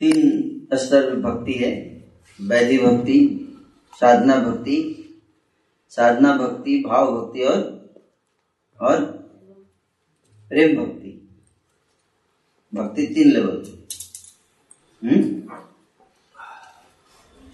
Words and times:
तीन 0.00 0.76
स्तर 0.76 1.14
भक्ति 1.16 1.52
है। 1.52 1.70
वैधि 2.38 2.78
भक्ति 2.78 3.18
साधना 4.00 4.36
भक्ति 4.40 4.76
साधना 5.92 6.36
भक्ति 6.36 6.82
भाव 6.86 7.10
भक्ति 7.16 7.42
और 7.42 7.60
और 8.80 9.00
प्रेम 10.50 10.76
भक्ति। 10.76 11.14
भक्ति 12.72 13.06
तीन 13.06 13.30
लेवल 13.32 13.64
हम्म? 15.02 15.48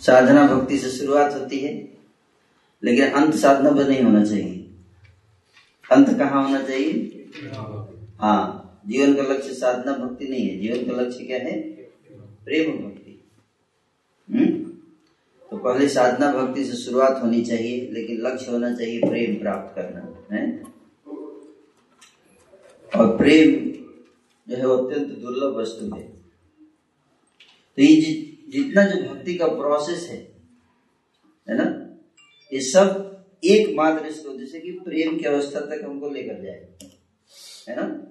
साधना 0.03 0.47
भक्ति 0.47 0.79
से 0.79 0.91
शुरुआत 0.91 1.35
होती 1.35 1.59
है 1.59 1.73
लेकिन 2.83 3.11
अंत 3.11 3.35
साधना 3.35 3.71
पर 3.71 3.89
नहीं 3.89 4.03
होना 4.03 4.25
चाहिए। 4.25 4.61
अंत 5.85 6.19
कहाँ 6.19 6.43
होना 6.45 6.63
चाहिए? 6.63 7.31
हाँ 8.21 8.83
जीवन 8.87 9.15
का 9.15 9.23
लक्ष्य 9.33 9.55
साधना 9.55 9.93
भक्ति 9.97 10.29
नहीं 10.29 10.49
है। 10.49 10.59
जीवन 10.61 10.85
का 10.87 11.01
लक्ष्य 11.01 11.25
क्या 11.25 11.39
है? 11.39 11.74
प्रेम 12.45 12.73
भक्ति। 12.73 13.25
हम्म? 14.31 14.65
तो 15.51 15.57
पहले 15.57 15.89
साधना 15.89 16.33
भक्ति 16.33 16.65
से 16.65 16.77
शुरुआत 16.77 17.23
होनी 17.23 17.45
चाहिए 17.45 17.91
लेकिन 17.93 18.21
लक्ष्य 18.21 18.51
होना 18.51 18.75
चाहिए 18.75 19.01
प्रेम 19.01 19.35
प्राप्त 19.35 19.77
करना 19.77 20.37
है? 20.37 20.63
और 22.97 23.17
प्रेम 23.17 23.75
जो 24.49 24.57
है 24.57 24.63
अत्यंत 24.63 25.19
दुर्लभ 25.19 25.57
वस्तु 25.57 25.97
है। 25.97 26.03
तो 27.77 27.83
ये 27.83 27.97
जि, 27.97 28.39
जितना 28.49 28.85
जो 28.87 29.15
भक्ति 29.15 29.35
का 29.35 29.47
प्रोसेस 29.47 30.09
है 30.11 30.35
है 31.49 31.57
ना? 31.57 31.97
ये 32.53 32.61
सब 32.61 33.11
एकमात्र 33.45 34.07
इसके 34.07 34.29
उद्देश्य 34.29 34.61
कि 34.61 34.71
प्रेम 34.71 35.19
की 35.19 35.25
अवस्था 35.25 35.61
तक 35.61 35.81
हमको 35.85 36.09
लेकर 36.09 36.43
जाए 36.43 36.69
है 37.69 37.77
ना? 37.77 38.11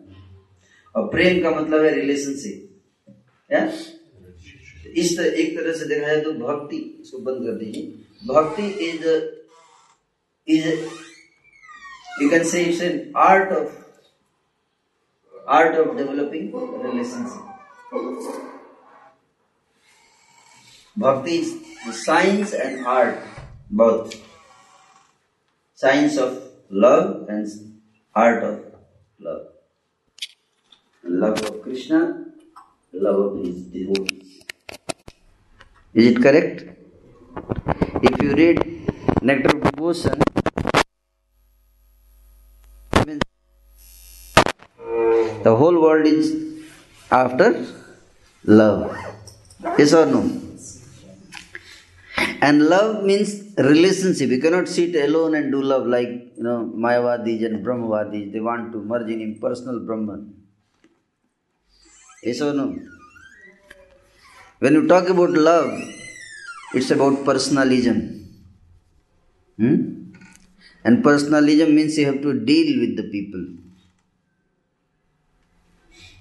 और 0.96 1.08
प्रेम 1.08 1.44
का 1.44 1.52
मतलब 1.52 1.84
है 1.86 1.96
रिलेशनशिप 1.96 2.70
क्या 3.50 3.72
इस 5.02 5.18
तरह 5.18 5.40
एक 5.42 5.58
तरह 5.58 5.74
से 5.80 5.86
देखा 5.86 6.08
जाए 6.08 6.22
तो 6.22 6.32
भक्ति 6.40 6.78
इसको 7.02 7.18
बंद 7.28 7.46
कर 7.46 7.58
दीजिए 7.60 7.84
bhakti 8.28 8.68
is 8.88 9.08
is 10.48 10.68
you 12.22 12.30
can 12.30 12.44
say 12.52 12.64
it's 12.64 12.82
an 12.82 13.12
art 13.26 13.52
of 13.54 13.70
art 15.60 15.78
of 15.78 15.96
developing 15.98 16.52
relationship 16.86 17.42
bhakti 20.96 21.38
is 21.38 21.54
science 22.06 22.54
and 22.54 22.86
art 22.88 23.32
both 23.72 24.22
science 25.80 26.16
of 26.16 26.34
love 26.70 27.28
and 27.28 27.48
art 28.16 28.44
of 28.44 28.60
love. 29.20 29.48
Love 31.04 31.42
of 31.42 31.62
Krishna, 31.64 32.26
love 32.94 33.20
of 33.20 33.44
his 33.44 33.64
devotees. 33.66 34.43
Is 35.94 36.08
it 36.08 36.22
correct? 36.22 36.64
If 38.02 38.22
you 38.22 38.34
read 38.34 38.58
Nectar 39.22 39.56
of 39.56 39.64
Devotion, 39.64 40.20
the 45.44 45.56
whole 45.56 45.80
world 45.80 46.08
is 46.08 46.28
after 47.12 47.66
love. 48.46 48.98
Yes 49.78 49.94
or 49.94 50.08
no? 50.08 50.22
And 52.42 52.66
love 52.68 53.04
means 53.04 53.54
relationship. 53.58 54.30
You 54.32 54.42
cannot 54.42 54.68
sit 54.68 54.96
alone 54.96 55.36
and 55.36 55.52
do 55.52 55.62
love 55.62 55.86
like 55.86 56.10
you 56.38 56.44
know 56.44 56.72
Mayavadis 56.76 57.46
and 57.46 57.64
Brahmavadis. 57.64 58.34
They 58.34 58.40
want 58.40 58.72
to 58.72 58.80
merge 58.80 59.12
in 59.12 59.22
impersonal 59.22 59.80
Brahman. 59.80 60.34
Yes 62.24 62.42
or 62.42 62.54
no? 62.54 62.66
When 64.64 64.76
you 64.76 64.88
talk 64.88 65.10
about 65.10 65.32
love, 65.32 65.72
it's 66.74 66.90
about 66.90 67.26
personalism. 67.26 67.98
Hmm? 69.58 70.14
And 70.86 71.04
personalism 71.04 71.76
means 71.76 71.98
you 71.98 72.06
have 72.06 72.22
to 72.22 72.34
deal 72.34 72.80
with 72.80 72.96
the 72.96 73.04
people. 73.04 73.46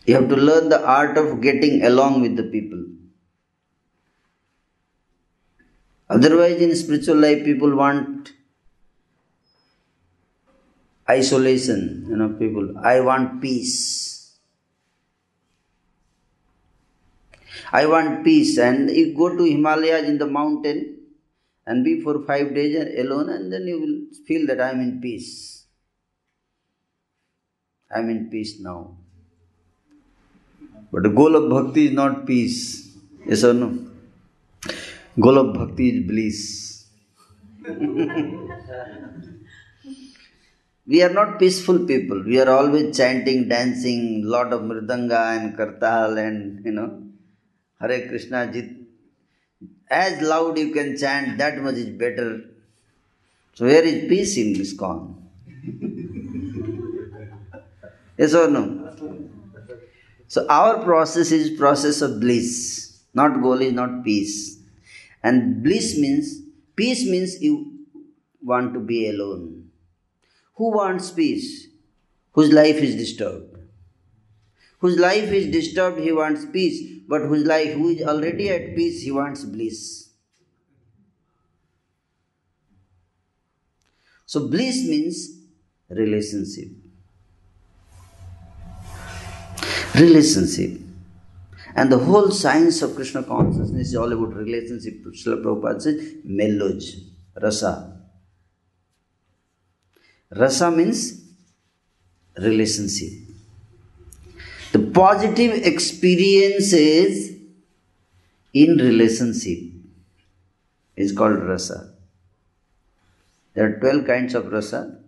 You 0.06 0.17
have 0.17 0.28
to 0.28 0.34
learn 0.34 0.71
the 0.71 0.84
art 0.84 1.17
of 1.17 1.41
getting 1.41 1.84
along 1.84 2.21
with 2.22 2.34
the 2.37 2.43
people. 2.43 2.84
Otherwise, 6.11 6.61
in 6.61 6.75
spiritual 6.75 7.19
life, 7.19 7.44
people 7.44 7.77
want 7.77 8.33
isolation. 11.09 12.06
You 12.09 12.17
know, 12.17 12.31
people, 12.31 12.77
I 12.78 12.99
want 12.99 13.41
peace. 13.41 14.12
I 17.72 17.87
want 17.87 18.25
peace. 18.25 18.59
And 18.59 18.91
you 18.91 19.15
go 19.16 19.34
to 19.37 19.44
Himalayas 19.44 20.06
in 20.09 20.19
the 20.19 20.27
mountain 20.27 20.99
and 21.66 21.84
be 21.84 22.00
for 22.00 22.22
five 22.25 22.55
days 22.55 22.77
alone, 22.99 23.31
and 23.31 23.53
then 23.53 23.66
you 23.66 23.81
will 23.81 23.99
feel 24.27 24.47
that 24.49 24.60
I 24.60 24.71
am 24.71 24.81
in 24.81 25.00
peace. 25.00 25.65
I 27.94 28.00
am 28.00 28.11
in 28.11 28.28
peace 28.31 28.61
now. 28.61 28.97
But 30.93 31.05
the 31.05 31.09
goal 31.11 31.37
of 31.37 31.49
bhakti 31.50 31.87
is 31.87 31.93
not 31.93 32.27
peace. 32.27 32.91
Yes 33.27 33.44
or 33.44 33.55
no? 33.55 33.78
Goal 35.19 35.38
of 35.38 35.55
bhakti 35.55 35.88
is 35.91 36.06
bliss. 36.06 36.84
we 40.87 41.03
are 41.03 41.12
not 41.12 41.38
peaceful 41.38 41.78
people. 41.87 42.22
We 42.25 42.38
are 42.41 42.50
always 42.50 42.97
chanting, 42.97 43.49
dancing, 43.49 44.22
lot 44.25 44.53
of 44.53 44.62
mridanga 44.62 45.37
and 45.38 45.56
kartal 45.56 46.19
and 46.19 46.65
you 46.65 46.72
know, 46.72 47.03
Hare 47.82 48.09
Krishna. 48.09 48.50
Jit. 48.53 48.70
As 49.91 50.22
loud 50.22 50.59
you 50.59 50.72
can 50.72 50.97
chant, 50.97 51.37
that 51.38 51.60
much 51.60 51.75
is 51.75 51.91
better. 51.91 52.41
So 53.54 53.66
where 53.66 53.84
is 53.84 54.09
peace 54.09 54.37
in 54.38 54.54
this 54.54 54.72
con? 54.72 55.28
yes 58.16 58.34
or 58.34 58.48
no? 58.48 58.88
So 60.28 60.47
our 60.48 60.82
process 60.82 61.31
is 61.31 61.59
process 61.59 62.00
of 62.00 62.20
bliss. 62.20 63.00
Not 63.12 63.43
goal 63.43 63.60
is 63.60 63.72
not 63.72 64.03
peace. 64.03 64.59
And 65.22 65.62
bliss 65.62 65.99
means, 65.99 66.41
peace 66.75 67.04
means 67.04 67.43
you 67.43 67.81
want 68.43 68.72
to 68.72 68.81
be 68.81 69.10
alone. 69.10 69.70
Who 70.54 70.70
wants 70.70 71.10
peace? 71.10 71.69
Whose 72.32 72.50
life 72.50 72.76
is 72.76 72.97
disturbed. 72.97 73.59
Whose 74.78 74.99
life 74.99 75.31
is 75.31 75.53
disturbed, 75.53 76.00
he 76.00 76.12
wants 76.12 76.47
peace. 76.47 77.02
But 77.12 77.27
whose 77.28 77.45
life, 77.45 77.75
who 77.75 77.91
is 77.91 78.03
already 78.09 78.49
at 78.49 78.75
peace, 78.75 79.03
he 79.03 79.11
wants 79.11 79.45
bliss. 79.45 80.09
So 84.25 84.49
bliss 84.49 84.77
means 84.89 85.28
relationship. 85.91 86.69
Relationship. 89.95 90.81
And 91.77 91.93
the 91.93 91.99
whole 91.99 92.31
science 92.31 92.81
of 92.81 92.95
Krishna 92.95 93.23
consciousness 93.25 93.89
is 93.89 93.94
all 93.94 94.11
about 94.11 94.34
relationship. 94.34 95.05
Srila 95.05 95.43
Prabhupada 95.44 95.83
says, 95.83 96.15
meloj, 96.27 96.83
rasa. 97.43 97.94
Rasa 100.31 100.71
means 100.71 101.21
relationship. 102.39 103.31
The 104.72 104.78
positive 104.78 105.53
experiences 105.66 107.37
in 108.55 108.77
relationship 108.78 109.59
is 110.97 111.12
called 111.12 111.43
rasa. 111.43 111.94
There 113.55 113.66
are 113.66 113.78
12 113.81 114.06
kinds 114.06 114.34
of 114.34 114.50
rasa. 114.50 114.99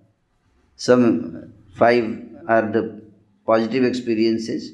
Some 0.76 1.54
five 1.74 2.04
are 2.47 2.70
the 2.70 3.03
positive 3.47 3.84
experiences, 3.84 4.72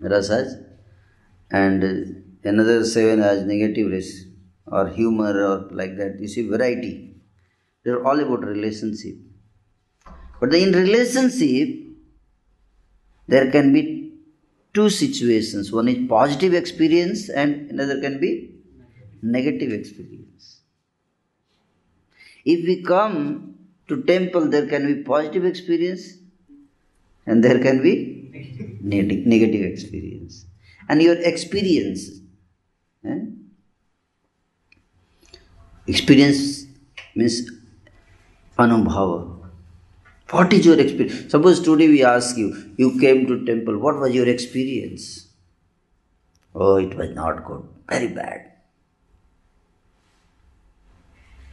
rasas, 0.00 0.64
and 1.50 2.24
another 2.44 2.84
seven 2.86 3.20
as 3.20 3.44
negative 3.44 3.90
race 3.90 4.24
or 4.66 4.88
humor 4.88 5.32
or 5.44 5.68
like 5.70 5.96
that. 5.98 6.18
You 6.18 6.28
see, 6.28 6.48
variety. 6.48 7.14
They're 7.84 8.06
all 8.06 8.18
about 8.20 8.46
relationship. 8.46 9.16
But 10.40 10.54
in 10.54 10.72
relationship, 10.72 11.68
there 13.26 13.50
can 13.50 13.72
be 13.74 13.97
two 14.78 14.88
situations. 14.90 15.72
One 15.72 15.88
is 15.94 16.08
positive 16.08 16.54
experience, 16.54 17.28
and 17.28 17.70
another 17.70 18.00
can 18.00 18.20
be 18.20 18.30
negative 19.22 19.72
experience. 19.72 20.60
If 22.44 22.66
we 22.70 22.82
come 22.82 23.54
to 23.88 24.02
temple, 24.02 24.48
there 24.48 24.66
can 24.66 24.86
be 24.92 25.02
positive 25.02 25.44
experience, 25.44 26.04
and 27.26 27.42
there 27.48 27.58
can 27.58 27.82
be 27.82 27.96
negative 28.82 29.64
experience 29.72 30.44
and 30.88 31.02
your 31.02 31.16
experience. 31.20 32.10
Eh? 33.04 33.18
Experience 35.86 36.66
means 37.14 37.50
anubhava. 38.58 39.37
What 40.30 40.52
is 40.52 40.64
your 40.64 40.78
experience? 40.78 41.30
Suppose 41.30 41.60
today 41.60 41.88
we 41.88 42.04
ask 42.04 42.36
you, 42.36 42.72
you 42.76 42.98
came 43.00 43.26
to 43.26 43.44
temple, 43.44 43.78
what 43.78 43.98
was 43.98 44.14
your 44.14 44.28
experience? 44.28 45.26
Oh, 46.54 46.76
it 46.76 46.94
was 46.94 47.14
not 47.14 47.42
good, 47.46 47.66
very 47.88 48.08
bad. 48.08 48.52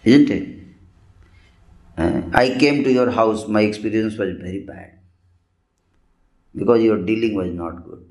Isn't 0.06 0.30
it? 0.30 0.60
Uh, 1.98 2.22
I 2.34 2.58
came 2.58 2.84
to 2.86 2.92
your 2.92 3.12
house, 3.12 3.48
my 3.48 3.62
experience 3.62 4.18
was 4.18 4.36
very 4.38 4.60
bad 4.64 5.00
because 6.56 6.82
your 6.82 6.98
dealing 7.06 7.36
was 7.36 7.54
not 7.54 7.84
good. 7.86 8.04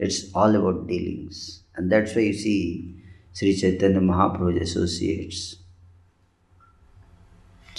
It's 0.00 0.32
all 0.34 0.56
about 0.56 0.88
dealings. 0.88 1.62
And 1.76 1.92
that's 1.92 2.16
why 2.16 2.22
you 2.22 2.32
see 2.32 3.04
Sri 3.32 3.54
Chaitanya 3.54 4.00
Mahaprabhu's 4.00 4.62
associates. 4.74 5.59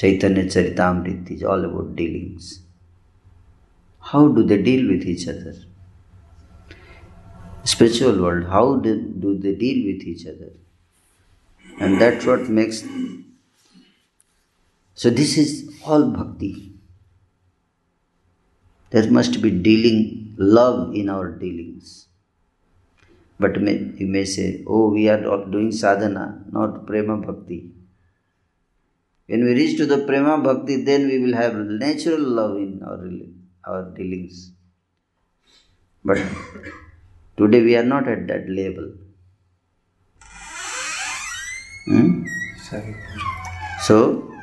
Chaitanya 0.02 0.46
Charitamrita 0.46 1.30
is 1.30 1.44
all 1.44 1.64
about 1.64 1.96
dealings. 1.96 2.62
How 4.00 4.28
do 4.30 4.42
they 4.42 4.60
deal 4.60 4.88
with 4.92 5.04
each 5.06 5.28
other? 5.28 5.54
Spiritual 7.64 8.20
world, 8.20 8.48
how 8.48 8.78
do, 8.78 9.00
do 9.00 9.38
they 9.38 9.54
deal 9.54 9.86
with 9.86 10.02
each 10.08 10.26
other? 10.26 10.54
And 11.80 12.02
that's 12.02 12.26
what 12.26 12.50
makes. 12.50 12.84
So, 14.96 15.12
this 15.12 15.38
is 15.38 15.72
all 15.86 16.06
bhakti. 16.10 16.74
There 18.90 19.12
must 19.12 19.40
be 19.40 19.52
dealing, 19.52 20.34
love 20.38 20.96
in 20.96 21.10
our 21.10 21.30
dealings. 21.30 22.08
But 23.40 23.56
you 23.62 24.08
may 24.08 24.26
say, 24.26 24.64
oh, 24.66 24.90
we 24.90 25.10
are 25.10 25.46
doing 25.46 25.72
sadhana, 25.72 26.44
not 26.52 26.88
prema 26.88 27.18
bhakti. 27.18 27.70
When 29.32 29.46
we 29.46 29.54
reach 29.54 29.78
to 29.78 29.86
the 29.86 30.00
prema 30.08 30.38
bhakti, 30.46 30.84
then 30.84 31.08
we 31.08 31.18
will 31.20 31.36
have 31.42 31.56
natural 31.56 32.20
love 32.20 32.58
in 32.58 32.82
our, 32.84 33.00
our 33.66 33.84
dealings. 33.98 34.52
But 36.04 36.18
today 37.38 37.62
we 37.62 37.78
are 37.78 37.84
not 37.84 38.10
at 38.10 38.28
that 38.28 38.50
level. 38.50 38.92
Hmm? 41.86 42.26
So, 43.82 44.34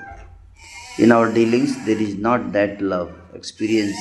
in 0.98 1.12
our 1.12 1.32
dealings, 1.32 1.76
there 1.84 2.00
is 2.00 2.16
not 2.16 2.52
that 2.52 2.80
love, 2.80 3.12
experience 3.34 3.96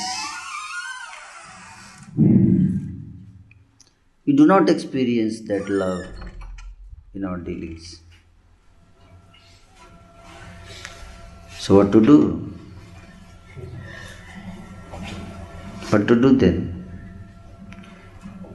we 4.27 4.33
do 4.35 4.45
not 4.45 4.69
experience 4.69 5.41
that 5.41 5.69
love 5.69 6.05
in 7.13 7.23
our 7.23 7.37
dealings. 7.37 8.01
So, 11.67 11.75
what 11.75 11.91
to 11.91 11.99
do? 11.99 12.17
What 15.89 16.07
to 16.07 16.15
do 16.15 16.31
then? 16.31 16.85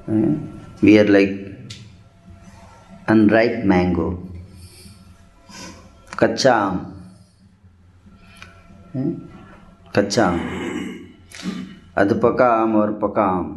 Eh? 0.08 0.32
We 0.80 0.98
are 0.98 1.04
like 1.04 1.34
unripe 3.08 3.66
mango, 3.66 4.06
kacha 6.16 6.54
aam. 6.54 6.80
Eh? 8.96 9.10
कच्चा 9.94 10.26
पका 12.22 12.46
आम 12.46 13.54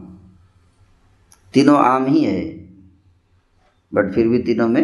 तीनों 1.54 1.78
आम 1.78 2.06
ही 2.06 2.24
है 2.24 2.42
but 3.94 4.14
फिर 4.16 4.28
भी 4.28 4.40
तीनों 4.44 4.68
में 4.68 4.84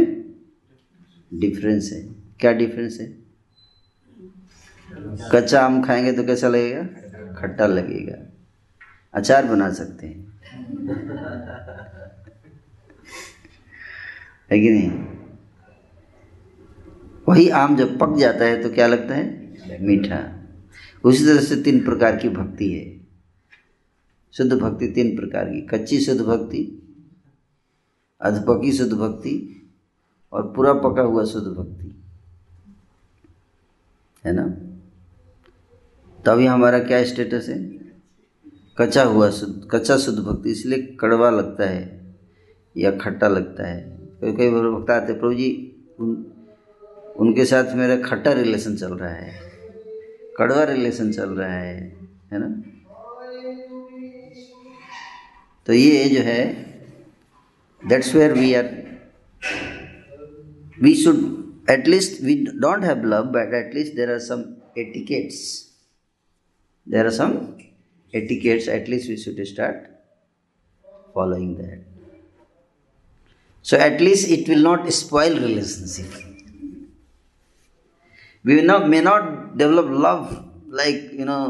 डिफरेंस 1.32 1.90
है 1.94 2.02
क्या 2.40 2.52
डिफरेंस 2.54 2.98
है 3.02 3.21
कच्चा 5.32 5.66
आम 5.66 5.84
खाएँगे 5.84 6.12
तो 6.12 6.24
कैसा 6.24 6.48
लगेगा? 6.48 6.84
खट्टा 7.34 7.66
लगेगा। 7.66 8.32
अचार 9.14 9.46
बना 9.46 9.72
सकते 9.72 10.08
हैं। 10.08 10.32
है 14.52 14.60
कि 14.60 14.70
नहीं? 14.70 14.92
वही 17.30 17.50
आम 17.50 17.76
जब 17.76 18.00
पक 18.00 18.18
जाता 18.18 18.46
है 18.46 18.64
तो 18.64 18.70
क्या 18.70 18.88
लगता 18.88 19.16
है? 19.16 19.56
मीठा। 19.82 20.44
उसी 21.04 21.26
तरह 21.26 21.42
से 21.42 21.56
तीन 21.62 21.86
प्रकार 21.86 22.18
की 22.18 22.30
भक्ति 22.30 22.74
है। 22.74 23.02
शुद्ध 24.32 24.54
भक्ति 24.54 24.88
तीन 24.88 25.16
प्रकार 25.16 25.46
की। 25.46 25.62
कच्ची 25.62 26.02
शुद्ध 26.02 26.22
भक्ति, 26.22 26.88
अधपकी 28.22 28.72
शुद्ध 28.72 28.94
भक्ति 28.94 29.62
और 30.34 30.54
पूरा 30.56 30.74
पका 30.74 31.02
हुआ 31.02 31.24
शुद्ध 31.26 31.48
भक्ति। 31.48 32.04
है 34.26 34.34
ना? 34.34 34.71
तभी 36.26 36.46
हमारा 36.46 36.80
क्या 36.80 37.04
स्टेटस 37.06 37.50
है? 37.50 37.58
कच्चा 38.78 39.04
हुआ 39.04 39.30
शुद्ध 39.30 39.68
कच्चा 39.72 39.98
शुद्ध 39.98 40.20
भक्ति 40.20 40.52
इसलिए 40.52 40.98
कड़वा 41.00 41.30
लगता 41.30 41.70
है 41.70 42.16
या 42.78 42.92
खट्टा 42.92 43.28
लगता 43.28 43.68
है। 43.68 43.80
कई 44.22 44.32
कई 44.32 44.50
भक्त 44.50 44.90
आते 44.90 45.14
प्रभु 45.14 45.34
जी 45.34 45.50
उन, 46.00 46.26
उनके 47.18 47.46
साथ 47.46 47.74
मेरा 47.76 47.96
खट्टा 48.02 48.32
रिलेशन 48.32 48.76
चल 48.76 48.94
रहा 48.94 49.10
है 49.10 49.34
कड़वा 50.38 50.64
रिलेशन 50.64 51.12
चल 51.12 51.30
रहा 51.30 51.54
है 51.54 51.98
है 52.34 52.40
ना? 52.40 52.64
तो 55.68 55.74
ये 55.74 56.10
जो 56.10 56.22
है 56.22 56.46
that's 57.90 58.16
where 58.16 58.34
we 58.34 58.54
are 58.54 58.70
we 60.82 60.94
should 60.94 61.18
at least 61.70 62.24
we 62.24 62.36
don't 62.36 62.84
have 62.84 63.06
love 63.06 63.24
but 63.24 63.54
at least 63.54 63.96
there 63.96 64.12
are 64.12 64.20
some 64.20 64.44
etiquettes 64.78 65.71
there 66.87 67.05
are 67.05 67.11
some 67.21 67.39
etiquettes 68.15 68.69
at 68.69 68.89
least 68.89 69.09
we 69.09 69.17
should 69.23 69.41
start 69.47 69.79
following 71.15 71.57
that 71.57 71.81
so 73.65 73.79
at 73.87 74.01
least 74.01 74.31
it 74.37 74.49
will 74.49 74.63
not 74.67 74.91
spoil 74.93 75.35
relationship 75.35 76.13
we 78.45 78.55
will 78.55 78.65
not, 78.65 78.89
may 78.89 79.01
not 79.01 79.59
develop 79.59 79.87
love 80.07 80.45
like 80.69 81.13
you 81.13 81.25
know 81.25 81.43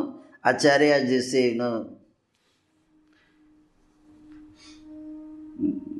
acharya 0.45 1.05
just 1.07 1.31
say 1.31 1.51
you 1.51 1.59
know 1.63 1.75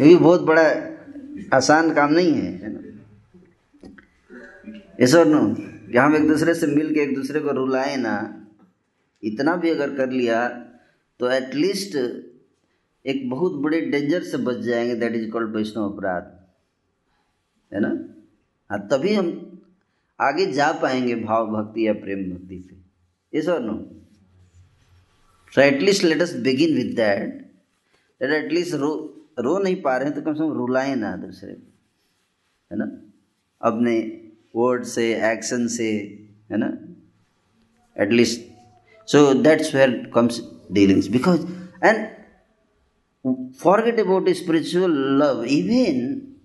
ये 0.00 0.08
भी 0.08 0.16
बहुत 0.16 0.40
बड़ा 0.40 0.96
आसान 1.56 1.94
काम 1.94 2.12
नहीं 2.12 2.32
है 2.32 2.42
है 2.42 2.72
ना? 2.72 2.78
कि 5.92 5.98
हम 5.98 6.16
एक 6.16 6.28
दूसरे 6.28 6.54
से 6.54 6.66
मिल 6.66 6.94
के 6.94 7.00
एक 7.00 7.14
दूसरे 7.14 7.40
को 7.40 7.50
रुलाए 7.50 7.96
ना। 7.96 8.41
इतना 9.22 9.56
भी 9.56 9.70
अगर 9.70 9.94
कर 9.96 10.10
लिया 10.10 10.48
तो 11.20 11.30
एटलीस्ट 11.30 11.96
एक 13.06 13.28
बहुत 13.30 13.52
बड़े 13.52 13.80
डेंजर 13.80 14.22
से 14.22 14.36
बच 14.36 14.56
जाएँगे 14.56 14.94
दैट 14.94 15.14
इज़ 15.14 15.30
कॉल्ड 15.30 15.56
वैष्णव 15.56 15.92
अपराध। 15.92 16.40
है 17.72 17.80
ना? 17.80 17.88
हाँ 18.70 18.88
तभी 18.88 19.14
हम 19.14 19.60
आगे 20.20 20.46
जा 20.52 20.72
पाएँगे 20.72 21.14
भाव 21.14 21.46
भक्ति 21.46 21.86
या 21.88 21.92
प्रेम 21.92 22.30
भक्ति 22.32 22.62
से। 22.70 23.38
इस 23.38 23.48
और 23.48 23.60
no 23.60 23.74
so 25.52 25.60
at least 25.60 26.04
let 26.04 26.22
us 26.22 26.34
begin 26.36 26.76
with 26.76 26.94
that 26.96 27.34
that 28.20 28.44
at least 28.44 28.74
रो 28.74 28.92
रो 29.38 29.58
नहीं 29.58 29.82
पा 29.82 29.96
रहे 29.96 30.08
हैं 30.08 30.14
तो 30.14 30.22
कम 30.22 30.34
से 30.34 30.40
कम 30.40 30.52
रुलाएँ 30.52 30.94
ना 30.96 31.16
दूसरे 31.16 31.52
को। 31.52 31.72
है 32.72 32.78
ना? 32.78 32.90
अपने 33.60 33.98
वर्ड 34.56 34.84
से 34.84 35.04
एक्शन 35.32 35.66
से, 35.66 35.90
है 36.50 36.56
ना? 36.56 36.66
At least 37.96 38.51
So 39.06 39.34
that's 39.34 39.72
where 39.72 40.06
comes 40.06 40.40
dealings 40.72 41.08
because 41.08 41.44
and 41.80 42.10
forget 43.58 43.98
about 43.98 44.28
spiritual 44.36 44.90
love. 44.90 45.46
Even 45.46 46.36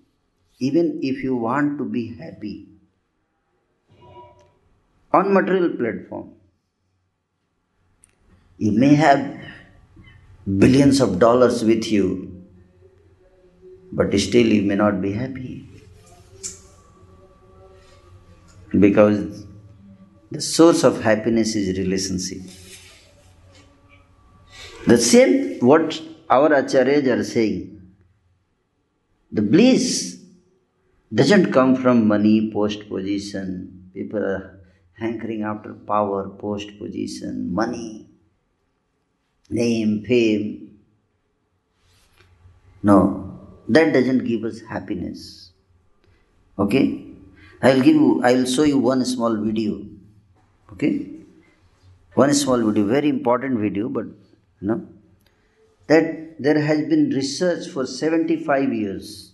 even 0.58 0.98
if 1.02 1.22
you 1.22 1.36
want 1.36 1.78
to 1.78 1.84
be 1.84 2.16
happy 2.18 2.68
on 5.12 5.34
material 5.34 5.68
platform, 5.76 6.30
you 8.58 8.72
may 8.72 8.94
have 8.94 9.20
billions 10.58 11.00
of 11.00 11.18
dollars 11.18 11.64
with 11.64 11.86
you, 11.92 12.44
but 13.92 14.18
still 14.18 14.46
you 14.46 14.62
may 14.62 14.74
not 14.74 15.00
be 15.02 15.12
happy 15.12 15.68
because 18.78 19.46
the 20.30 20.40
source 20.40 20.84
of 20.84 21.02
happiness 21.02 21.54
is 21.56 21.78
relationship. 21.78 22.42
The 24.86 24.98
same 24.98 25.58
what 25.60 26.00
our 26.28 26.50
acharyas 26.50 27.06
are 27.06 27.24
saying. 27.24 27.80
The 29.32 29.42
bliss 29.42 30.20
doesn't 31.12 31.52
come 31.52 31.76
from 31.76 32.06
money 32.06 32.50
post 32.52 32.88
position. 32.88 33.90
People 33.94 34.20
are 34.20 34.60
hankering 34.92 35.42
after 35.42 35.72
power 35.74 36.28
post 36.28 36.78
position 36.78 37.52
money 37.52 38.06
name 39.50 40.04
fame. 40.04 40.78
No 42.82 43.28
that 43.68 43.92
doesn't 43.92 44.24
give 44.24 44.44
us 44.44 44.60
happiness. 44.60 45.52
Okay? 46.58 47.04
I'll 47.60 47.80
give 47.80 47.96
you 47.96 48.22
i'll 48.24 48.44
show 48.46 48.62
you 48.62 48.78
one 48.78 49.04
small 49.04 49.36
video 49.36 49.87
okay. 50.78 51.10
One 52.14 52.32
small 52.34 52.62
video 52.62 52.84
very 52.86 53.08
important 53.08 53.58
video 53.58 53.88
but 53.88 54.06
you 54.60 54.68
know 54.68 54.86
that 55.88 56.40
there 56.40 56.60
has 56.60 56.88
been 56.88 57.10
research 57.10 57.68
for 57.68 57.86
75 57.86 58.72
years. 58.72 59.32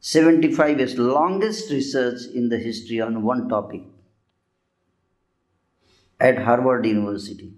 75 0.00 0.78
years 0.78 0.98
longest 0.98 1.70
research 1.70 2.22
in 2.34 2.48
the 2.48 2.58
history 2.58 3.00
on 3.00 3.22
one 3.22 3.48
topic. 3.48 3.82
At 6.18 6.38
harvard 6.38 6.86
university. 6.86 7.52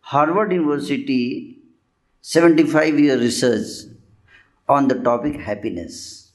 Harvard 0.00 0.52
university 0.52 1.58
75 2.22 2.98
year 2.98 3.18
research 3.18 3.92
on 4.68 4.88
the 4.88 4.94
topic 4.94 5.40
happiness 5.40 6.27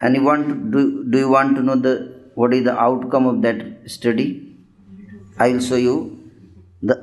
and 0.00 0.16
you 0.16 0.22
want 0.22 0.48
to 0.48 0.54
do, 0.54 1.04
do 1.10 1.18
you 1.18 1.28
want 1.28 1.56
to 1.56 1.62
know 1.62 1.76
the 1.76 2.20
what 2.34 2.54
is 2.54 2.64
the 2.64 2.78
outcome 2.78 3.26
of 3.26 3.42
that 3.42 3.58
study 3.86 4.50
I 5.40 5.52
will 5.52 5.60
show 5.60 5.76
you 5.76 6.20
the 6.82 6.96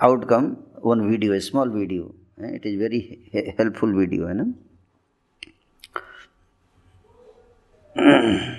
outcome 0.00 0.56
one 0.80 1.10
video, 1.10 1.32
a 1.32 1.40
small 1.40 1.68
video. 1.68 2.14
Eh, 2.42 2.56
it 2.56 2.64
is 2.64 2.78
very 2.78 3.54
helpful 3.58 3.92
video. 3.92 4.28
Eh, 4.28 4.32
you 4.32 4.54
know? 7.96 8.56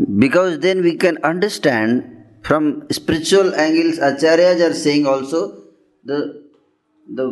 because 0.18 0.58
then 0.58 0.82
we 0.82 0.96
can 0.96 1.18
understand 1.22 2.24
from 2.42 2.88
spiritual 2.90 3.54
angles 3.54 3.98
acharyas 3.98 4.60
are 4.68 4.74
saying 4.74 5.06
also 5.06 5.64
the 6.04 6.18
the 7.14 7.26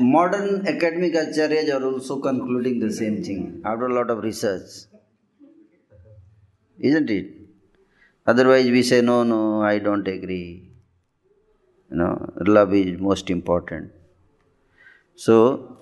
modern 0.00 0.66
academic 0.66 1.14
acharyas 1.14 1.68
are 1.74 1.84
also 1.84 2.18
concluding 2.20 2.78
the 2.80 2.92
same 2.92 3.22
thing 3.22 3.60
after 3.64 3.86
a 3.86 3.94
lot 3.94 4.10
of 4.10 4.24
research 4.30 4.70
isn't 6.78 7.10
it 7.10 7.40
Otherwise, 8.26 8.70
we 8.70 8.82
say, 8.82 9.00
no, 9.00 9.24
no, 9.24 9.62
I 9.62 9.78
don't 9.78 10.06
agree. 10.06 10.70
You 11.90 11.96
know, 11.96 12.32
love 12.46 12.72
is 12.74 13.00
most 13.00 13.30
important. 13.30 13.90
So, 15.16 15.78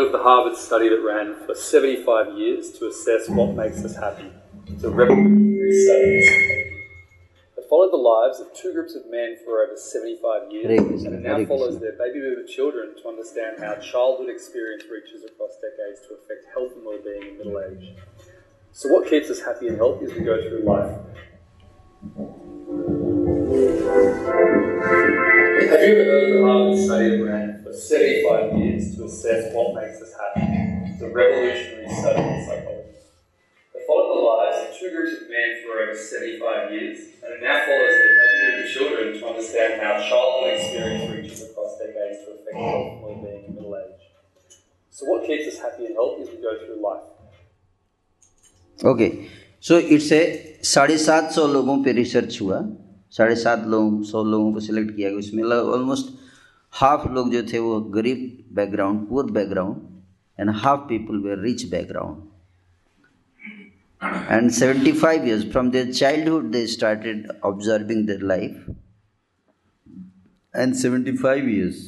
Have 0.00 0.08
you 0.08 0.14
ever 0.14 0.18
heard 0.18 0.22
of 0.22 0.24
the 0.24 0.30
Harvard 0.30 0.56
study 0.56 0.88
that 0.88 1.02
ran 1.04 1.34
for 1.44 1.54
75 1.54 2.38
years 2.38 2.72
to 2.78 2.86
assess 2.88 3.28
what 3.28 3.54
makes 3.54 3.84
us 3.84 3.94
happy? 3.94 4.32
It's 4.66 4.82
a 4.82 4.88
revolutionary 4.88 5.72
study. 5.84 6.24
It 7.58 7.68
followed 7.68 7.92
the 7.92 7.98
lives 8.00 8.40
of 8.40 8.46
two 8.54 8.72
groups 8.72 8.94
of 8.94 9.02
men 9.10 9.36
for 9.44 9.62
over 9.62 9.76
75 9.76 10.50
years, 10.52 11.04
and 11.04 11.16
it 11.16 11.20
now 11.20 11.44
follows 11.44 11.78
their 11.80 11.92
baby 11.92 12.18
boomer 12.18 12.46
children 12.48 12.96
to 13.02 13.08
understand 13.10 13.58
how 13.60 13.74
childhood 13.74 14.30
experience 14.30 14.84
reaches 14.90 15.22
across 15.22 15.60
decades 15.60 16.00
to 16.08 16.14
affect 16.14 16.46
health 16.54 16.72
and 16.74 16.86
well-being 16.86 17.32
in 17.32 17.36
middle 17.36 17.60
age. 17.60 17.92
So, 18.72 18.88
what 18.88 19.06
keeps 19.06 19.28
us 19.28 19.42
happy 19.42 19.68
and 19.68 19.76
healthy 19.76 20.06
as 20.06 20.14
we 20.14 20.24
go 20.24 20.40
through 20.40 20.64
life? 20.64 20.96
Have 25.69 25.69
you 25.69 26.01
ever 26.01 26.05
heard 26.09 26.23
of 26.25 26.33
the 26.33 26.41
Harvard 26.41 26.79
study 26.79 27.09
that 27.09 27.23
ran 27.23 27.61
for 27.63 27.71
75 27.71 28.57
years 28.57 28.95
to 28.97 29.05
assess 29.05 29.53
what 29.53 29.75
makes 29.77 30.01
us 30.01 30.09
happy? 30.17 30.41
It's 30.89 31.01
a 31.05 31.09
revolutionary 31.13 31.85
study 31.85 32.21
in 32.33 32.39
psychology. 32.49 32.97
It 33.77 33.83
followed 33.85 34.09
the 34.09 34.21
lives 34.25 34.57
of 34.65 34.69
two 34.73 34.89
groups 34.89 35.21
of 35.21 35.29
men 35.29 35.49
for 35.61 35.77
over 35.85 35.93
75 35.93 36.71
years, 36.73 36.97
and 37.21 37.29
it 37.37 37.41
now 37.45 37.61
follows 37.61 37.93
their 37.93 38.13
baby 38.25 38.73
children 38.73 39.05
to 39.21 39.27
understand 39.27 39.81
how 39.85 39.93
childhood 40.09 40.49
experience 40.57 41.13
reaches 41.13 41.41
across 41.45 41.77
decades 41.77 42.25
to 42.25 42.41
affect 42.41 42.57
health 42.57 42.89
and 42.89 43.01
well-being 43.05 43.45
in 43.45 43.53
middle 43.53 43.77
age. 43.77 44.01
So, 44.89 45.05
what 45.05 45.27
keeps 45.29 45.45
us 45.53 45.61
happy 45.61 45.85
and 45.85 45.93
healthy 45.93 46.23
as 46.25 46.29
we 46.33 46.41
go 46.41 46.57
through 46.57 46.81
life? 46.89 47.05
Okay 48.91 49.07
so 49.67 49.77
it's 49.95 50.11
a 50.11 50.23
साढ़े 50.73 50.97
सात 51.05 51.31
सौ 51.31 51.45
लोगों 51.47 51.77
पे 51.83 51.91
research 52.01 52.39
हुआ 52.41 52.57
साढ़े 53.14 53.36
सात 53.36 53.66
लोग, 53.66 54.02
सौ 54.04 54.24
लोगों 54.24 54.52
को 54.52 54.60
सिलेक्ट 54.60 54.94
किया 54.96 55.08
गया। 55.10 55.18
उसमें 55.18 55.42
ऑलमोस्ट 55.44 56.12
हाफ़ 56.72 57.08
लोग 57.12 57.32
जो 57.32 57.42
थे 57.42 57.58
वो 57.58 57.80
गरीब 57.94 58.18
background 58.54 59.08
poor 59.08 59.30
background 59.32 60.40
and 60.40 60.50
half 60.56 60.80
people 60.88 61.18
were 61.20 61.38
rich 61.38 61.64
background 61.70 62.28
and 64.30 64.50
seventy 64.50 64.92
five 64.92 65.26
years 65.26 65.44
from 65.52 65.70
their 65.70 65.92
childhood 65.92 66.50
they 66.52 66.66
started 66.66 67.28
observing 67.44 68.06
their 68.06 68.22
life 68.24 68.64
and 70.54 70.74
seventy 70.74 71.16
five 71.16 71.48
years 71.48 71.86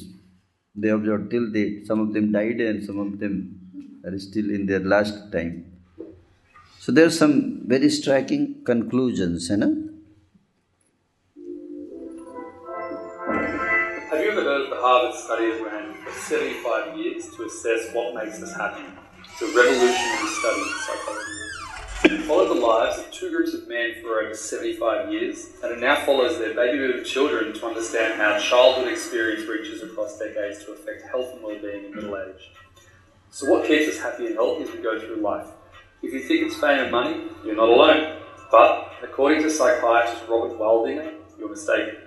they 0.75 0.91
observe 0.91 1.25
till 1.27 1.45
they 1.51 1.65
some 1.87 2.01
of 2.01 2.13
them 2.13 2.31
died 2.33 2.61
and 2.61 2.81
some 2.83 2.99
of 2.99 3.15
them 3.23 3.39
are 4.07 4.17
still 4.17 4.51
in 4.55 4.65
their 4.65 4.85
last 4.85 5.31
time 5.33 5.61
so 6.81 6.91
there 6.91 7.09
some 7.11 7.31
very 7.67 7.89
striking 7.89 8.47
conclusions 8.67 9.49
है 9.51 9.57
ना 9.57 9.73
Have 14.13 14.23
you 14.23 14.29
ever 14.29 14.43
heard 14.43 14.61
of 14.61 14.69
the 14.69 14.75
Harvard 14.75 15.19
study 15.19 15.49
that 15.49 15.65
ran 15.65 15.91
for 15.95 16.11
75 16.11 16.99
years 16.99 17.35
to 17.35 17.45
assess 17.45 17.91
what 17.95 18.13
makes 18.13 18.39
us 18.43 18.55
happy? 18.55 18.83
It's 19.23 19.41
a 19.41 19.47
revolutionary 19.47 20.27
study 20.27 20.61
in 20.61 20.77
psychology. 20.85 22.21
It 22.21 22.27
followed 22.27 22.49
the 22.49 22.61
lives 22.61 22.99
of 22.99 23.11
two 23.11 23.31
groups 23.31 23.55
of 23.55 23.67
men 23.67 23.95
for 24.03 24.21
over 24.21 24.35
75 24.35 25.11
years, 25.11 25.53
and 25.63 25.71
it 25.71 25.79
now 25.79 26.05
follows 26.05 26.37
their 26.37 26.53
baby 26.53 26.77
boom 26.77 27.03
children 27.03 27.53
to 27.53 27.65
understand 27.65 28.21
how 28.21 28.37
childhood 28.37 28.87
experience 28.87 29.49
reaches 29.49 29.81
across 29.81 30.19
decades 30.19 30.63
to 30.65 30.73
affect 30.73 31.09
health 31.09 31.33
and 31.33 31.41
well-being 31.41 31.85
in 31.85 31.95
middle 31.95 32.15
age. 32.15 32.51
So 33.31 33.49
what 33.49 33.65
keeps 33.65 33.95
us 33.95 33.99
happy 33.99 34.27
and 34.27 34.35
healthy 34.35 34.65
as 34.65 34.71
we 34.71 34.77
go 34.77 34.99
through 34.99 35.21
life? 35.21 35.47
If 36.03 36.13
you 36.13 36.19
think 36.19 36.45
it's 36.45 36.55
fame 36.57 36.81
and 36.81 36.91
money, 36.91 37.29
you're 37.43 37.55
not 37.55 37.69
alone. 37.69 38.19
But 38.51 38.93
according 39.01 39.41
to 39.41 39.49
psychiatrist 39.49 40.27
Robert 40.29 40.59
Waldinger, 40.59 41.15
you're 41.39 41.49
mistaken. 41.49 42.02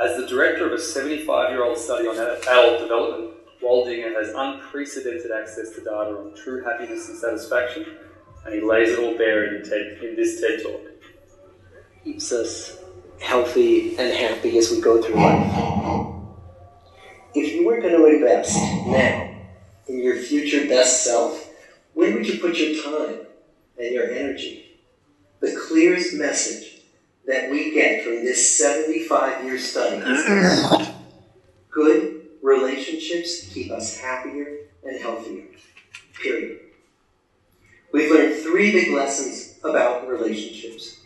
As 0.00 0.16
the 0.16 0.28
director 0.28 0.64
of 0.64 0.72
a 0.72 0.78
75 0.78 1.50
year 1.50 1.64
old 1.64 1.76
study 1.76 2.06
on 2.06 2.16
adult 2.16 2.80
development, 2.80 3.34
Waldinger 3.60 4.14
has 4.14 4.32
unprecedented 4.32 5.32
access 5.32 5.70
to 5.70 5.80
data 5.80 6.16
on 6.16 6.36
true 6.36 6.62
happiness 6.62 7.08
and 7.08 7.18
satisfaction, 7.18 7.96
and 8.44 8.54
he 8.54 8.60
lays 8.60 8.90
it 8.90 9.00
all 9.00 9.18
bare 9.18 9.56
in, 9.56 9.64
TED, 9.64 9.98
in 10.04 10.14
this 10.14 10.40
TED 10.40 10.62
talk. 10.62 10.82
Keeps 12.04 12.30
us 12.30 12.78
healthy 13.20 13.96
and 13.98 14.12
happy 14.16 14.56
as 14.56 14.70
we 14.70 14.80
go 14.80 15.02
through 15.02 15.16
life. 15.16 16.14
If 17.34 17.54
you 17.54 17.66
were 17.66 17.80
going 17.80 17.96
to 17.96 18.06
invest 18.06 18.56
now 18.86 19.36
in 19.88 19.98
your 19.98 20.16
future 20.16 20.68
best 20.68 21.02
self, 21.02 21.52
where 21.94 22.14
would 22.14 22.28
you 22.28 22.38
put 22.38 22.56
your 22.56 22.84
time 22.84 23.26
and 23.76 23.92
your 23.92 24.08
energy? 24.12 24.78
The 25.40 25.56
clearest 25.68 26.14
message 26.14 26.67
that 27.28 27.50
we 27.50 27.72
get 27.72 28.02
from 28.02 28.24
this 28.24 28.56
75 28.56 29.44
year 29.44 29.58
study 29.58 29.96
is 29.98 30.88
good 31.70 32.22
relationships 32.42 33.48
keep 33.52 33.70
us 33.70 33.98
happier 33.98 34.60
and 34.82 35.00
healthier. 35.00 35.44
Period. 36.14 36.60
We've 37.92 38.10
learned 38.10 38.42
three 38.42 38.72
big 38.72 38.94
lessons 38.94 39.58
about 39.62 40.08
relationships. 40.08 41.00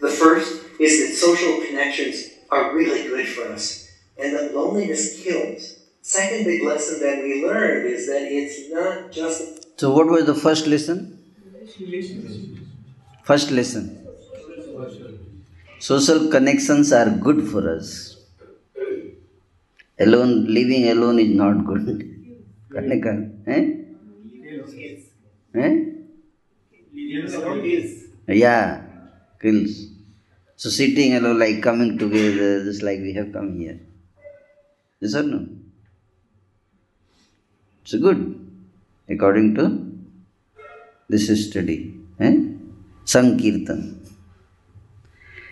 The 0.00 0.08
first 0.08 0.64
is 0.80 1.00
that 1.00 1.14
social 1.14 1.60
connections 1.66 2.30
are 2.50 2.74
really 2.74 3.06
good 3.08 3.28
for 3.28 3.52
us 3.52 3.90
and 4.18 4.34
that 4.34 4.54
loneliness 4.54 5.22
kills. 5.22 5.76
Second 6.00 6.44
big 6.44 6.62
lesson 6.62 7.00
that 7.00 7.22
we 7.22 7.44
learned 7.44 7.86
is 7.86 8.06
that 8.06 8.22
it's 8.22 8.70
not 8.72 9.12
just. 9.12 9.78
So, 9.78 9.92
what 9.92 10.06
was 10.06 10.24
the 10.24 10.34
first 10.34 10.66
lesson? 10.66 11.18
First 13.22 13.50
lesson. 13.50 14.00
Social 15.88 16.28
connections 16.28 16.92
are 16.92 17.08
good 17.08 17.48
for 17.50 17.62
us. 17.74 18.16
Alone, 19.98 20.44
living 20.56 20.88
alone 20.90 21.18
is 21.18 21.30
not 21.34 21.64
good. 21.64 21.86
eh? 23.46 23.62
Eh? 25.54 25.72
Yeah, 28.28 28.82
kills. 29.40 29.86
So 30.56 30.68
sitting 30.68 31.14
alone, 31.14 31.38
like 31.38 31.62
coming 31.62 31.96
together, 31.96 32.62
just 32.64 32.82
like 32.82 33.00
we 33.00 33.14
have 33.14 33.32
come 33.32 33.58
here. 33.58 33.80
Yes 35.00 35.14
or 35.14 35.22
no? 35.22 35.46
It's 37.82 37.94
good, 37.94 38.20
according 39.08 39.54
to 39.54 39.64
this 41.08 41.26
study. 41.48 41.94
Eh? 42.20 42.34
Sankirtan. 43.06 43.99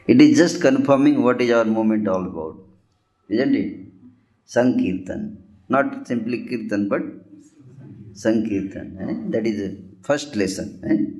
It 0.09 0.21
is 0.21 0.37
just 0.39 0.61
confirming 0.61 1.23
what 1.23 1.41
is 1.41 1.51
our 1.51 1.65
movement 1.65 2.09
all 2.09 2.25
about. 2.33 2.57
Isn't 3.29 3.55
it? 3.55 3.71
Sankirtan. 4.47 5.23
Not 5.69 6.07
simply 6.09 6.47
Kirtan, 6.49 6.89
but 6.89 7.03
Sankirtan. 8.15 8.87
Eh? 9.05 9.15
That 9.33 9.47
is 9.47 9.57
the 9.63 9.71
first 10.03 10.35
lesson. 10.35 10.69
Eh? 10.91 11.19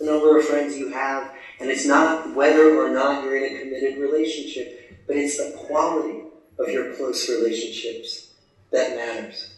the 0.00 0.06
number 0.06 0.38
of 0.38 0.44
friends 0.46 0.76
you 0.78 0.90
have, 0.90 1.30
and 1.60 1.70
it's 1.70 1.86
not 1.86 2.34
whether 2.34 2.74
or 2.82 2.88
not 2.90 3.22
you're 3.22 3.36
in 3.36 3.44
a 3.54 3.58
committed 3.60 3.98
relationship, 3.98 5.04
but 5.06 5.16
it's 5.16 5.36
the 5.36 5.56
quality 5.58 6.22
of 6.58 6.68
your 6.68 6.94
close 6.94 7.28
relationships 7.28 8.32
that 8.70 8.96
matters. 8.96 9.54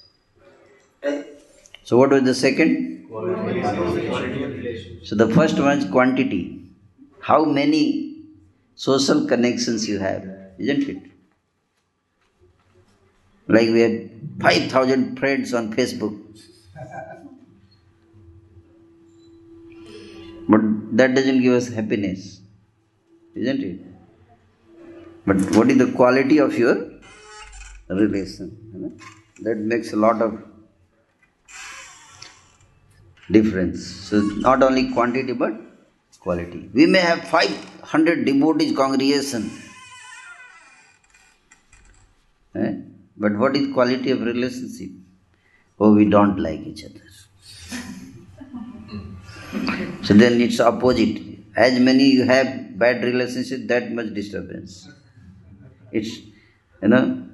And 1.03 1.25
so, 1.85 1.97
what 1.97 2.11
was 2.11 2.25
the 2.25 2.35
second? 2.35 3.07
So, 5.05 5.15
the 5.15 5.29
first 5.33 5.59
one 5.59 5.79
is 5.79 5.85
quantity. 5.91 6.62
How 7.23 7.45
many 7.45 7.83
social 8.75 9.27
connections 9.27 9.89
you 9.89 9.99
have, 10.01 10.25
isn't 10.59 10.89
it? 10.89 11.03
Like 13.47 13.69
we 13.69 13.81
have 13.81 14.11
5,000 14.41 15.19
friends 15.19 15.55
on 15.55 15.73
Facebook. 15.73 16.19
But 20.49 20.61
that 20.97 21.15
doesn't 21.15 21.43
give 21.43 21.55
us 21.55 21.69
happiness, 21.69 22.41
isn't 23.37 23.63
it? 23.63 23.81
But 25.25 25.37
what 25.57 25.71
is 25.71 25.79
the 25.79 25.93
quality 25.93 26.39
of 26.39 26.59
your 26.59 26.91
relation? 27.89 28.99
That 29.43 29.59
makes 29.59 29.93
a 29.93 29.97
lot 29.97 30.21
of 30.21 30.43
difference. 33.31 33.87
So, 33.87 34.21
not 34.49 34.63
only 34.65 34.93
quantity 34.93 35.33
but 35.33 35.72
quality. 36.23 36.71
We 36.73 36.87
may 36.87 37.01
have 37.01 37.29
500 37.29 38.25
devotees 38.25 38.77
congregation. 38.77 39.51
Eh? 42.55 42.75
But 43.17 43.37
what 43.37 43.57
is 43.57 43.73
quality 43.73 44.11
of 44.13 44.21
relationship? 44.21 44.91
Oh, 45.81 45.95
we 45.95 46.05
don't 46.05 46.39
like 46.39 46.61
each 46.61 46.85
other. 46.85 47.01
So 50.03 50.15
then 50.15 50.41
it's 50.41 50.59
opposite. 50.61 51.21
As 51.55 51.79
many 51.79 52.05
you 52.05 52.25
have 52.25 52.79
bad 52.79 53.05
relationship, 53.05 53.67
that 53.69 53.93
much 53.93 54.15
disturbance. 54.15 54.89
It's 55.93 56.17
you 56.83 56.89
know 56.89 57.29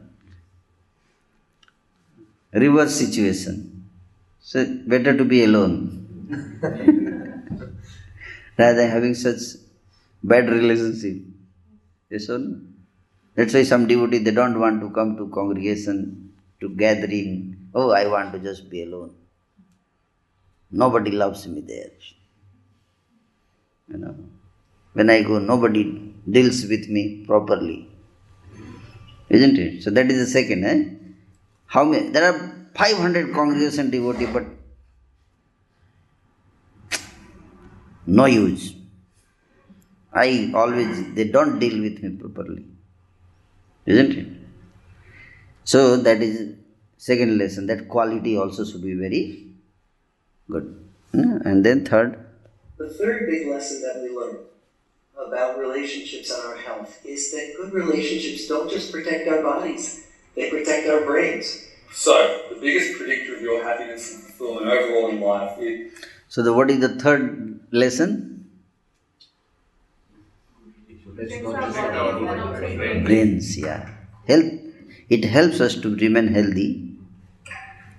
reverse 2.53 2.97
situation. 2.97 3.85
So 4.41 4.65
better 4.87 5.17
to 5.17 5.25
be 5.25 5.45
alone. 5.45 7.05
Rather 8.59 8.89
having 8.89 9.15
such 9.15 9.41
bad 10.23 10.49
relationship. 10.49 11.23
Yes 12.11 12.29
or 12.29 12.39
no? 12.39 12.61
That's 13.35 13.55
why 13.55 13.63
some 13.63 13.87
devotees 13.87 14.25
they 14.25 14.33
don't 14.33 14.59
want 14.59 14.81
to 14.81 14.91
come 14.91 15.17
to 15.17 15.29
congregation, 15.29 16.33
to 16.61 16.69
gathering. 16.71 17.69
Oh, 17.75 17.91
I 17.91 18.07
want 18.07 18.33
to 18.33 18.41
just 18.41 18.69
be 18.69 18.83
alone. 18.83 19.15
Nobody 20.71 21.13
loves 21.13 21.47
me 21.47 21.61
there. 21.61 21.91
You 23.91 23.99
know, 23.99 24.15
when 24.93 25.09
I 25.09 25.23
go, 25.23 25.39
nobody 25.39 25.85
deals 26.29 26.67
with 26.67 26.89
me 26.89 27.25
properly. 27.27 27.89
Isn't 29.31 29.57
it? 29.59 29.83
So 29.83 29.91
that 29.91 30.11
is 30.11 30.19
the 30.19 30.27
second. 30.27 30.65
Eh? 30.65 30.85
How 31.67 31.85
many? 31.85 32.09
There 32.09 32.33
are 32.33 32.69
500 32.75 33.33
congregation 33.33 33.91
devotees, 33.91 34.31
but 34.33 34.45
no 38.09 38.25
use. 38.25 38.75
I 40.13 40.51
always, 40.55 41.15
they 41.15 41.25
don't 41.25 41.59
deal 41.59 41.81
with 41.81 42.03
me 42.03 42.11
properly. 42.17 42.65
Isn't 43.85 44.13
it? 44.19 44.27
So 45.65 45.99
that 45.99 46.23
is 46.23 46.55
second 46.97 47.37
lesson. 47.37 47.67
That 47.67 47.89
quality 47.89 48.37
also 48.37 48.65
should 48.65 48.83
be 48.83 48.95
very 48.95 49.53
good. 50.51 50.85
Hmm? 51.13 51.37
And 51.45 51.65
then 51.65 51.85
third. 51.85 52.25
The 52.79 52.89
third 52.89 53.29
big 53.29 53.49
lesson 53.49 53.83
that 53.83 54.03
we 54.03 54.17
learn 54.17 54.39
about 55.27 55.59
relationships 55.59 56.31
and 56.31 56.43
our 56.49 56.57
health 56.57 57.05
is 57.05 57.31
that 57.33 57.55
good 57.59 57.73
relationships 57.75 58.47
don't 58.49 58.71
just 58.71 58.91
protect 58.91 59.29
our 59.29 59.43
bodies, 59.43 60.07
they 60.35 60.49
protect 60.49 60.89
our 60.89 61.05
brains. 61.05 61.67
So, 61.93 62.47
the 62.51 62.61
biggest 62.61 62.99
predictor 62.99 63.37
of 63.37 63.43
your 63.43 63.63
happiness 63.63 64.15
and 64.15 64.23
fulfillment 64.23 64.69
overall 64.69 65.09
in 65.09 65.21
life 65.21 65.59
is. 65.59 65.93
So, 66.29 66.43
the, 66.43 66.53
what 66.53 66.71
is 66.71 66.81
the 66.81 66.91
third 67.01 67.58
lesson? 67.71 68.47
Brains, 73.05 73.59
yeah. 73.59 73.91
Health. 74.27 74.53
It 75.09 75.25
helps 75.25 75.61
us 75.61 75.75
to 75.83 75.95
remain 75.97 76.29
healthy, 76.29 76.97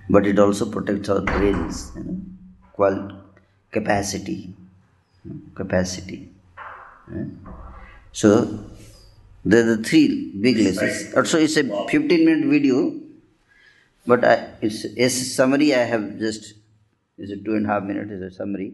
but 0.09 0.27
it 0.27 0.37
also 0.39 0.69
protects 0.69 1.09
our 1.09 1.21
brains, 1.21 1.91
you 1.95 2.03
know, 2.03 2.17
qual 2.73 2.97
capacity, 3.71 4.53
capacity. 5.55 6.29
So, 8.11 8.63
there 9.45 9.61
are 9.63 9.75
the 9.75 9.83
three 9.83 10.31
big 10.39 10.57
lessons. 10.57 11.13
Uh, 11.13 11.17
also, 11.19 11.39
it's 11.39 11.57
a 11.57 11.63
15 11.87 12.25
minute 12.25 12.49
video, 12.49 12.99
but 14.05 14.23
I, 14.23 14.49
it's 14.61 14.85
a 14.85 15.09
summary. 15.09 15.73
I 15.73 15.83
have 15.83 16.19
just 16.19 16.53
is 17.17 17.31
a 17.31 17.37
two 17.37 17.55
and 17.55 17.65
a 17.65 17.69
half 17.69 17.83
minute 17.83 18.11
is 18.11 18.21
a 18.21 18.31
summary. 18.31 18.73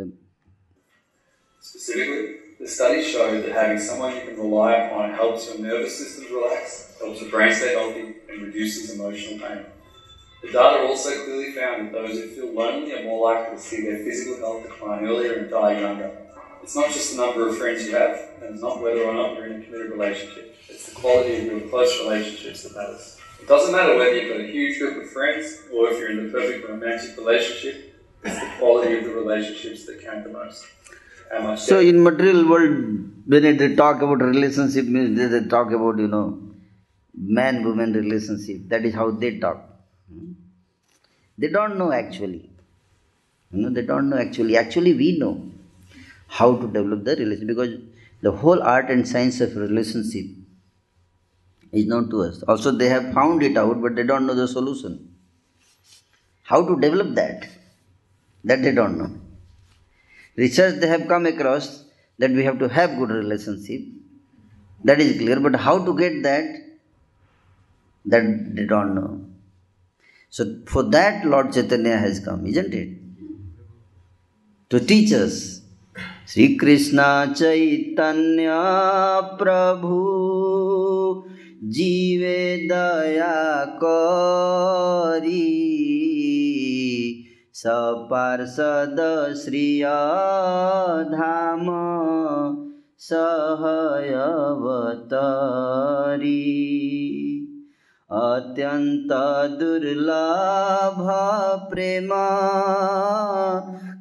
The 0.00 0.12
Specifically, 1.60 2.36
The 2.60 2.68
studies 2.68 3.08
show 3.08 3.40
that 3.40 3.52
having 3.52 3.78
someone 3.78 4.14
you 4.14 4.22
can 4.22 4.36
rely 4.36 4.74
upon 4.74 5.12
helps 5.12 5.48
your 5.48 5.58
nervous 5.58 5.96
system 5.96 6.34
relax, 6.34 6.94
helps 7.00 7.22
your 7.22 7.30
brain 7.30 7.54
stay 7.54 7.72
healthy, 7.72 8.16
and 8.28 8.42
reduces 8.42 8.94
emotional 8.94 9.38
pain. 9.38 9.64
The 10.42 10.52
data 10.52 10.86
also 10.86 11.24
clearly 11.24 11.52
found 11.52 11.86
that 11.86 11.92
those 11.92 12.18
who 12.18 12.28
feel 12.28 12.52
lonely 12.52 12.94
are 12.94 13.04
more 13.04 13.32
likely 13.32 13.56
to 13.56 13.62
see 13.62 13.82
their 13.82 14.04
physical 14.04 14.36
health 14.38 14.62
decline 14.64 15.06
earlier 15.06 15.34
and 15.34 15.50
die 15.50 15.80
younger. 15.80 16.10
It's 16.62 16.76
not 16.76 16.90
just 16.90 17.16
the 17.16 17.24
number 17.24 17.48
of 17.48 17.56
friends 17.56 17.86
you 17.86 17.96
have, 17.96 18.28
and 18.42 18.54
it's 18.54 18.62
not 18.62 18.82
whether 18.82 19.04
or 19.04 19.14
not 19.14 19.36
you're 19.36 19.46
in 19.46 19.62
a 19.62 19.64
committed 19.64 19.90
relationship. 19.90 20.56
It's 20.68 20.90
the 20.90 21.00
quality 21.00 21.36
of 21.36 21.44
your 21.44 21.60
close 21.68 21.98
relationships 22.00 22.62
that 22.64 22.76
matters. 22.76 23.16
It 23.40 23.48
doesn't 23.48 23.72
matter 23.72 23.96
whether 23.96 24.14
you've 24.14 24.36
got 24.36 24.44
a 24.44 24.52
huge 24.52 24.78
group 24.78 25.02
of 25.02 25.10
friends 25.10 25.62
or 25.72 25.90
if 25.90 25.98
you're 25.98 26.10
in 26.10 26.26
the 26.26 26.30
perfect 26.30 26.68
romantic 26.68 27.16
relationship. 27.16 27.89
It's 28.24 28.38
the 28.40 28.46
quality 28.58 28.98
of 28.98 29.04
the 29.04 29.14
relationships 29.14 29.86
that 29.86 30.02
count 30.02 30.24
the 30.24 30.30
most. 30.30 30.66
So 31.68 31.78
in 31.80 32.02
material 32.02 32.48
world, 32.48 33.10
when 33.26 33.56
they 33.56 33.74
talk 33.74 34.02
about 34.02 34.20
relationship, 34.22 34.86
means 34.86 35.18
they, 35.18 35.48
talk 35.48 35.70
about 35.70 35.98
you 35.98 36.08
know 36.08 36.38
man-woman 37.14 37.92
relationship. 37.92 38.68
That 38.68 38.84
is 38.84 38.94
how 38.94 39.10
they 39.12 39.38
talk. 39.38 39.64
They 41.38 41.48
don't 41.48 41.78
know 41.78 41.92
actually. 41.92 42.50
You 43.52 43.62
know, 43.62 43.70
they 43.70 43.82
don't 43.82 44.10
know 44.10 44.18
actually. 44.18 44.56
Actually, 44.56 44.94
we 44.94 45.18
know 45.18 45.50
how 46.26 46.56
to 46.56 46.66
develop 46.66 47.04
the 47.04 47.16
relationship 47.16 47.48
because 47.48 47.74
the 48.22 48.32
whole 48.32 48.62
art 48.62 48.90
and 48.90 49.06
science 49.08 49.40
of 49.40 49.56
relationship 49.56 50.26
is 51.72 51.86
known 51.86 52.10
to 52.10 52.22
us. 52.22 52.42
Also, 52.44 52.70
they 52.72 52.88
have 52.88 53.12
found 53.14 53.42
it 53.42 53.56
out, 53.56 53.80
but 53.80 53.94
they 53.96 54.02
don't 54.02 54.26
know 54.26 54.34
the 54.34 54.48
solution. 54.48 55.14
How 56.42 56.66
to 56.66 56.78
develop 56.80 57.14
that? 57.14 57.48
That 58.44 58.62
they 58.62 58.72
don't 58.72 58.98
know. 58.98 59.10
Research 60.36 60.80
they 60.80 60.88
have 60.88 61.08
come 61.08 61.26
across 61.26 61.84
that 62.18 62.30
we 62.30 62.44
have 62.44 62.58
to 62.58 62.68
have 62.68 62.98
good 62.98 63.10
relationship. 63.10 63.82
That 64.84 65.00
is 65.00 65.18
clear, 65.18 65.40
but 65.40 65.56
how 65.56 65.84
to 65.84 65.96
get 65.96 66.22
that? 66.22 66.44
That 68.06 68.54
they 68.54 68.64
don't 68.64 68.94
know. 68.94 69.20
So 70.30 70.60
for 70.66 70.82
that 70.84 71.26
Lord 71.26 71.52
Chaitanya 71.52 71.98
has 71.98 72.20
come, 72.20 72.46
isn't 72.46 72.72
it? 72.72 72.88
To 74.70 74.80
teach 74.80 75.12
us. 75.12 75.60
Sri 76.24 76.56
Krishna 76.56 77.34
Chaitanya 77.36 79.36
Prabhu 79.38 81.24
Jive 81.68 82.70
Daya 82.70 83.78
Kari 83.80 86.09
सपार्षद 87.59 88.99
श्रिय 89.41 89.83
धाम 91.11 91.67
सहयवतरी 93.07 93.85
अत्यन्त 98.09 99.13
दुर्लभ 99.59 100.99
प्रेम 101.71 102.09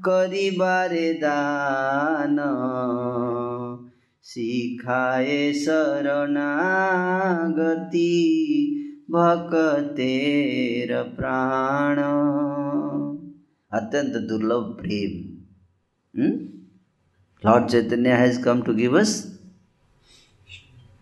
करिबारे 0.09 1.13
दान 1.23 2.39
शिखाए 4.27 5.39
शरणागति 5.65 6.51
भक्तेर 9.15 10.93
प्राण 11.17 11.99
अत्यंत 13.73 14.17
दुर्लभ 14.29 14.77
प्रेम 14.81 15.13
Lord 17.43 17.69
Chaitanya 17.71 18.17
has 18.17 18.43
come 18.45 18.63
to 18.63 18.75
give 18.75 18.99
us 19.01 19.15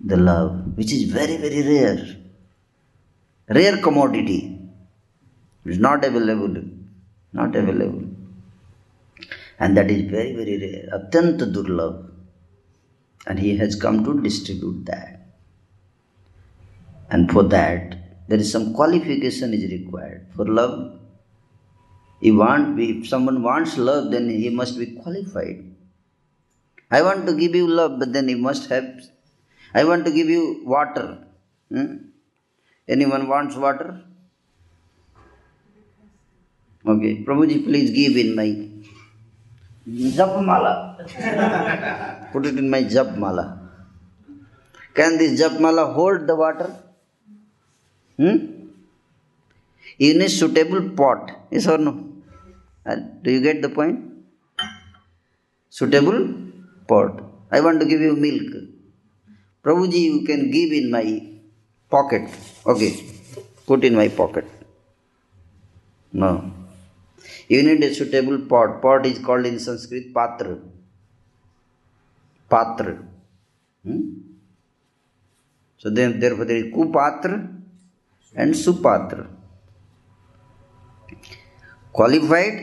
the 0.01 0.19
love 0.21 0.49
which 0.77 0.93
is 0.93 1.15
very 1.15 1.37
very 1.43 1.63
rare 1.63 2.05
rare 3.49 3.81
commodity 3.85 4.39
is 5.67 5.81
not 5.81 6.05
available 6.05 6.63
not 7.33 7.57
available 7.57 8.09
and 9.61 9.79
that 9.79 9.91
is 9.91 10.11
very 10.13 10.35
very 10.37 10.57
rare 10.67 10.95
अत्यंत 10.95 11.43
दुर्लभ 11.55 12.09
and 13.27 13.39
he 13.39 13.57
has 13.57 13.77
come 13.77 14.05
to 14.05 14.21
distribute 14.21 14.85
that 14.85 15.21
and 17.11 17.31
for 17.31 17.43
that 17.45 17.95
there 18.29 18.39
is 18.39 18.51
some 18.51 18.75
qualification 18.75 19.55
is 19.55 19.71
required 19.71 20.27
for 20.35 20.47
love 20.47 20.77
he 22.20 22.32
want 22.32 22.80
if 22.80 23.08
someone 23.08 23.44
wants 23.44 23.78
love 23.78 24.12
then 24.12 24.30
he 24.30 24.50
must 24.50 24.78
be 24.80 24.88
qualified. 24.88 25.64
I 26.90 27.02
want 27.02 27.26
to 27.28 27.34
give 27.34 27.54
you 27.56 27.68
love 27.68 28.00
but 28.00 28.14
then 28.14 28.28
he 28.28 28.36
must 28.36 28.70
have 28.70 28.88
i 29.74 29.84
want 29.84 30.06
to 30.06 30.12
give 30.12 30.30
you 30.30 30.62
water. 30.66 31.20
Hmm? 31.70 31.98
anyone 32.88 33.28
wants 33.28 33.56
water? 33.56 34.02
Okay 36.86 37.24
prabhuji 37.24 37.64
please 37.66 37.92
give 37.92 38.16
in 38.18 38.36
my 38.36 38.50
jap 40.18 40.34
mala 40.50 40.74
put 42.32 42.46
it 42.46 42.58
in 42.58 42.70
my 42.70 42.84
jap 42.84 43.16
mala 43.18 43.46
can 44.96 45.18
this 45.18 45.40
jap 45.40 45.60
mala 45.60 45.86
hold 45.94 46.26
the 46.26 46.36
water? 46.36 46.76
Hmm? 48.18 48.38
you 50.00 50.18
need 50.18 50.30
suitable 50.30 50.90
pot. 50.90 51.32
Yes 51.52 51.68
or 51.68 51.78
no 51.78 52.07
Do 53.24 53.32
you 53.32 53.42
get 53.42 53.62
the 53.62 53.70
point? 53.70 54.00
Suitable 55.70 56.20
pot. 56.88 57.24
I 57.52 57.62
want 57.62 57.80
to 57.82 57.86
give 57.86 58.02
you 58.02 58.16
milk. 58.16 58.52
Prabhuji 59.64 60.02
you 60.12 60.22
can 60.26 60.52
give 60.52 60.72
in 60.72 60.90
my 60.90 61.06
pocket. 61.90 62.30
Okay. 62.66 62.92
Put 63.66 63.84
in 63.84 63.96
my 63.96 64.08
pocket. 64.08 64.46
No. 66.14 66.52
You 67.50 67.64
need 67.64 67.84
a 67.84 67.94
suitable 67.94 68.40
pot. 68.40 68.82
Pot 68.82 69.06
is 69.06 69.20
called 69.20 69.46
in 69.46 69.60
sanskrit 69.60 70.14
patra. 70.14 70.58
Patra. 72.50 72.98
Hmm? 73.84 74.02
so 75.78 75.90
then 75.90 76.20
therefore 76.20 76.46
there 76.46 76.62
is 76.64 76.74
kupatra 76.74 77.36
and 78.36 78.56
supatra 78.66 79.26
qualified 81.98 82.60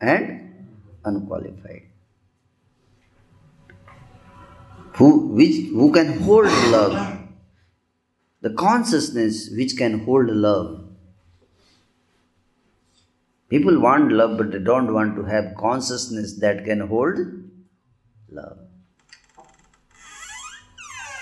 and 0.00 0.26
unqualified. 1.04 1.82
Who 4.96 5.08
which 5.38 5.56
who 5.78 5.92
can 5.92 6.12
hold 6.20 6.46
love? 6.74 6.94
The 8.40 8.50
consciousness 8.50 9.50
which 9.58 9.76
can 9.76 9.98
hold 10.06 10.30
love. 10.46 10.70
People 13.50 13.80
want 13.80 14.12
love 14.12 14.38
but 14.38 14.50
they 14.52 14.62
don't 14.70 14.94
want 14.94 15.14
to 15.16 15.24
have 15.24 15.54
consciousness 15.58 16.34
that 16.46 16.64
can 16.64 16.80
hold 16.94 17.18
love. 18.30 18.58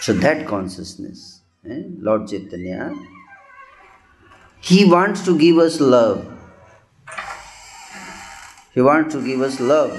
So 0.00 0.12
that 0.24 0.46
consciousness 0.46 1.40
eh, 1.68 1.82
lord 2.08 2.28
chaitanya 2.28 2.94
he 4.60 4.84
wants 4.84 5.24
to 5.28 5.36
give 5.38 5.58
us 5.58 5.80
love 5.80 6.35
he 8.76 8.82
wants 8.82 9.14
to 9.14 9.20
give 9.26 9.40
us 9.40 9.58
love. 9.58 9.92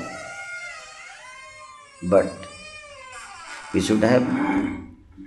But 2.13 2.31
we 3.73 3.81
should 3.81 4.03
have 4.03 4.25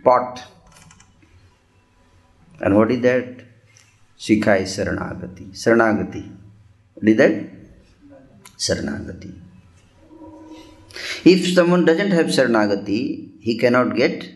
pot. 0.04 0.44
And 2.60 2.76
what 2.76 2.92
is 2.92 3.00
that? 3.00 3.26
Shikhai 4.16 4.60
Saranagati. 4.74 5.46
Saranagati. 5.62 6.22
What 6.94 7.08
is 7.08 7.16
that? 7.16 7.34
Saranagati. 8.66 9.32
If 11.24 11.52
someone 11.52 11.84
doesn't 11.84 12.12
have 12.12 12.26
Saranagati, 12.26 13.00
he 13.40 13.58
cannot 13.58 13.96
get 13.96 14.30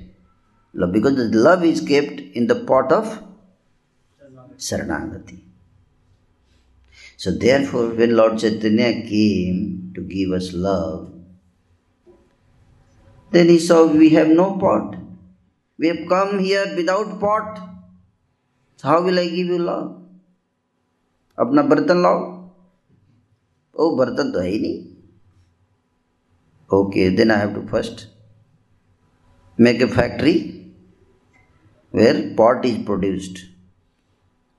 love 0.72 0.92
because 0.92 1.14
the 1.14 1.29
love 1.38 1.64
is 1.64 1.81
kept 1.81 2.18
in 2.18 2.48
the 2.48 2.57
pot 2.64 2.90
of 2.90 3.22
Saranagati. 4.59 5.38
So 7.18 7.32
therefore, 7.32 7.89
when 7.89 8.15
Lord 8.15 8.39
Chaitanya 8.39 8.92
came 9.08 9.92
to 9.96 10.02
give 10.02 10.32
us 10.32 10.54
love, 10.54 11.12
then 13.32 13.48
he 13.50 13.60
saw 13.60 13.86
we 13.86 14.10
have 14.10 14.30
no 14.30 14.58
pot. 14.58 14.96
We 15.78 15.88
have 15.88 16.08
come 16.08 16.39
here 16.39 16.74
without 16.76 17.20
pot. 17.20 17.60
So 18.78 18.88
how 18.88 19.02
will 19.02 19.20
I 19.20 19.28
give 19.28 19.48
you 19.48 19.60
love? 19.60 19.96
अपना 21.39 21.62
बर्तन 21.72 22.02
लाओ 22.04 22.18
ओ 23.76 23.89
बर्तन 23.98 24.32
तो 24.32 24.39
है 24.39 24.48
ही 24.50 24.60
नहीं 24.60 24.80
okay 26.78 27.10
then 27.18 27.32
I 27.32 27.39
have 27.39 27.54
to 27.56 27.62
first 27.68 28.08
make 29.58 29.82
a 29.82 29.86
factory 29.94 30.34
where 31.94 32.18
pot 32.39 32.65
is 32.70 32.76
produced 32.89 33.39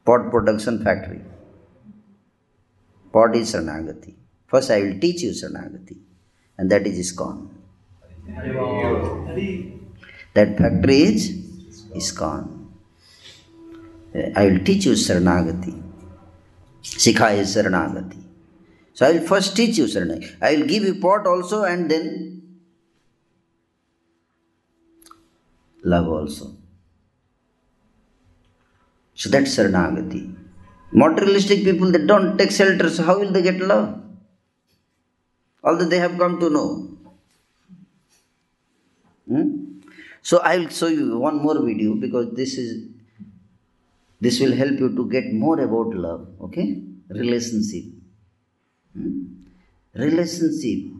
pot 0.06 0.24
production 0.30 0.78
factory 0.86 1.20
pot 3.15 3.35
is 3.39 3.53
Saranagati. 3.53 4.13
First, 4.47 4.71
I 4.71 4.81
will 4.83 4.99
teach 4.99 5.21
you 5.21 5.31
Saranagati, 5.31 5.97
and 6.57 6.69
that 6.71 6.85
is 6.85 6.99
ISKCON. 7.03 7.47
That 10.33 10.57
factory 10.57 10.97
is 11.03 11.23
ISKCON. 12.01 12.43
I 14.35 14.45
will 14.47 14.59
teach 14.69 14.85
you 14.85 14.93
Saranagati. 14.93 15.73
is 16.83 17.55
Saranagati. 17.55 18.21
So 18.93 19.05
I 19.07 19.13
will 19.13 19.27
first 19.27 19.55
teach 19.55 19.77
you 19.77 19.85
Saranagati. 19.85 20.35
I 20.41 20.55
will 20.55 20.67
give 20.67 20.83
you 20.83 20.95
pot 20.95 21.25
also 21.25 21.63
and 21.63 21.89
then 21.91 22.07
love 25.83 26.07
also. 26.07 26.53
So 29.13 29.29
that's 29.29 29.55
Saranagati. 29.57 30.44
Materialistic 31.01 31.63
people, 31.65 31.91
they 31.91 32.05
don't 32.05 32.37
take 32.37 32.51
shelter, 32.51 32.89
so 32.89 33.03
how 33.03 33.19
will 33.19 33.31
they 33.31 33.41
get 33.41 33.59
love? 33.59 34.01
Although 35.61 35.89
they 35.93 35.99
have 35.99 36.17
come 36.17 36.39
to 36.39 36.49
know. 36.49 36.67
Hmm? 39.27 39.47
So 40.21 40.39
I 40.39 40.57
will 40.57 40.69
show 40.69 40.87
you 40.87 41.19
one 41.19 41.41
more 41.41 41.61
video 41.65 41.95
because 41.95 42.33
this 42.33 42.57
is 42.57 42.87
this 44.21 44.39
will 44.39 44.55
help 44.55 44.79
you 44.79 44.89
to 44.95 45.09
get 45.09 45.33
more 45.33 45.59
about 45.59 45.93
love. 46.05 46.27
Okay, 46.47 46.81
relationship, 47.09 47.85
hmm? 48.93 49.11
relationship, 49.93 50.91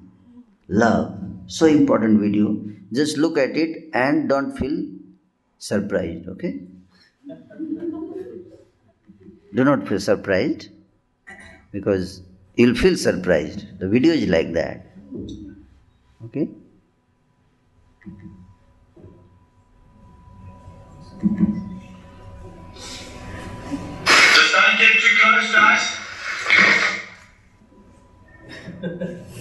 love. 0.68 1.20
So 1.48 1.68
important 1.68 2.20
video. 2.20 2.62
Just 2.92 3.18
look 3.18 3.38
at 3.38 3.56
it 3.56 3.90
and 3.94 4.28
don't 4.28 4.58
feel 4.58 4.78
surprised. 5.58 6.28
Okay. 6.28 6.60
Do 9.56 9.64
not 9.64 9.88
feel 9.88 10.02
surprised 10.02 10.68
because 11.72 12.22
you'll 12.56 12.76
feel 12.76 12.98
surprised. 12.98 13.80
The 13.80 13.88
video 13.88 14.14
is 14.14 14.28
like 14.28 14.52
that. 14.52 14.86
Okay. 16.26 16.50
Two 24.78 25.16
color 25.22 25.42
stars? 25.42 25.84
Yes. 28.82 29.32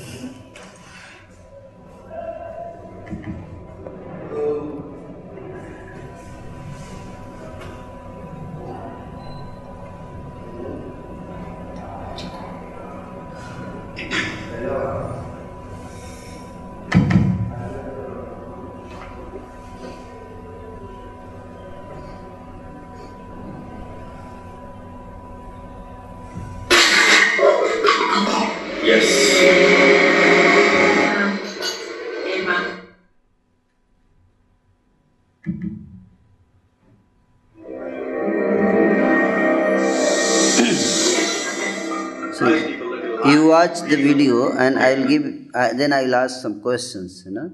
watch 43.55 43.81
the 43.91 43.97
video 43.97 44.53
and 44.53 44.79
I'll 44.79 45.07
give 45.07 45.25
uh, 45.55 45.73
then 45.73 45.93
I'll 45.93 46.15
ask 46.15 46.43
some 46.43 46.61
questions, 46.61 47.23
you 47.27 47.33
know. 47.33 47.51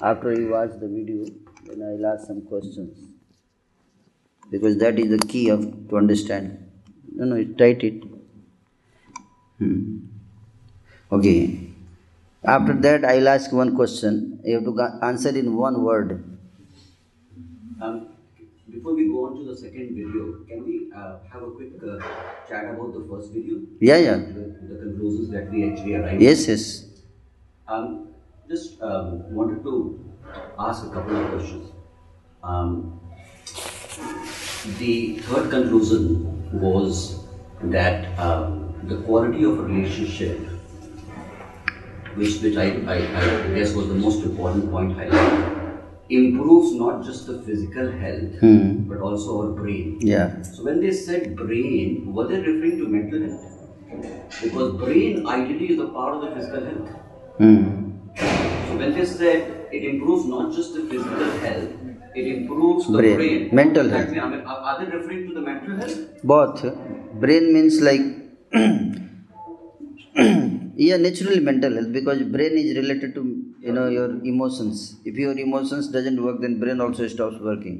After 0.00 0.32
you 0.32 0.50
watch 0.50 0.70
the 0.80 0.88
video, 0.88 1.24
then 1.66 1.82
I'll 1.88 2.06
ask 2.12 2.26
some 2.26 2.42
questions. 2.42 2.96
Because 4.50 4.78
that 4.78 4.98
is 4.98 5.10
the 5.10 5.18
key 5.26 5.48
of 5.50 5.64
to 5.88 5.96
understand. 5.96 6.64
No, 7.12 7.24
no, 7.24 7.36
write 7.60 7.82
it. 7.82 8.04
Hmm. 9.58 9.98
Okay. 11.10 11.70
After 12.44 12.74
that, 12.74 13.04
I'll 13.04 13.28
ask 13.28 13.52
one 13.52 13.74
question. 13.74 14.40
You 14.44 14.54
have 14.56 14.64
to 14.64 14.98
answer 15.02 15.30
in 15.30 15.56
one 15.56 15.82
word. 15.82 16.24
Um, 17.82 18.07
before 18.88 18.96
we 18.96 19.08
go 19.08 19.26
on 19.26 19.36
to 19.36 19.50
the 19.50 19.56
second 19.56 19.94
video, 19.94 20.44
can 20.48 20.64
we 20.64 20.90
uh, 20.94 21.18
have 21.30 21.42
a 21.42 21.50
quick 21.50 21.72
uh, 21.82 21.98
chat 22.48 22.64
about 22.64 22.92
the 22.92 23.06
first 23.10 23.32
video? 23.32 23.60
Yeah, 23.80 23.98
yeah. 23.98 24.16
The, 24.16 24.56
the 24.68 24.78
conclusions 24.82 25.30
that 25.30 25.50
we 25.50 25.70
actually 25.70 25.94
arrived 25.96 26.22
Yes, 26.22 26.48
yes. 26.48 26.84
Um, 27.66 28.08
just 28.48 28.80
um, 28.82 29.30
wanted 29.34 29.62
to 29.62 30.04
ask 30.58 30.86
a 30.86 30.90
couple 30.90 31.16
of 31.16 31.30
questions. 31.30 31.72
Um, 32.42 33.00
the 34.78 35.18
third 35.18 35.50
conclusion 35.50 36.60
was 36.60 37.20
that 37.64 38.18
um, 38.18 38.74
the 38.84 38.96
quality 39.02 39.44
of 39.44 39.58
a 39.58 39.62
relationship, 39.62 40.38
which, 42.14 42.40
which 42.40 42.56
I, 42.56 42.80
I, 42.86 42.96
I 42.96 43.54
guess 43.54 43.74
was 43.74 43.88
the 43.88 43.94
most 43.94 44.24
important 44.24 44.70
point 44.70 44.96
highlighted, 44.96 45.47
improves 46.10 46.72
not 46.74 47.04
just 47.04 47.26
the 47.26 47.42
physical 47.42 47.90
health 48.02 48.38
Hmm. 48.40 48.88
but 48.90 48.98
also 49.08 49.40
our 49.42 49.50
brain. 49.60 49.98
Yeah. 50.00 50.40
So 50.42 50.64
when 50.64 50.80
they 50.80 50.92
said 50.92 51.36
brain, 51.36 52.12
were 52.14 52.26
they 52.26 52.38
referring 52.38 52.78
to 52.78 52.88
mental 52.88 53.20
health? 53.22 53.44
Because 54.42 54.72
brain 54.82 55.26
ideally 55.26 55.68
is 55.74 55.80
a 55.80 55.88
part 55.88 56.14
of 56.16 56.20
the 56.22 56.30
physical 56.36 56.64
health. 56.64 56.88
Hmm. 57.38 57.92
So 58.68 58.76
when 58.82 58.94
they 58.94 59.04
said 59.04 59.68
it 59.72 59.84
improves 59.92 60.24
not 60.26 60.52
just 60.54 60.74
the 60.74 60.82
physical 60.86 61.30
health, 61.46 61.70
it 62.14 62.26
improves 62.36 62.86
the 62.86 62.98
Brain, 62.98 63.16
brain. 63.16 63.48
mental 63.52 63.88
That 63.88 63.96
health. 63.98 64.10
mean- 64.10 64.20
I 64.20 64.28
mean, 64.28 64.40
are, 64.40 64.58
are 64.70 64.76
they 64.84 64.90
referring 64.96 65.28
to 65.28 65.34
the 65.34 65.40
mental 65.42 65.76
health? 65.76 65.98
both 66.24 66.64
brain 67.20 67.52
means 67.52 67.80
like 67.80 68.00
yeah 70.86 70.96
naturally 71.06 71.40
mental 71.48 71.72
health 71.78 71.92
because 71.96 72.20
brain 72.34 72.54
is 72.62 72.70
related 72.80 73.10
to 73.18 73.22
you 73.66 73.72
know 73.76 73.86
your 73.96 74.08
emotions 74.32 74.78
if 75.10 75.16
your 75.24 75.36
emotions 75.46 75.88
doesn't 75.96 76.20
work 76.26 76.38
then 76.44 76.54
brain 76.64 76.80
also 76.86 77.06
stops 77.16 77.38
working 77.50 77.78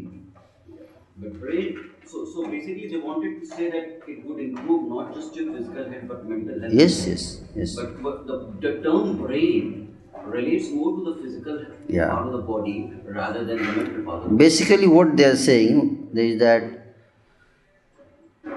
The 1.20 1.30
brain. 1.30 1.78
So, 2.06 2.24
so 2.24 2.46
basically, 2.46 2.88
they 2.88 2.96
wanted 2.98 3.40
to 3.40 3.46
say 3.46 3.70
that 3.70 4.02
it 4.08 4.24
would 4.24 4.40
improve 4.40 4.88
not 4.88 5.14
just 5.14 5.34
your 5.36 5.52
physical 5.52 5.84
health 5.90 6.04
but 6.08 6.24
mental 6.26 6.60
health. 6.60 6.72
yes 6.80 6.94
yes 7.08 7.24
yes 7.56 7.74
But, 7.76 8.02
but 8.02 8.26
the, 8.26 8.36
the 8.60 8.82
term 8.82 9.16
brain 9.18 9.96
relates 10.24 10.70
more 10.70 10.96
to 10.96 11.04
the 11.10 11.14
physical 11.22 11.66
Yeah. 11.88 12.08
part 12.14 12.26
of 12.28 12.32
the 12.32 12.38
body 12.52 12.92
rather 13.04 13.44
than 13.44 13.58
the 13.58 13.64
mental 13.64 14.04
part 14.04 14.24
of 14.24 14.30
the 14.30 14.36
basically 14.36 14.86
what 14.86 15.16
they 15.16 15.24
are 15.24 15.36
saying 15.36 16.08
is 16.14 16.38
that 16.38 16.62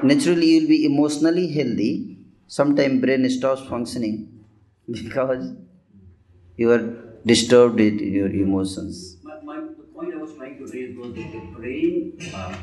naturally 0.10 0.48
you 0.52 0.62
will 0.62 0.68
be 0.74 0.80
emotionally 0.86 1.46
healthy 1.58 1.92
sometime 2.58 3.00
brain 3.04 3.30
stops 3.38 3.64
functioning 3.74 4.16
because 4.92 5.54
you 6.58 6.72
are 6.72 6.84
disturbed 7.26 7.76
with 7.76 8.00
your 8.02 8.30
emotions 8.30 9.18
My, 9.24 9.40
my, 9.42 9.56
the 9.78 9.84
point 9.96 10.14
I 10.14 10.18
was 10.18 10.34
trying 10.38 10.58
to 10.58 10.66
raise 10.66 10.98
was 10.98 11.14
that 11.16 11.32
the 11.32 11.42
brain 11.60 12.18
uh, 12.34 12.56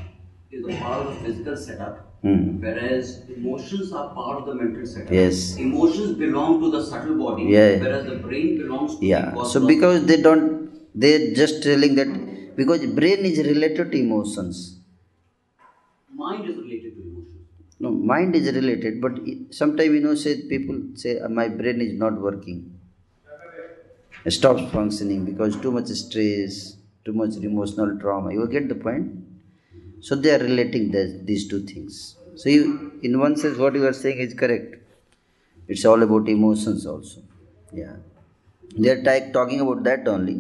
is 0.51 0.65
a 0.67 0.77
part 0.83 1.07
of 1.07 1.15
the 1.15 1.17
physical 1.27 1.57
setup, 1.57 1.97
Hmm. 2.23 2.47
whereas 2.65 3.11
emotions 3.35 3.93
are 3.93 4.09
part 4.15 4.41
of 4.41 4.47
the 4.47 4.55
mental 4.55 4.87
setup. 4.93 5.13
Yes. 5.19 5.57
Emotions 5.67 6.19
belong 6.25 6.61
to 6.63 6.71
the 6.77 6.83
subtle 6.91 7.19
body, 7.25 7.45
Yeah. 7.55 7.77
whereas 7.83 8.07
the 8.13 8.17
brain 8.27 8.49
belongs 8.63 8.97
to 9.01 9.07
yeah 9.13 9.27
the 9.39 9.45
so 9.53 9.61
because 9.73 9.99
they 10.11 10.19
don't 10.29 10.47
they're 11.03 11.27
just 11.41 11.63
telling 11.69 11.95
that 12.01 12.11
because 12.61 12.85
brain 13.01 13.21
is 13.33 13.39
related 13.53 13.93
to 13.93 13.99
emotions 14.07 14.63
mind 16.15 16.49
is 16.49 16.57
related. 16.57 16.88
No 17.85 17.91
mind 18.11 18.37
is 18.39 18.47
related 18.59 19.01
but 19.05 19.15
sometimes 19.61 19.93
you 19.97 20.03
know 20.07 20.15
say 20.25 20.35
people 20.55 20.79
say 21.03 21.19
"Uh, 21.21 21.29
my 21.41 21.49
brain 21.61 21.81
is 21.89 21.95
not 22.05 22.21
working. 22.29 22.61
It 24.25 24.31
stops 24.33 24.63
functioning 24.73 25.25
because 25.25 25.57
too 25.61 25.71
much 25.73 25.89
stress 25.89 26.77
too 27.05 27.13
much 27.13 27.37
emotional 27.37 27.99
trauma. 27.99 28.33
You 28.33 28.47
get 28.49 28.69
the 28.69 28.75
point? 28.75 29.25
So 30.01 30.15
they 30.17 30.35
are 30.35 30.39
relating 30.39 30.91
this, 30.91 31.13
these 31.25 31.49
two 31.49 31.61
things. 31.63 32.17
So 32.37 32.49
you, 32.51 33.01
in 33.03 33.19
one 33.21 33.37
sense 33.37 33.59
what 33.59 33.75
you 33.75 33.87
are 33.87 33.93
saying 33.95 34.19
is 34.19 34.35
correct. 34.35 34.77
It's 35.69 35.85
all 35.85 36.03
about 36.03 36.29
emotions 36.29 36.87
also. 36.87 37.23
Yeah. 37.73 37.97
They 38.77 38.91
are 38.91 39.03
ta- 39.03 39.33
talking 39.33 39.61
about 39.61 39.85
that 39.85 40.07
only. 40.09 40.35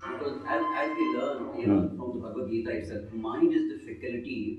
Because 0.00 0.42
as, 0.48 0.62
as 0.82 0.90
we 0.98 1.16
learn, 1.16 1.60
you 1.60 1.66
know, 1.66 1.88
from 1.96 2.14
the 2.14 2.20
Bhagavad 2.28 2.50
Gita 2.50 2.70
itself, 2.70 3.12
mind 3.12 3.52
is 3.54 3.68
the 3.72 3.85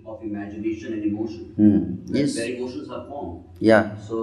of 0.06 0.24
imagination 0.24 0.94
and 0.94 1.04
emotion. 1.04 1.44
Hmm. 1.56 1.78
Where- 2.12 2.22
Yes. 2.22 2.36
Where 2.38 2.52
emotions 2.58 2.90
are 2.90 3.06
formed. 3.08 3.44
yeah 3.72 3.96
So 4.10 4.20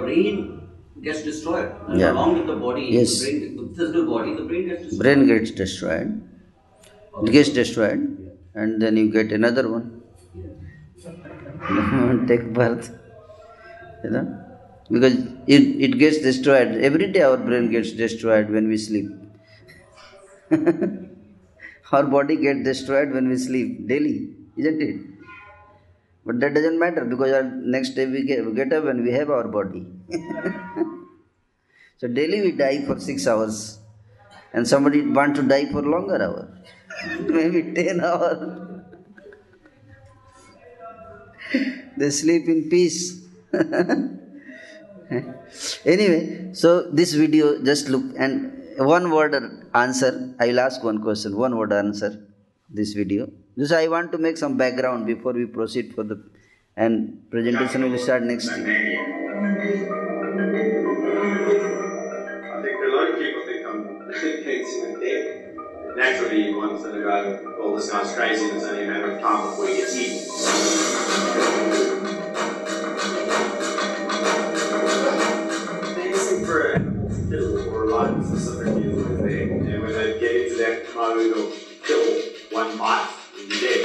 brain 0.00 0.36
gets 1.02 1.22
destroyed. 1.22 1.68
And 1.88 2.00
Yeah. 2.00 2.12
along 2.12 2.34
with 2.38 2.46
the 2.52 2.56
body, 2.66 2.86
Yes. 2.98 3.12
the, 3.18 3.24
brain, 3.30 3.56
the 3.56 3.74
physical 3.78 4.04
body, 4.14 4.34
the 4.40 4.46
brain 4.50 4.68
gets 4.68 4.82
destroyed. 4.82 5.02
brain 5.04 5.26
gets 5.32 5.50
destroyed 5.62 6.10
it 7.22 7.30
gets 7.36 7.50
destroyed 7.50 8.02
and 8.54 8.80
then 8.82 8.96
you 8.96 9.10
get 9.18 9.32
another 9.32 9.64
one 9.70 9.86
take 12.28 12.52
birth 12.52 12.90
you 14.04 14.10
know 14.10 14.26
because 14.90 15.14
it, 15.46 15.62
it 15.86 15.98
gets 15.98 16.18
destroyed. 16.18 16.68
Every 16.88 17.12
day 17.12 17.22
our 17.22 17.36
brain 17.36 17.70
gets 17.70 17.92
destroyed 17.92 18.50
when 18.50 18.66
we 18.68 18.76
sleep. 18.76 19.08
our 21.92 22.04
body 22.04 22.36
gets 22.36 22.62
destroyed 22.64 23.10
when 23.12 23.28
we 23.28 23.36
sleep 23.36 23.86
daily, 23.88 24.30
isn't 24.56 24.82
it? 24.82 25.00
But 26.24 26.38
that 26.40 26.54
doesn't 26.54 26.78
matter 26.78 27.04
because 27.04 27.32
our 27.32 27.42
next 27.42 27.90
day 27.90 28.06
we 28.06 28.24
get, 28.24 28.72
up 28.72 28.84
and 28.84 29.02
we 29.02 29.12
have 29.12 29.30
our 29.30 29.48
body. 29.48 29.86
so 31.96 32.08
daily 32.08 32.42
we 32.42 32.52
die 32.52 32.82
for 32.84 33.00
six 33.00 33.26
hours, 33.26 33.78
and 34.52 34.68
somebody 34.68 35.00
want 35.02 35.34
to 35.36 35.42
die 35.42 35.66
for 35.72 35.82
longer 35.82 36.22
hour, 36.22 36.48
maybe 37.20 37.72
ten 37.72 38.00
hours. 38.00 38.68
they 41.96 42.10
sleep 42.10 42.48
in 42.48 42.68
peace. 42.68 43.22
anyway, 45.84 46.50
so 46.52 46.82
this 46.90 47.14
video 47.14 47.60
just 47.62 47.88
look 47.88 48.04
and 48.16 48.59
one 48.86 49.10
word 49.10 49.34
answer. 49.74 50.34
I 50.38 50.48
will 50.48 50.60
ask 50.60 50.82
one 50.82 51.02
question. 51.02 51.36
One 51.36 51.56
word 51.56 51.72
answer 51.72 52.26
this 52.68 52.92
video. 52.94 53.30
This 53.56 53.72
I 53.72 53.88
want 53.88 54.12
to 54.12 54.18
make 54.18 54.36
some 54.36 54.56
background 54.56 55.06
before 55.06 55.32
we 55.32 55.46
proceed 55.46 55.94
for 55.94 56.04
the 56.04 56.22
and 56.76 57.28
presentation 57.30 57.90
will 57.90 57.98
start 57.98 58.22
next 58.22 58.48
dick. 58.48 58.66
Naturally, 65.96 66.54
one's 66.54 66.82
going 66.82 66.94
to 66.94 67.08
uh, 67.08 67.42
go, 67.42 67.56
well, 67.58 67.76
this 67.76 67.90
guy's 67.90 68.14
crazy, 68.14 68.48
and 68.48 68.56
it's 68.56 68.64
only 68.64 68.84
a 68.84 68.86
matter 68.86 69.12
of 69.12 69.20
time 69.20 69.50
before 69.50 69.66
he 69.66 69.76
gets 69.76 69.96
eaten. 69.96 72.19
That 81.10 81.16
mode 81.16 81.36
of 81.36 81.52
kill 81.84 82.22
one 82.50 82.78
bite, 82.78 83.10
and 83.38 83.48
you're 83.48 83.60
dead. 83.60 83.80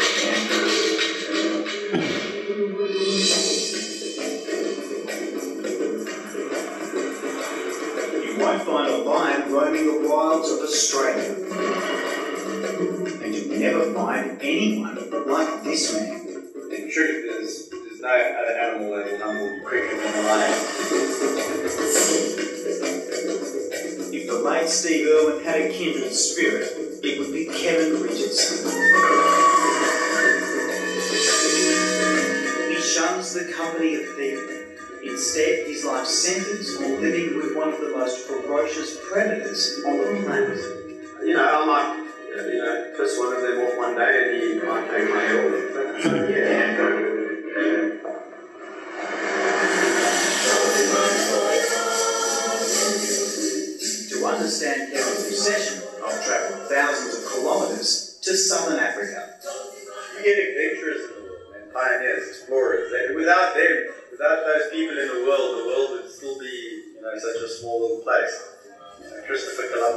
You 8.23 8.33
won't 8.39 8.61
find 8.63 8.91
a 8.91 8.97
lion 8.97 9.51
roaming 9.51 9.85
the 9.85 10.09
wilds 10.09 10.49
of 10.51 10.59
Australia. 10.59 11.35
And 13.23 13.33
you'll 13.33 13.59
never 13.59 13.93
find 13.93 14.39
anyone 14.41 14.95
like 15.27 15.63
this 15.63 15.93
man. 15.93 16.21
In 16.71 16.91
truth, 16.91 17.25
there's, 17.29 17.69
there's 17.69 18.01
no 18.01 18.09
other 18.09 18.57
animal 18.59 18.95
that 18.97 19.05
will 19.11 19.17
humble 19.19 19.59
quicker 19.67 19.95
than 19.97 20.13
a 20.13 20.27
lion. 20.27 20.53
If 24.13 24.27
the 24.27 24.39
late 24.39 24.69
Steve 24.69 25.07
Irwin 25.07 25.43
had 25.43 25.61
a 25.61 25.73
kindred 25.73 26.13
spirit, 26.13 26.74
it 27.65 27.91
would 27.91 28.03
be 28.03 28.03
Kevin 28.03 28.03
Richardson. 28.03 28.69
He 32.69 32.81
shuns 32.81 33.33
the 33.33 33.51
company 33.51 33.95
of 33.95 34.15
people. 34.15 34.55
Instead, 35.03 35.67
his 35.67 35.85
life 35.85 36.07
centers 36.07 36.75
on 36.77 37.01
living 37.01 37.37
with 37.37 37.55
one 37.55 37.73
of 37.73 37.79
the 37.79 37.91
most 37.91 38.27
ferocious 38.27 38.97
predators 39.11 39.81
on 39.85 39.97
the 39.97 40.23
planet. 40.23 40.57
You 41.23 41.33
know, 41.33 41.61
I 41.61 41.65
might, 41.65 42.07
uh, 42.37 42.47
you 42.47 42.57
know, 42.57 42.93
piss 42.97 43.17
one 43.17 43.33
of 43.33 43.41
them 43.41 43.59
off 43.61 43.77
one 43.77 43.95
day 43.95 44.13
and 44.23 44.61
he 44.61 44.67
might 44.67 44.89
take 44.89 45.09
my 45.09 45.21
head. 45.21 46.29
yeah. 46.29 47.04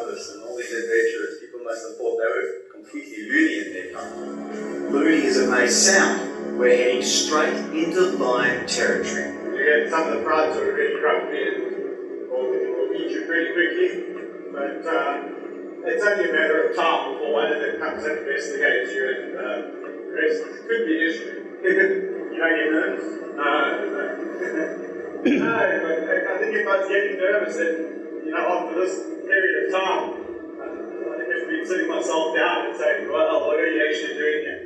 And 0.08 0.42
all 0.42 0.56
these 0.56 0.72
adventurers, 0.72 1.36
people 1.38 1.60
must 1.60 1.86
have 1.86 1.98
thought 1.98 2.16
they 2.16 2.24
were 2.32 2.64
completely 2.72 3.28
loony 3.28 3.58
in 3.60 3.72
their 3.74 3.92
time. 3.92 4.90
Loony 4.90 5.26
as 5.26 5.36
it 5.36 5.50
may 5.50 5.68
sound, 5.68 6.58
we're 6.58 6.74
heading 6.74 7.02
straight 7.02 7.52
into 7.76 8.16
lion 8.16 8.66
territory. 8.66 9.28
You 9.52 9.64
get 9.68 9.90
some 9.90 10.08
of 10.08 10.16
the 10.16 10.24
prides 10.24 10.56
are 10.56 10.72
really 10.72 10.96
and 10.96 12.30
will, 12.30 12.48
will 12.48 12.96
eat 12.96 13.10
you 13.10 13.26
pretty 13.26 13.52
quickly, 13.52 14.16
but 14.50 14.80
uh, 14.88 15.28
it's 15.84 16.02
only 16.02 16.30
a 16.30 16.32
matter 16.32 16.70
of 16.70 16.76
time 16.76 17.12
before 17.12 17.32
one 17.34 17.52
of 17.52 17.60
them 17.60 17.78
comes 17.78 18.02
and 18.04 18.18
investigates 18.18 18.94
you 18.94 19.04
and 19.12 19.36
uh, 19.36 19.60
rest 20.16 20.40
could 20.66 20.86
be 20.86 21.04
history. 21.04 21.44
you 21.62 22.38
don't 22.40 22.56
get 22.56 22.72
nervous? 22.72 23.04
No, 25.36 25.52
but 25.84 26.00
I 26.32 26.38
think 26.38 26.56
if 26.56 26.66
I 26.66 26.78
was 26.80 26.88
getting 26.88 27.18
nervous 27.18 27.56
and, 27.58 27.97
you 28.28 28.34
know, 28.34 28.60
after 28.60 28.74
this 28.74 28.92
period 29.24 29.64
of 29.64 29.72
time, 29.72 30.12
I 30.60 31.16
think 31.16 31.32
I've 31.32 31.48
been 31.48 31.64
sitting 31.66 31.88
myself 31.88 32.36
down 32.36 32.66
and 32.66 32.76
saying, 32.76 33.08
well, 33.10 33.46
what 33.46 33.58
are 33.58 33.66
you 33.66 33.80
actually 33.88 34.14
doing 34.20 34.40
here? 34.44 34.60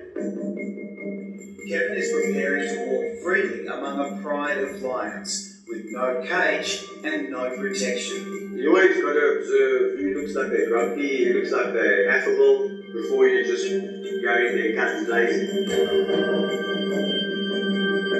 Kevin 1.71 1.95
is 1.97 2.11
preparing 2.11 2.67
to 2.69 2.77
walk 2.91 3.23
freely 3.23 3.69
among 3.69 4.01
a 4.01 4.21
pride 4.21 4.59
of 4.59 4.83
lions 4.83 5.61
with 5.69 5.85
no 5.91 6.21
cage 6.27 6.83
and 7.05 7.31
no 7.31 7.57
protection. 7.57 8.59
You 8.59 8.71
always 8.71 9.01
got 9.01 9.13
to 9.13 9.39
observe 9.39 9.97
who 9.97 10.13
looks 10.21 10.35
like 10.35 10.51
they're 10.51 10.69
grumpy, 10.69 11.25
who 11.25 11.35
looks 11.39 11.53
like 11.53 11.73
they're 11.73 12.11
affable, 12.11 12.69
before 12.93 13.29
you 13.29 13.47
just 13.47 13.71
go 13.71 14.37
in 14.39 14.57
there 14.57 14.75
guns 14.75 15.07
blazing. 15.07 15.69
At 18.13 18.19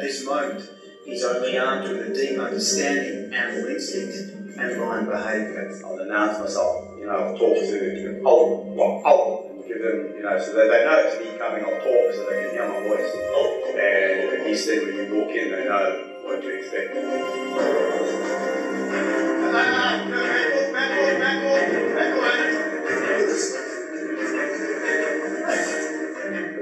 this 0.00 0.26
moment, 0.26 0.68
he's 1.04 1.22
only 1.22 1.56
armed 1.56 1.84
with 1.84 2.10
a 2.10 2.12
deep 2.12 2.40
understanding 2.40 3.32
animal 3.32 3.68
instinct 3.68 4.14
and 4.58 5.06
behaviour. 5.06 5.80
I'll 5.84 6.00
announce 6.00 6.40
myself, 6.40 6.98
you 6.98 7.06
know, 7.06 7.12
I'll 7.12 7.38
talk 7.38 7.56
to, 7.56 8.22
oh, 8.26 8.64
well, 8.74 9.00
and 9.48 9.64
give 9.68 9.80
them, 9.80 10.14
you 10.16 10.22
know, 10.24 10.36
so 10.40 10.54
that 10.54 10.66
they 10.66 10.84
know 10.84 11.06
it's 11.06 11.18
me 11.20 11.38
coming, 11.38 11.62
I'll 11.62 11.78
talk 11.78 12.14
so 12.14 12.26
they 12.28 12.42
can 12.42 12.50
hear 12.50 12.66
my 12.66 12.80
voice. 12.88 13.14
And 13.78 14.44
least 14.44 14.66
then 14.66 14.84
when 14.84 14.94
you 14.96 15.04
walk 15.14 15.30
in, 15.30 15.50
they 15.50 15.64
know 15.66 15.86
what 16.24 16.42
to 16.42 16.48
expect. 16.58 16.94
Ah, 19.54 19.60
ah, 19.64 20.08
ah, 20.12 20.61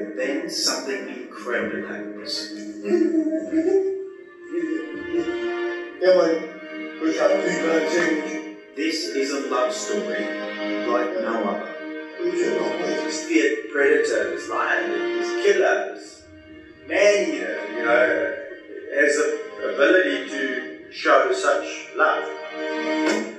But 0.01 0.17
then 0.17 0.51
something 0.51 1.09
incredible 1.09 1.89
happens. 1.89 2.53
This 8.77 9.09
is 9.09 9.31
a 9.31 9.49
love 9.49 9.73
story 9.73 10.25
like 10.87 11.13
no 11.23 11.45
other. 11.45 11.75
There's 12.19 13.25
feared 13.25 13.71
predators, 13.73 14.49
lions, 14.49 15.29
killers, 15.45 16.25
man 16.87 17.29
eater, 17.29 17.59
you 17.77 17.85
know, 17.85 18.37
has 18.95 19.17
the 19.17 19.75
ability 19.75 20.29
to 20.31 20.93
show 20.93 21.33
such 21.33 21.89
love. 21.97 23.30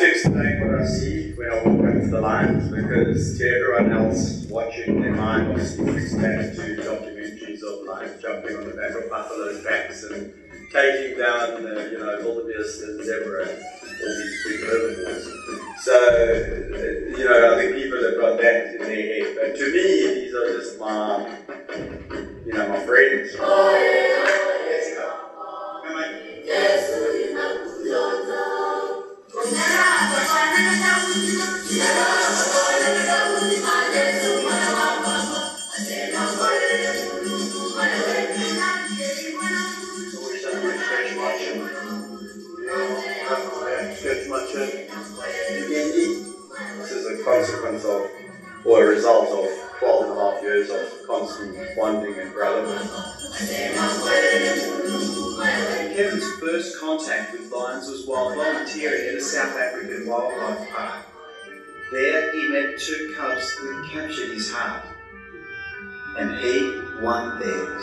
To 0.00 0.10
explain 0.10 0.66
what 0.66 0.80
I 0.80 0.86
see 0.86 1.32
when 1.32 1.52
I 1.52 1.56
walk 1.56 1.92
into 1.92 2.08
the 2.08 2.20
lines 2.22 2.70
because 2.70 3.36
to 3.38 3.44
everyone 3.44 3.92
else 3.92 4.46
watching, 4.48 5.02
their 5.02 5.14
mind 5.14 5.52
was 5.52 5.78
expanded 5.78 6.56
to 6.56 6.76
documentaries 6.80 7.62
of 7.62 7.86
lions 7.86 8.22
jumping 8.22 8.56
on 8.56 8.64
the 8.64 8.72
back 8.74 8.92
of 8.96 9.10
buffaloes' 9.10 9.62
backs 9.62 10.02
and 10.04 10.32
taking 10.72 11.18
down 11.18 11.62
the, 11.62 11.90
you 11.92 11.98
know 11.98 12.16
all 12.16 12.16
the 12.16 12.24
wildebeest 12.24 12.80
and 12.82 13.04
zebra, 13.04 13.44
all 13.44 14.16
these 14.16 14.44
big 14.46 14.60
herbivores. 14.64 15.24
So 15.84 15.92
you 17.18 17.24
know, 17.26 17.52
I 17.52 17.56
think 17.56 17.76
people 17.76 18.02
have 18.02 18.18
got 18.18 18.38
that 18.40 18.76
in 18.76 18.78
their 18.78 19.26
head. 19.26 19.36
But 19.38 19.56
to 19.58 19.64
me, 19.70 20.14
these 20.14 20.34
are 20.34 20.58
just 20.58 20.78
my, 20.80 21.28
you 22.46 22.54
know, 22.54 22.68
my 22.70 22.80
friends. 22.86 23.34
Yes, 23.34 24.96
Come 25.84 25.96
on. 25.96 26.04
This 46.78 46.90
is 46.90 47.06
a 47.06 47.22
consequence 47.24 47.84
of, 47.84 48.10
or 48.64 48.84
a 48.84 48.88
result 48.88 49.28
of 49.28 49.48
12 49.78 50.02
and 50.04 50.12
a 50.12 50.14
half 50.20 50.42
years 50.42 50.70
of 50.70 51.06
constant 51.06 51.56
bonding 51.76 52.18
and 52.18 52.32
brotherhood. 52.32 52.88
Kevin's 55.40 56.30
first 56.38 56.78
contact 56.78 57.32
with 57.32 57.50
lions 57.50 57.88
was 57.88 58.06
while 58.06 58.34
volunteering 58.34 59.08
at 59.08 59.14
a 59.14 59.20
South 59.20 59.56
African 59.56 60.06
wildlife 60.06 60.70
park. 60.70 61.06
There, 61.90 62.32
he 62.32 62.48
met 62.48 62.78
two 62.78 63.14
cubs 63.16 63.50
who 63.52 63.88
captured 63.90 64.32
his 64.32 64.52
heart, 64.52 64.84
and 66.18 66.36
he 66.38 66.80
won 67.02 67.38
theirs. 67.40 67.82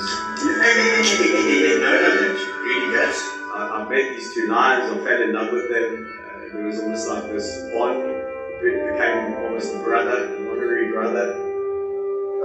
no, 1.80 1.92
no, 1.92 2.22
no, 2.22 2.48
really 2.64 2.96
good. 2.96 3.16
I, 3.56 3.82
I 3.82 3.90
met 3.90 4.16
these 4.16 4.34
two 4.34 4.48
lions, 4.48 4.92
I 4.92 5.04
fell 5.04 5.22
in 5.22 5.34
love 5.34 5.52
with 5.52 5.70
them. 5.70 6.16
Uh, 6.26 6.60
it 6.60 6.64
was 6.64 6.80
almost 6.80 7.10
like 7.10 7.24
this 7.32 7.58
bond. 7.74 8.04
We 8.62 8.72
became 8.72 9.36
almost 9.44 9.74
a 9.74 9.80
brother, 9.80 10.36
an 10.36 10.48
honorary 10.48 10.92
brother. 10.92 11.34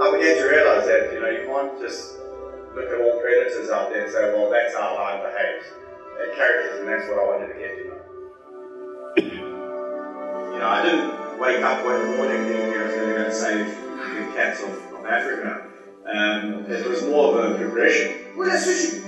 I 0.01 0.11
began 0.11 0.37
to 0.37 0.49
realize 0.49 0.85
that, 0.87 1.13
you 1.13 1.19
know, 1.21 1.29
you 1.29 1.45
can't 1.45 1.79
just 1.79 2.17
look 2.75 2.89
at 2.89 3.01
all 3.01 3.19
predators 3.21 3.69
out 3.69 3.89
there 3.89 4.03
and 4.03 4.11
say, 4.11 4.33
well, 4.33 4.49
that's 4.49 4.75
how 4.75 4.93
a 4.93 4.95
lion 4.95 5.21
behaves. 5.21 5.65
They're 6.17 6.35
characters, 6.35 6.79
and 6.79 6.87
that's 6.89 7.07
what 7.07 7.19
I 7.19 7.25
wanted 7.25 7.53
to 7.53 7.59
get 7.59 7.77
to 7.77 7.83
know. 7.87 8.01
you 10.53 10.59
know, 10.59 10.67
I 10.67 10.83
didn't 10.83 11.39
wake 11.39 11.61
up 11.61 11.85
one 11.85 12.17
morning 12.17 12.43
thinking 12.45 12.79
I 12.79 12.83
was 12.83 12.93
going 12.93 13.09
to 13.09 13.15
go 13.15 13.25
and 13.25 13.33
save 13.33 13.67
the 13.67 14.33
cats 14.35 14.61
of, 14.61 14.69
of 14.93 15.05
Africa. 15.05 15.67
Um, 16.05 16.65
it 16.69 16.87
was 16.87 17.03
more 17.03 17.37
of 17.39 17.51
a 17.51 17.57
progression. 17.57 18.35
Well, 18.35 18.49
that's 18.49 18.65
fishing. 18.65 19.03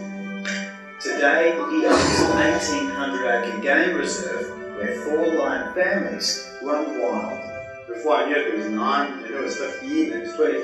Today, 1.02 1.52
he 1.70 1.86
owns 1.86 2.20
an 2.22 2.38
1800 2.38 3.46
acre 3.46 3.60
game 3.60 3.96
reserve 3.96 4.50
where 4.78 4.96
four 5.02 5.28
lion 5.36 5.74
families 5.74 6.50
run 6.64 7.02
wild. 7.02 7.40
Before 7.88 8.18
I 8.18 8.26
knew 8.26 8.36
it, 8.36 8.48
there 8.48 8.58
was 8.58 8.68
nine, 8.68 9.22
then 9.22 9.34
it 9.34 9.40
was 9.40 9.58
15, 9.58 10.10
then 10.10 10.22
it 10.22 10.28
was 10.28 10.36
25, 10.36 10.64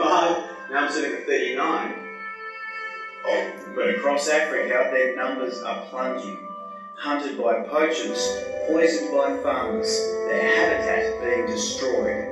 now 0.72 0.86
I'm 0.86 0.92
sitting 0.92 1.16
at 1.16 1.26
39. 1.26 2.01
Oh, 3.26 3.52
but 3.76 3.90
across 3.96 4.28
Africa, 4.28 4.90
their 4.92 5.16
numbers 5.16 5.62
are 5.62 5.86
plunging. 5.90 6.48
Hunted 6.96 7.38
by 7.38 7.62
poachers, 7.62 8.20
poisoned 8.68 9.12
by 9.12 9.38
farmers, 9.42 9.90
their 10.28 10.56
habitat 10.56 11.22
being 11.22 11.48
destroyed. 11.48 12.28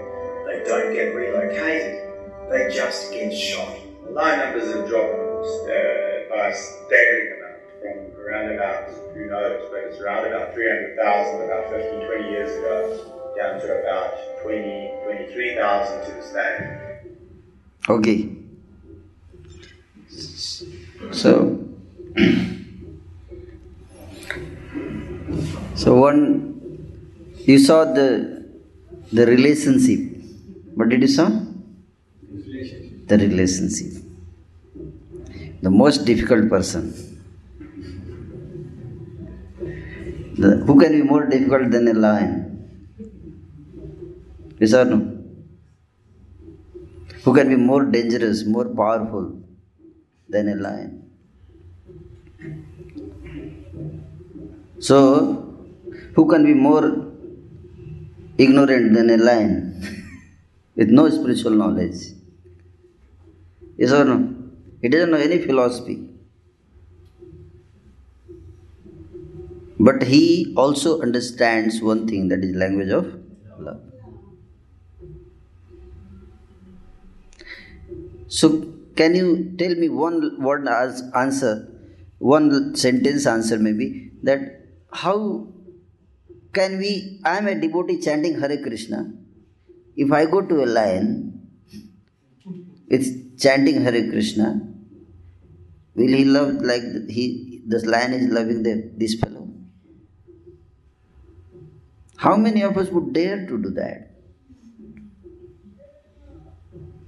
They 0.46 0.64
don't 0.66 0.94
get 0.94 1.16
relocated, 1.16 2.10
they 2.50 2.74
just 2.74 3.12
get 3.12 3.32
shot. 3.32 3.76
The 4.06 4.12
lion 4.12 4.40
numbers 4.40 4.74
have 4.74 4.88
dropped 4.88 5.14
uh, 5.14 6.30
by 6.30 6.48
a 6.48 6.56
staggering 6.56 7.38
amount 7.38 8.14
from 8.14 8.22
around 8.22 8.56
about, 8.56 8.90
who 9.14 9.28
knows, 9.28 9.68
but 9.72 9.84
it's 9.86 10.00
around 10.00 10.28
about 10.28 10.54
300,000 10.54 11.42
about 11.42 11.70
15, 11.70 12.08
20 12.08 12.30
years 12.30 12.58
ago, 12.58 13.34
down 13.38 13.60
to 13.60 13.82
about 13.82 14.14
20, 14.44 14.92
23,000 15.06 16.06
to 16.06 16.12
this 16.12 16.32
day. 16.32 17.02
Okay. 17.88 18.30
So, 21.12 21.58
so 25.76 25.96
one, 25.96 26.22
you 27.46 27.58
saw 27.58 27.86
the 27.86 28.08
the 29.12 29.26
relationship. 29.26 30.02
What 30.76 30.90
did 30.90 31.02
you 31.02 31.08
saw? 31.08 31.30
The 33.08 33.18
relationship. 33.18 34.04
The 35.62 35.70
most 35.70 36.06
difficult 36.06 36.50
person. 36.50 36.94
The, 40.38 40.58
who 40.68 40.80
can 40.80 40.92
be 40.92 41.02
more 41.02 41.26
difficult 41.26 41.72
than 41.72 41.88
a 41.88 41.94
lion? 41.94 42.34
Yes 44.60 44.74
or 44.74 44.86
no? 44.86 45.16
Who 47.24 47.34
can 47.34 47.50
be 47.50 47.56
more 47.56 47.84
dangerous, 47.86 48.46
more 48.46 48.66
powerful 48.66 49.42
than 50.30 50.50
a 50.50 50.56
lion? 50.56 51.10
So, 54.80 55.56
who 56.16 56.28
can 56.28 56.46
be 56.46 56.54
more 56.54 56.86
ignorant 58.38 58.94
than 58.94 59.10
a 59.10 59.18
lion 59.18 59.56
with 60.76 60.90
no 60.90 61.10
spiritual 61.10 61.52
knowledge? 61.52 61.98
Yes 63.78 63.92
or 63.92 64.06
no? 64.06 64.36
He 64.82 64.90
doesn't 64.90 65.12
know 65.12 65.18
any 65.18 65.40
philosophy. 65.40 66.10
But 69.80 70.04
he 70.04 70.54
also 70.58 71.02
understands 71.02 71.82
one 71.82 72.08
thing 72.08 72.28
that 72.30 72.44
is 72.44 72.56
language 72.56 72.90
of 72.90 73.06
love. 73.58 73.82
So, 78.28 78.79
can 79.00 79.16
you 79.16 79.28
tell 79.60 79.76
me 79.82 79.88
one 79.88 80.16
word 80.46 80.68
as 80.68 81.04
answer, 81.16 81.54
one 82.18 82.76
sentence 82.76 83.26
answer 83.26 83.58
maybe, 83.58 84.12
that 84.24 84.42
how 84.92 85.48
can 86.54 86.78
we? 86.80 87.22
I 87.24 87.38
am 87.38 87.48
a 87.48 87.56
devotee 87.56 88.02
chanting 88.02 88.40
Hare 88.42 88.58
Krishna. 88.62 89.14
If 89.96 90.12
I 90.12 90.26
go 90.26 90.42
to 90.42 90.64
a 90.64 90.68
lion 90.78 91.08
with 92.90 93.40
chanting 93.40 93.82
Hare 93.86 94.10
Krishna, 94.10 94.48
will 95.96 96.14
he 96.20 96.26
love 96.26 96.56
like 96.72 96.84
he? 97.10 97.62
This 97.66 97.86
lion 97.86 98.14
is 98.14 98.28
loving 98.34 98.64
the, 98.64 98.92
this 98.98 99.16
fellow. 99.16 99.48
How 102.18 102.36
many 102.36 102.64
of 102.64 102.78
us 102.78 102.90
would 102.90 103.14
dare 103.14 103.46
to 103.48 103.62
do 103.62 103.70
that? 103.82 104.12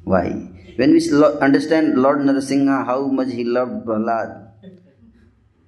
Why? 0.03 0.60
When 0.75 0.91
we 0.91 1.01
understand 1.41 1.97
Lord 1.97 2.19
Narasimha, 2.19 2.85
how 2.85 3.07
much 3.07 3.31
he 3.31 3.43
loved 3.43 3.85
Prahlad, 3.85 4.51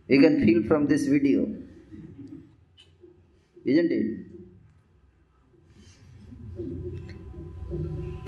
we 0.08 0.20
can 0.20 0.46
feel 0.46 0.64
from 0.64 0.88
this 0.88 1.08
video. 1.08 1.48
Isn't 3.66 3.92
it? 3.92 4.34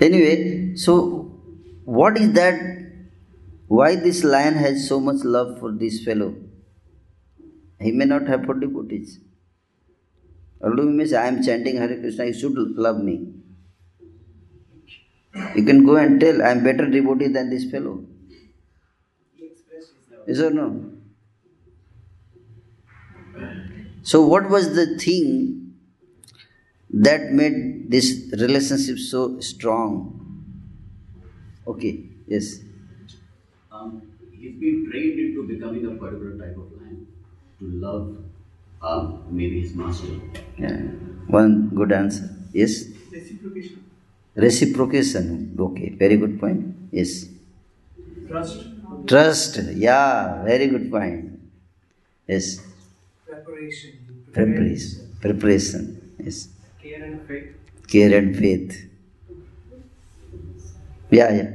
Anyway, 0.00 0.74
so 0.76 1.32
what 1.84 2.16
is 2.18 2.32
that? 2.32 2.58
Why 3.68 3.96
this 3.96 4.22
lion 4.22 4.54
has 4.54 4.88
so 4.88 5.00
much 5.00 5.24
love 5.24 5.58
for 5.58 5.72
this 5.72 6.04
fellow? 6.04 6.34
He 7.80 7.92
may 7.92 8.04
not 8.04 8.26
have 8.28 8.44
for 8.44 8.54
devotees. 8.54 9.18
Although 10.62 10.86
he 10.86 10.92
may 10.94 11.06
say, 11.06 11.16
I 11.16 11.26
am 11.26 11.42
chanting 11.42 11.76
Hare 11.76 11.98
Krishna, 11.98 12.26
you 12.26 12.32
should 12.32 12.56
love 12.56 12.98
me. 12.98 13.35
You 15.56 15.64
can 15.64 15.84
go 15.84 15.96
and 15.96 16.20
tell, 16.20 16.42
I 16.42 16.50
am 16.50 16.62
better 16.62 16.88
devotee 16.88 17.28
than 17.28 17.50
this 17.50 17.68
fellow. 17.70 18.04
Yes 20.26 20.40
or 20.40 20.50
no? 20.50 20.66
So, 24.02 24.26
what 24.26 24.48
was 24.48 24.74
the 24.74 24.96
thing 24.98 25.74
that 26.90 27.32
made 27.32 27.90
this 27.90 28.30
relationship 28.38 28.98
so 28.98 29.40
strong? 29.40 29.94
Okay, 31.66 32.08
yes. 32.26 32.60
Um, 33.72 34.02
he's 34.32 34.54
been 34.58 34.88
trained 34.90 35.18
into 35.18 35.46
becoming 35.46 35.84
a 35.86 35.90
particular 35.96 36.38
type 36.38 36.56
of 36.56 36.72
lion 36.80 37.06
to 37.58 37.66
love 37.66 38.16
um, 38.82 39.24
maybe 39.30 39.60
his 39.62 39.74
master. 39.74 40.08
Yeah. 40.58 40.76
One 41.28 41.70
good 41.74 41.92
answer. 41.92 42.30
Yes? 42.52 42.84
Reciprocation. 43.12 43.85
Reciprocation. 44.36 45.56
Okay, 45.58 45.90
very 45.90 46.16
good 46.18 46.38
point. 46.38 46.74
Yes. 46.92 47.26
Trust. 48.28 48.66
Trust. 49.06 49.60
Yeah, 49.74 50.44
very 50.44 50.66
good 50.66 50.90
point. 50.90 51.40
Yes. 52.28 52.60
Preparation. 53.26 53.92
Preparation. 54.32 55.16
Preparation. 55.20 56.14
Yes. 56.22 56.48
Care 56.82 57.02
and 57.04 57.26
faith. 57.26 57.54
Care 57.88 58.18
and 58.18 58.36
faith. 58.36 58.88
Yeah, 61.10 61.32
yeah. 61.32 61.50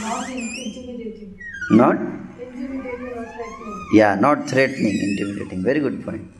Not 0.00 0.28
intimidating. 0.28 1.38
Not? 1.70 1.96
Intimidating 2.40 3.12
or 3.14 3.24
threatening. 3.24 3.88
Yeah, 3.92 4.14
not 4.16 4.48
threatening, 4.48 4.98
intimidating. 5.08 5.62
Very 5.62 5.80
good 5.80 6.04
point. 6.04 6.32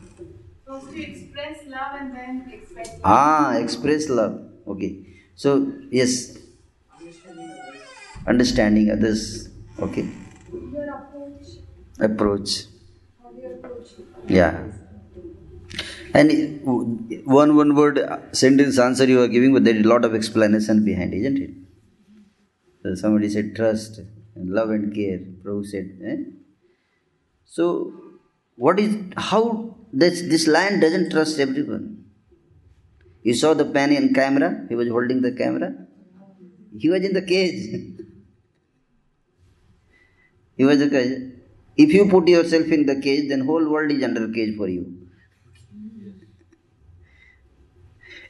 First 0.65 0.89
to 0.91 1.01
express 1.01 1.65
love 1.67 2.01
and 2.01 2.13
then 2.13 2.51
expect. 2.51 2.99
Ah, 3.03 3.57
express 3.57 4.09
love. 4.09 4.41
Okay. 4.67 5.06
So, 5.37 5.71
yes. 5.91 6.37
Understanding 8.25 8.89
others. 8.91 9.49
Okay. 9.79 10.09
Approach. 11.99 12.63
Yeah. 14.27 14.63
And 16.13 16.61
one 17.25 17.55
one 17.55 17.75
word 17.75 17.99
sentence 18.31 18.79
answer 18.79 19.05
you 19.05 19.21
are 19.21 19.27
giving, 19.27 19.53
but 19.53 19.63
there 19.63 19.75
is 19.75 19.85
a 19.85 19.89
lot 19.89 20.03
of 20.03 20.15
explanation 20.15 20.83
behind, 20.83 21.13
isn't 21.13 21.37
it? 21.37 21.51
So 22.81 22.95
somebody 22.95 23.29
said 23.29 23.55
trust, 23.55 23.99
and 24.35 24.49
love 24.49 24.71
and 24.71 24.93
care. 24.93 25.19
Prabhu 25.43 25.65
said. 25.65 25.99
Eh? 26.03 26.17
So, 27.45 27.93
what 28.55 28.79
is 28.79 28.97
how 29.15 29.75
this 29.93 30.21
this 30.23 30.47
lion 30.47 30.79
doesn't 30.79 31.11
trust 31.11 31.39
everyone? 31.39 31.96
You 33.23 33.33
saw 33.33 33.53
the 33.53 33.65
pen 33.65 33.91
in 33.91 34.13
camera. 34.13 34.65
He 34.69 34.75
was 34.75 34.87
holding 34.89 35.21
the 35.21 35.31
camera. 35.31 35.73
He 36.77 36.89
was 36.89 37.03
in 37.03 37.13
the 37.13 37.21
cage. 37.21 37.95
he 40.55 40.65
was 40.65 40.81
a 40.81 40.89
cage. 40.89 41.33
If 41.75 41.93
you 41.93 42.07
put 42.09 42.27
yourself 42.27 42.67
in 42.67 42.85
the 42.85 42.99
cage, 42.99 43.29
then 43.29 43.41
whole 43.41 43.69
world 43.69 43.91
is 43.91 44.03
under 44.03 44.27
cage 44.31 44.55
for 44.57 44.67
you. 44.67 45.07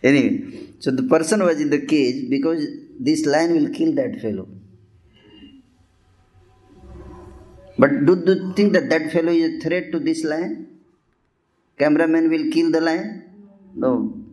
Anyway, 0.03 0.69
so 0.79 0.91
the 0.91 1.03
person 1.03 1.43
was 1.43 1.59
in 1.59 1.69
the 1.69 1.85
cage 1.85 2.29
because 2.29 2.65
this 2.99 3.25
lion 3.25 3.53
will 3.53 3.69
kill 3.69 3.93
that 3.95 4.19
fellow. 4.21 4.47
But 7.79 8.05
do 8.05 8.15
you 8.25 8.53
think 8.53 8.73
that 8.73 8.89
that 8.89 9.11
fellow 9.11 9.31
is 9.31 9.55
a 9.55 9.59
threat 9.59 9.91
to 9.91 9.99
this 9.99 10.23
lion? 10.23 10.79
Cameraman 11.77 12.29
will 12.29 12.51
kill 12.51 12.71
the 12.71 12.81
lion? 12.81 13.23
No. 13.75 14.26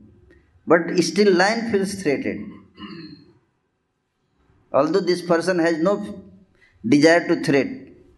But 0.66 0.98
still 1.02 1.32
lion 1.32 1.70
feels 1.70 1.94
threatened. 1.94 2.52
Although 4.72 5.00
this 5.00 5.22
person 5.22 5.58
has 5.58 5.78
no 5.78 6.22
desire 6.86 7.26
to 7.28 7.42
threat, 7.42 7.68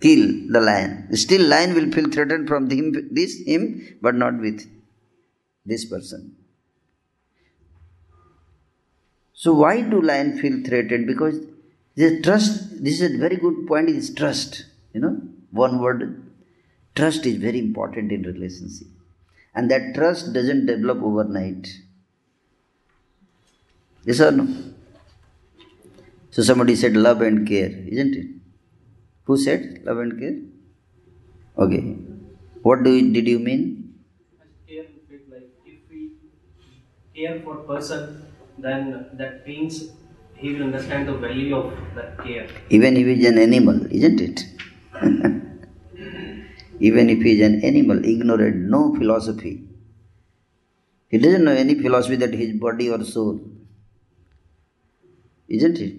kill 0.01 0.51
the 0.51 0.61
lion. 0.61 1.14
Still 1.16 1.47
lion 1.47 1.74
will 1.74 1.90
feel 1.90 2.09
threatened 2.11 2.49
from 2.49 2.70
him, 2.70 3.09
this 3.11 3.40
him, 3.47 3.99
but 4.01 4.14
not 4.14 4.38
with 4.38 4.66
this 5.64 5.84
person. 5.84 6.36
So 9.32 9.53
why 9.53 9.82
do 9.82 10.01
lion 10.01 10.38
feel 10.38 10.62
threatened? 10.64 11.07
Because 11.07 11.40
the 11.94 12.22
trust, 12.22 12.82
this 12.82 13.01
is 13.01 13.14
a 13.14 13.18
very 13.18 13.36
good 13.36 13.66
point, 13.66 13.90
is 13.90 14.14
trust. 14.14 14.66
You 14.94 15.01
know, 15.01 15.20
one 15.51 15.80
word, 15.80 16.22
trust 16.94 17.26
is 17.26 17.36
very 17.36 17.59
important 17.59 18.12
in 18.12 18.22
relationship. 18.22 18.88
And 19.55 19.70
that 19.70 19.94
trust 19.94 20.32
doesn't 20.32 20.66
develop 20.66 21.03
overnight. 21.03 21.68
Yes 24.07 24.20
or 24.20 24.30
no? 24.30 24.46
So 26.30 26.42
somebody 26.42 26.76
said 26.76 26.96
love 26.96 27.20
and 27.22 27.46
care, 27.48 27.70
isn't 27.88 28.14
it? 28.14 28.26
Who 29.24 29.36
said 29.36 29.82
love 29.84 29.98
and 29.98 30.18
care? 30.20 30.36
Okay. 31.59 31.96
What 32.62 32.82
do 32.84 32.90
you, 32.92 33.12
did 33.12 33.26
you 33.28 33.38
mean? 33.38 33.94
Care 34.68 34.84
like 35.30 35.50
if 35.64 35.78
we 35.90 36.12
care 37.14 37.40
for 37.42 37.57
person, 37.70 38.26
then 38.59 39.07
that 39.14 39.46
means 39.46 39.90
he 40.34 40.52
will 40.52 40.64
understand 40.64 41.09
the 41.09 41.14
value 41.14 41.57
of 41.57 41.72
that 41.94 42.18
care. 42.18 42.48
Even 42.70 42.96
if 42.96 43.07
he 43.07 43.14
is 43.14 43.26
an 43.32 43.38
animal, 43.38 43.86
isn't 43.90 44.20
it? 44.20 44.44
Even 46.80 47.11
if 47.11 47.22
he 47.22 47.32
is 47.40 47.46
an 47.46 47.62
animal, 47.64 48.04
ignorant, 48.04 48.57
no 48.57 48.94
philosophy. 48.94 49.66
He 51.09 51.18
doesn't 51.18 51.42
know 51.42 51.50
any 51.50 51.74
philosophy 51.74 52.14
that 52.14 52.32
his 52.32 52.52
body 52.61 52.88
or 52.90 53.02
soul. 53.04 53.40
Isn't 55.49 55.78
it? 55.78 55.94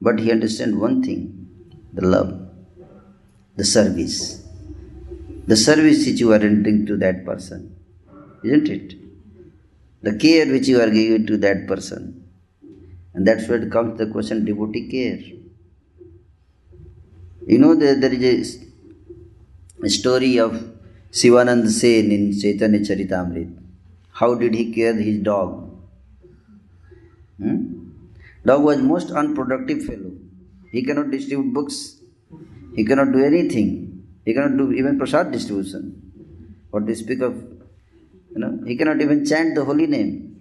But 0.00 0.18
he 0.20 0.32
understands 0.32 0.76
one 0.76 1.02
thing 1.02 1.48
the 1.92 2.06
love, 2.06 2.48
the 3.56 3.64
service. 3.64 4.42
The 5.46 5.56
service 5.56 6.06
which 6.06 6.20
you 6.20 6.32
are 6.32 6.38
rendering 6.38 6.86
to 6.86 6.96
that 6.98 7.24
person. 7.24 7.76
Isn't 8.44 8.68
it? 8.68 8.94
The 10.02 10.16
care 10.16 10.46
which 10.46 10.68
you 10.68 10.80
are 10.80 10.88
giving 10.88 11.26
to 11.26 11.36
that 11.38 11.66
person. 11.66 12.24
And 13.12 13.26
that's 13.26 13.48
where 13.48 13.68
comes 13.68 13.98
the 13.98 14.06
question 14.06 14.44
devotee 14.44 14.88
care. 14.88 15.20
You 17.46 17.58
know, 17.58 17.74
there, 17.74 17.98
there 17.98 18.12
is 18.12 18.62
a, 19.82 19.86
a 19.86 19.90
story 19.90 20.38
of 20.38 20.52
Sivanand 21.10 21.68
Sen 21.68 22.12
in 22.12 22.38
Chaitanya 22.38 22.78
Charitamrita. 22.78 23.58
How 24.12 24.34
did 24.34 24.54
he 24.54 24.72
care 24.72 24.94
his 24.94 25.18
dog? 25.18 25.68
Hmm? 27.38 27.79
Dog 28.44 28.62
was 28.64 28.78
most 28.78 29.10
unproductive 29.10 29.84
fellow. 29.84 30.12
He 30.72 30.82
cannot 30.82 31.10
distribute 31.10 31.52
books. 31.52 32.00
He 32.74 32.84
cannot 32.84 33.12
do 33.12 33.24
anything. 33.24 34.06
He 34.24 34.34
cannot 34.34 34.56
do 34.56 34.72
even 34.72 34.98
prasad 34.98 35.32
distribution. 35.32 36.12
What 36.70 36.86
to 36.86 36.94
speak 36.94 37.20
of, 37.20 37.34
you 37.34 38.38
know, 38.38 38.60
he 38.64 38.76
cannot 38.76 39.00
even 39.00 39.24
chant 39.26 39.54
the 39.54 39.64
holy 39.64 39.86
name. 39.86 40.40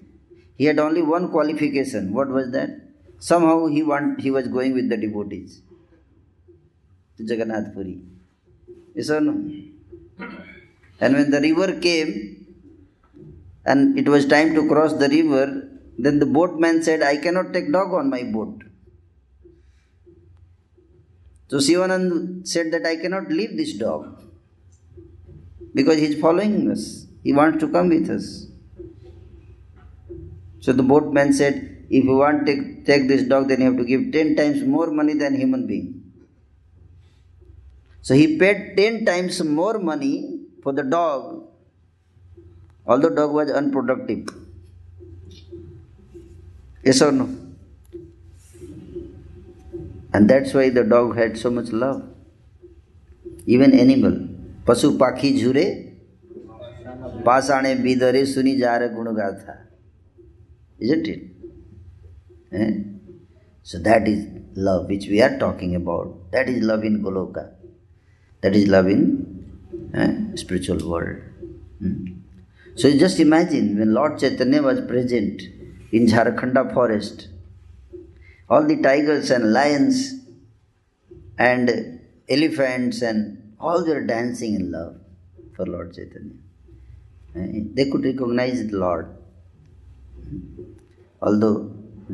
He 0.57 0.65
had 0.65 0.79
only 0.79 1.01
one 1.01 1.29
qualification. 1.29 2.13
What 2.13 2.29
was 2.29 2.51
that? 2.51 2.69
Somehow 3.19 3.67
he 3.67 3.83
want 3.83 4.21
he 4.21 4.31
was 4.31 4.47
going 4.47 4.73
with 4.73 4.89
the 4.89 4.97
devotees 4.97 5.61
to 7.17 7.23
Jagannath 7.23 7.73
Puri. 7.73 7.99
Yes 8.95 9.09
or 9.09 9.21
no? 9.21 9.33
And 11.01 11.13
when 11.15 11.31
the 11.31 11.41
river 11.41 11.79
came 11.79 12.45
and 13.65 13.97
it 13.97 14.07
was 14.07 14.25
time 14.25 14.53
to 14.55 14.67
cross 14.67 14.93
the 14.93 15.09
river, 15.09 15.68
then 16.03 16.19
the 16.19 16.25
boatman 16.25 16.81
said, 16.81 17.01
I 17.03 17.17
cannot 17.17 17.51
take 17.53 17.71
dog 17.71 17.93
on 17.93 18.09
my 18.09 18.23
boat. 18.23 18.63
So 21.49 21.57
Sivanand 21.57 22.47
said 22.47 22.71
that 22.71 22.85
I 22.85 22.95
cannot 22.95 23.29
leave 23.29 23.57
this 23.57 23.73
dog 23.73 24.21
because 25.73 25.97
he 25.97 26.05
is 26.05 26.21
following 26.21 26.71
us. 26.71 27.05
He 27.23 27.33
wants 27.33 27.59
to 27.59 27.67
come 27.67 27.89
with 27.89 28.09
us. 28.09 28.47
So 30.61 30.71
the 30.71 30.83
boatman 30.83 31.33
said, 31.33 31.85
if 31.89 32.05
you 32.05 32.15
want 32.15 32.45
to 32.45 32.55
take, 32.55 32.85
take 32.85 33.07
this 33.09 33.23
dog, 33.23 33.49
then 33.49 33.59
you 33.59 33.65
have 33.65 33.77
to 33.77 33.83
give 33.83 34.11
10 34.13 34.35
times 34.37 34.63
more 34.63 34.91
money 34.91 35.15
than 35.15 35.35
human 35.35 35.67
being. 35.67 36.13
So 38.01 38.13
he 38.13 38.37
paid 38.37 38.77
10 38.77 39.05
times 39.05 39.43
more 39.43 39.79
money 39.79 40.45
for 40.63 40.71
the 40.71 40.83
dog, 40.83 41.45
although 42.85 43.09
dog 43.09 43.31
was 43.33 43.51
unproductive. 43.51 44.27
Yes 46.83 47.01
or 47.01 47.11
no? 47.11 47.29
And 50.13 50.29
that's 50.29 50.53
why 50.53 50.69
the 50.69 50.83
dog 50.83 51.17
had 51.17 51.37
so 51.37 51.51
much 51.51 51.69
love. 51.71 52.03
Even 53.45 53.77
animal. 53.77 54.11
Pasu 54.65 54.97
pakhi 54.97 55.39
jhure, 55.39 55.93
pasane 57.23 57.81
bidare 57.83 58.23
suni 58.25 58.57
jara 58.57 58.89
gunagatha. 58.89 59.57
Isn't 60.79 61.07
it? 61.07 61.21
Eh? 62.51 62.71
So 63.63 63.77
that 63.79 64.07
is 64.07 64.25
love 64.55 64.87
which 64.89 65.07
we 65.07 65.21
are 65.21 65.37
talking 65.37 65.75
about. 65.75 66.31
That 66.31 66.49
is 66.49 66.63
love 66.63 66.83
in 66.83 67.03
Goloka. 67.03 67.51
That 68.41 68.55
is 68.55 68.67
love 68.67 68.87
in 68.87 69.91
eh, 69.93 70.35
spiritual 70.35 70.89
world. 70.89 71.21
Hmm. 71.79 72.05
So 72.75 72.89
just 72.97 73.19
imagine 73.19 73.77
when 73.77 73.93
Lord 73.93 74.19
Chaitanya 74.19 74.61
was 74.61 74.81
present 74.81 75.41
in 75.91 76.05
Jharkhanda 76.05 76.73
forest, 76.73 77.29
all 78.49 78.65
the 78.65 78.81
tigers 78.81 79.29
and 79.31 79.53
lions 79.53 80.15
and 81.37 81.99
elephants 82.27 83.01
and 83.01 83.53
all 83.59 83.85
were 83.85 84.01
dancing 84.01 84.53
in 84.55 84.71
love 84.71 84.95
for 85.55 85.65
Lord 85.65 85.93
Chaitanya. 85.93 86.35
Eh, 87.35 87.61
They 87.73 87.89
could 87.89 88.03
recognize 88.03 88.67
the 88.67 88.77
Lord. 88.77 89.07
Although 91.21 91.71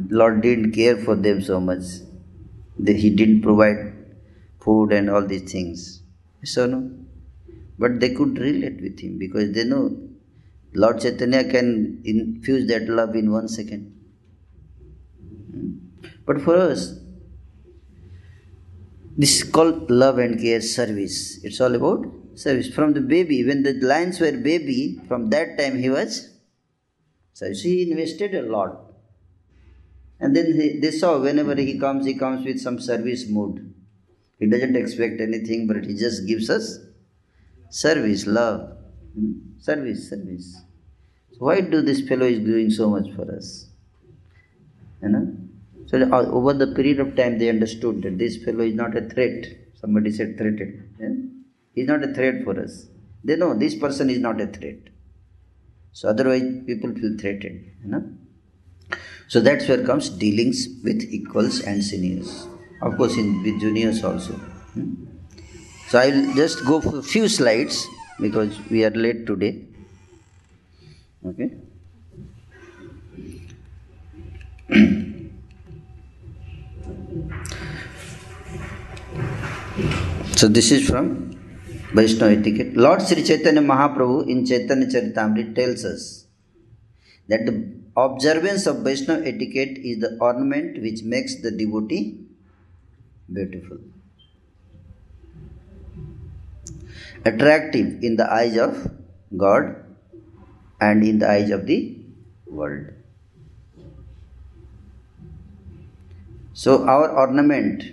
Lord 0.10 0.42
didn't 0.42 0.72
care 0.72 0.98
for 0.98 1.16
them 1.16 1.42
so 1.42 1.60
much, 1.60 1.84
He 2.86 3.10
didn't 3.10 3.42
provide 3.42 3.94
food 4.60 4.92
and 4.92 5.10
all 5.10 5.26
these 5.26 5.52
things. 5.52 6.02
So 6.44 6.66
no, 6.66 6.92
but 7.80 8.00
they 8.00 8.14
could 8.14 8.38
relate 8.38 8.82
with 8.82 9.00
Him 9.00 9.18
because 9.18 9.52
they 9.54 9.64
know 9.64 9.98
Lord 10.76 11.02
Chaitanya 11.02 11.44
can 11.50 12.02
infuse 12.04 12.68
that 12.68 12.88
love 12.90 13.16
in 13.16 13.32
one 13.32 13.48
second. 13.48 13.92
But 16.26 16.42
for 16.42 16.56
us, 16.58 17.00
This 19.18 19.38
is 19.38 19.44
called 19.50 19.90
love 19.90 20.18
and 20.18 20.40
care 20.40 20.62
service. 20.62 21.40
It's 21.42 21.62
all 21.62 21.74
about 21.74 22.06
service. 22.34 22.68
From 22.74 22.94
the 22.94 23.00
baby, 23.00 23.46
when 23.46 23.64
the 23.64 23.74
lions 23.74 24.20
were 24.20 24.34
baby, 24.34 25.00
from 25.08 25.30
that 25.30 25.58
time 25.58 25.78
he 25.80 25.90
was 25.90 26.32
so 27.32 27.52
he 27.52 27.92
invested 27.92 28.34
a 28.36 28.42
lot. 28.42 28.78
And 30.20 30.36
then 30.36 30.54
he, 30.54 30.80
they 30.80 30.92
saw 30.92 31.20
whenever 31.20 31.56
he 31.56 31.78
comes, 31.80 32.06
he 32.06 32.16
comes 32.16 32.46
with 32.46 32.60
some 32.60 32.80
service 32.80 33.26
mood. 33.30 33.74
He 34.40 34.48
doesn't 34.48 34.76
expect 34.76 35.22
anything, 35.22 35.68
but 35.68 35.86
he 35.86 35.96
just 35.96 36.28
gives 36.28 36.50
us 36.50 36.80
service, 37.70 38.26
love. 38.26 38.78
Hmm? 39.18 39.32
Service, 39.60 40.10
service. 40.10 40.62
Why 41.40 41.62
do 41.62 41.82
this 41.82 42.08
fellow 42.08 42.26
is 42.26 42.40
doing 42.40 42.70
so 42.70 42.90
much 42.90 43.12
for 43.16 43.30
us? 43.36 43.68
You 45.02 45.10
know? 45.10 45.38
So 45.88 46.02
uh, 46.02 46.26
over 46.32 46.54
the 46.54 46.68
period 46.68 47.00
of 47.00 47.16
time, 47.16 47.38
they 47.38 47.50
understood 47.50 48.02
that 48.04 48.18
this 48.18 48.44
fellow 48.44 48.64
is 48.64 48.74
not 48.74 48.96
a 48.98 49.02
threat. 49.02 49.46
Somebody 49.76 50.12
said 50.12 50.38
threatened. 50.38 50.96
Yeah? 51.00 51.10
He's 51.74 51.88
not 51.88 52.04
a 52.04 52.14
threat 52.14 52.44
for 52.44 52.60
us. 52.60 52.88
They 53.24 53.36
know 53.36 53.54
this 53.54 53.76
person 53.76 54.10
is 54.10 54.20
not 54.20 54.40
a 54.40 54.48
threat. 54.48 54.78
So 55.92 56.10
otherwise, 56.10 56.44
people 56.66 56.94
feel 56.94 57.18
threatened. 57.18 57.72
You 57.84 57.92
know. 57.92 58.04
So 59.28 59.40
that's 59.42 59.68
where 59.68 59.84
comes 59.84 60.10
dealings 60.10 60.68
with 60.84 61.02
equals 61.02 61.62
and 61.62 61.84
seniors. 61.84 62.48
Of 62.82 62.98
course, 62.98 63.18
in 63.18 63.44
with 63.44 63.60
juniors 63.60 64.04
also. 64.04 64.34
Hmm? 64.34 65.06
So 65.90 66.00
I 66.00 66.10
will 66.10 66.34
just 66.36 66.66
go 66.66 66.82
for 66.82 67.00
a 67.00 67.04
few 67.04 67.28
slides 67.28 67.88
because 68.20 68.58
we 68.70 68.84
are 68.86 68.92
late 68.92 69.26
today. 69.26 69.66
Okay. 71.26 71.52
so 80.36 80.48
this 80.48 80.72
is 80.72 80.88
from 80.88 81.32
Vaishnava 81.94 82.34
etiquette. 82.34 82.76
Lord 82.78 83.02
Sri 83.02 83.24
Chaitanya 83.24 83.62
Mahaprabhu 83.62 84.28
in 84.28 84.46
Chaitanya 84.46 84.86
Charitamrita 84.86 85.56
tells 85.56 85.86
us 85.86 86.28
that 87.28 87.46
the 87.48 87.74
observance 87.98 88.68
of 88.68 88.84
Vaishnava 88.84 89.26
etiquette 89.28 89.78
is 89.78 90.00
the 90.00 90.18
ornament 90.22 90.80
which 90.82 91.02
makes 91.04 91.42
the 91.42 91.50
devotee 91.50 92.20
beautiful, 93.34 93.80
attractive 97.24 98.04
in 98.04 98.16
the 98.16 98.32
eyes 98.32 98.58
of 98.58 98.92
God 99.36 99.85
and 100.80 101.04
in 101.04 101.20
the 101.20 101.30
eyes 101.30 101.52
of 101.52 101.66
the 101.66 101.98
world. 102.48 102.88
So, 106.54 106.88
our 106.88 107.10
ornament, 107.12 107.84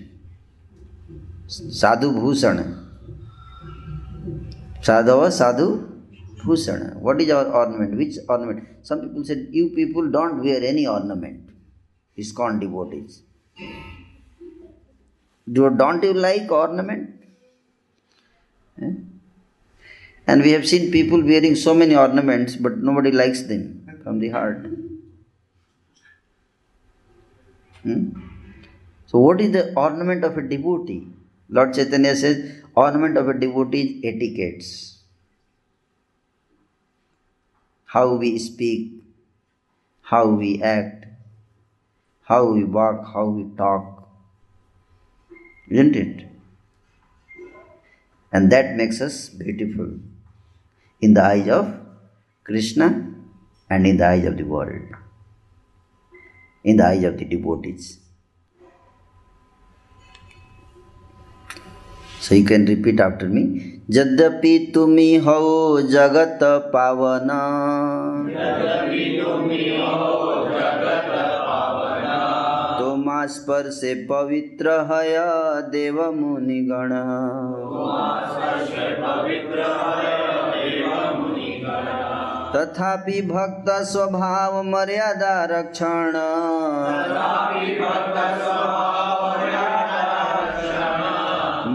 Sadhu 1.46 2.12
Bhushan, 2.12 2.82
Sadhava 4.80 5.30
Sadhu 5.30 5.88
Bhushan. 6.44 7.00
What 7.00 7.20
is 7.20 7.30
our 7.30 7.46
ornament? 7.46 7.96
Which 7.96 8.16
ornament? 8.28 8.68
Some 8.82 9.00
people 9.00 9.24
said, 9.24 9.48
You 9.50 9.70
people 9.70 10.10
don't 10.10 10.42
wear 10.42 10.62
any 10.62 10.86
ornament. 10.86 11.50
ISKCON 12.18 12.60
devotees. 12.60 13.22
Do, 15.50 15.70
don't 15.70 16.02
you 16.02 16.14
like 16.14 16.50
ornament? 16.50 17.10
Eh? 18.80 18.90
And 20.32 20.40
we 20.40 20.52
have 20.52 20.66
seen 20.66 20.90
people 20.90 21.22
wearing 21.22 21.54
so 21.54 21.74
many 21.74 21.94
ornaments, 21.94 22.56
but 22.56 22.78
nobody 22.78 23.10
likes 23.12 23.42
them 23.42 23.64
from 24.02 24.18
the 24.18 24.30
heart. 24.30 24.66
Hmm? 27.82 28.04
So, 29.08 29.18
what 29.18 29.42
is 29.42 29.50
the 29.52 29.74
ornament 29.74 30.24
of 30.24 30.38
a 30.38 30.42
devotee? 30.42 31.08
Lord 31.50 31.74
Chaitanya 31.74 32.16
says, 32.16 32.62
ornament 32.74 33.18
of 33.18 33.28
a 33.28 33.34
devotee 33.34 33.82
is 33.82 34.14
etiquettes. 34.14 35.02
How 37.84 38.14
we 38.14 38.38
speak, 38.38 39.02
how 40.00 40.28
we 40.28 40.62
act, 40.62 41.04
how 42.22 42.46
we 42.46 42.64
walk, 42.64 43.04
how 43.12 43.26
we 43.26 43.44
talk. 43.58 44.08
Isn't 45.68 45.94
it? 45.94 46.26
And 48.32 48.50
that 48.50 48.76
makes 48.76 49.02
us 49.02 49.28
beautiful 49.28 49.98
in 51.02 51.14
the 51.14 51.22
eyes 51.22 51.48
of 51.48 51.74
Krishna 52.44 52.86
and 53.68 53.86
in 53.86 53.96
the 53.96 54.06
eyes 54.06 54.24
of 54.24 54.36
the 54.36 54.44
world, 54.44 54.94
in 56.64 56.76
the 56.76 56.86
eyes 56.86 57.04
of 57.04 57.18
the 57.18 57.24
devotees. 57.24 57.98
So 62.20 62.36
you 62.36 62.44
can 62.44 62.66
repeat 62.66 63.00
after 63.00 63.28
me. 63.28 63.44
यद्यपि 63.90 64.58
तुमी 64.74 65.14
हो 65.24 65.38
जगत 65.90 66.38
पावना 66.72 67.38
तुमा 72.78 73.26
स्पर्शे 73.34 73.94
पवित्र 74.10 74.78
हय 74.90 75.18
देव 75.72 76.00
मुनिगण 76.20 76.92
तथापि 82.56 83.22
भक्त 83.22 83.82
स्वभाव 83.82 84.62
मर्यादा 84.62 85.44
रक्षण। 85.44 86.12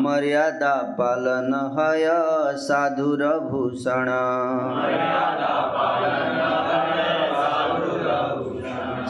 मर्यादा 0.01 0.75
पालन 0.75 1.53
हय 1.79 2.07
साधुरभूषण 2.57 4.07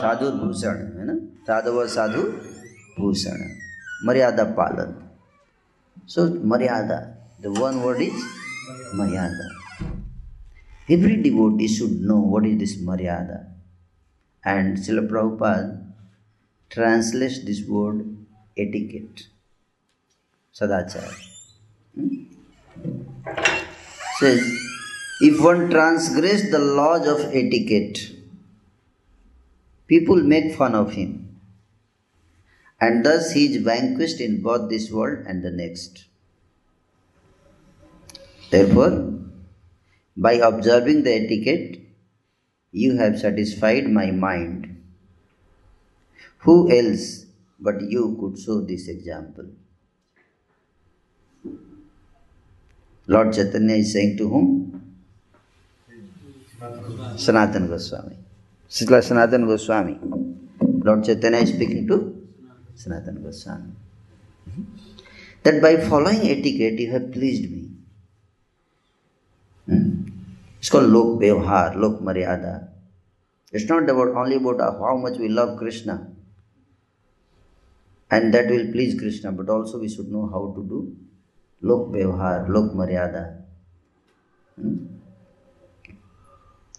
साधुरभूषण 0.01 0.69
है 0.69 1.05
ना? 1.05 1.15
साधव 1.47 1.87
साधु 1.87 2.21
भूषण। 2.99 3.37
मर्यादा 4.07 4.43
पालन। 4.43 4.95
So 6.07 6.47
maryada 6.47 6.95
the 7.41 7.57
one 7.59 7.75
word 7.75 8.01
is 8.01 8.23
maryada. 8.95 9.56
Every 10.95 11.17
devotee 11.25 11.67
should 11.75 11.95
know 12.09 12.19
what 12.33 12.45
is 12.49 12.57
this 12.63 12.75
maryada 12.89 13.39
and 14.43 14.77
Srila 14.77 15.03
Prabhupada 15.11 15.83
translates 16.69 17.39
this 17.49 17.61
word 17.75 18.01
etiquette 18.65 19.27
sadachar 20.59 21.09
hmm? 21.95 22.09
says 24.19 24.41
if 25.29 25.43
one 25.49 25.63
transgress 25.75 26.49
the 26.55 26.63
laws 26.79 27.07
of 27.15 27.21
etiquette 27.43 28.01
people 29.93 30.21
make 30.33 30.53
fun 30.55 30.75
of 30.83 30.91
him 30.99 31.11
and 32.79 33.05
thus 33.05 33.31
he 33.31 33.45
is 33.45 33.63
vanquished 33.63 34.19
in 34.21 34.41
both 34.41 34.69
this 34.69 34.91
world 34.91 35.25
and 35.27 35.43
the 35.43 35.51
next. 35.51 36.05
Therefore, 38.51 39.13
by 40.17 40.33
observing 40.33 41.03
the 41.03 41.13
etiquette, 41.13 41.79
you 42.71 42.97
have 42.97 43.19
satisfied 43.19 43.87
my 43.87 44.09
mind. 44.09 44.83
Who 46.39 46.71
else 46.71 47.25
but 47.59 47.81
you 47.81 48.17
could 48.19 48.39
show 48.39 48.61
this 48.61 48.87
example? 48.87 49.45
Lord 53.05 53.33
Chaitanya 53.33 53.75
is 53.75 53.93
saying 53.93 54.17
to 54.17 54.27
whom? 54.27 54.97
Sanatana 57.15 57.67
Goswami. 57.69 58.17
Srila 58.69 58.99
Sanatana 58.99 59.45
Goswami. 59.45 59.99
Lord 60.83 61.05
Chaitanya 61.05 61.37
is 61.39 61.49
speaking 61.49 61.87
to 61.87 62.27
Sanatana 62.75 63.23
Goswami. 63.23 63.71
That 65.43 65.61
by 65.61 65.77
following 65.77 66.21
etiquette 66.21 66.79
you 66.79 66.91
have 66.91 67.11
pleased 67.13 67.49
me. 67.49 67.76
इसको 69.67 70.79
lok 70.81 71.17
vyavahar 71.19 71.75
lok 71.79 72.01
maryada 72.01 72.53
it's 73.53 73.69
not 73.71 73.89
about 73.89 74.15
only 74.17 74.35
about 74.35 74.61
how 74.61 74.97
much 74.97 75.17
we 75.19 75.27
love 75.29 75.55
Krishna 75.59 75.97
and 78.11 78.31
that 78.31 78.49
will 78.51 78.71
please 78.71 78.97
Krishna 78.99 79.35
but 79.35 79.49
also 79.49 79.79
we 79.79 79.89
should 79.89 80.09
know 80.11 80.25
how 80.27 80.53
to 80.55 80.61
do 80.69 80.81
lok 81.61 81.87
vyavahar 81.91 82.49
lok 82.49 82.73
maryada 82.75 83.23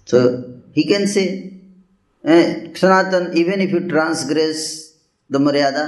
so 0.08 0.18
he 0.76 0.82
can 0.88 1.06
say 1.06 1.24
Sanatan 2.24 3.32
even 3.38 3.60
if 3.60 3.70
you 3.70 3.80
transgress 3.88 4.66
the 5.30 5.36
maryada 5.40 5.84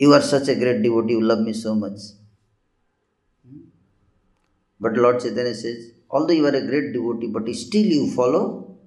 you 0.00 0.12
are 0.12 0.20
such 0.22 0.48
a 0.48 0.54
great 0.54 0.80
devotee 0.82 1.12
you 1.12 1.20
love 1.20 1.40
me 1.40 1.52
so 1.54 1.74
much 1.74 2.12
but 4.80 4.96
lord 4.98 5.20
Chaitanya 5.20 5.54
says 5.54 5.93
although 6.13 6.33
you 6.33 6.45
are 6.45 6.55
a 6.55 6.65
great 6.65 6.93
devotee, 6.93 7.27
but 7.27 7.47
still 7.55 7.85
you 7.85 8.11
follow 8.11 8.77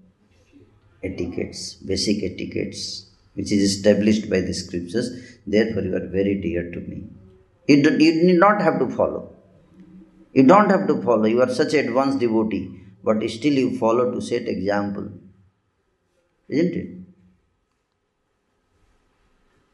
etiquettes, 1.03 1.75
basic 1.75 2.23
etiquettes, 2.23 3.11
which 3.35 3.51
is 3.53 3.63
established 3.63 4.29
by 4.31 4.41
the 4.41 4.55
scriptures. 4.55 5.11
Therefore, 5.47 5.83
you 5.83 5.97
are 5.97 6.07
very 6.07 6.41
dear 6.41 6.71
to 6.71 6.81
me. 6.81 7.05
You, 7.67 7.83
do, 7.83 8.05
you 8.05 8.25
need 8.25 8.39
not 8.39 8.61
have 8.61 8.79
to 8.79 8.89
follow. 8.89 9.35
You 10.33 10.45
don't 10.45 10.71
have 10.71 10.87
to 10.89 11.01
follow. 11.03 11.25
You 11.25 11.43
are 11.43 11.51
such 11.51 11.75
an 11.75 11.89
advanced 11.89 12.21
devotee, 12.21 12.81
but 13.05 13.29
still 13.31 13.53
you 13.53 13.79
follow 13.79 14.11
to 14.13 14.21
set 14.21 14.49
example. 14.49 15.11
Isn't 16.49 16.75
it? 16.75 16.89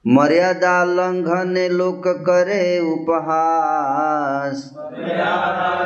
मर्यादा 0.07 0.73
लंघन 0.85 1.57
लोक 1.71 2.07
करे 2.27 2.63
उपहास 2.93 4.63
इह 4.99 5.25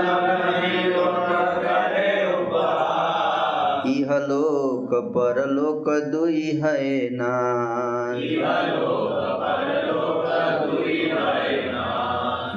लोक 0.04 1.35
परलोक 5.14 5.88
दुई 6.12 6.42
है 6.62 7.08
नान 7.12 8.20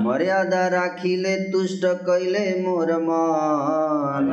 मर्यादा 0.06 0.68
राखिले 0.68 1.36
तुष्ट 1.52 1.86
कैले 1.86 2.46
मोर 2.62 2.92
मन 3.08 4.28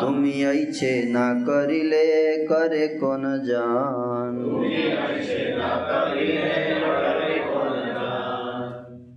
তুমি 0.00 0.32
ऐछे 0.42 0.92
ना 1.12 1.26
करिले 1.48 2.04
करे 2.50 2.86
कोन 2.98 3.22
जान 3.46 4.34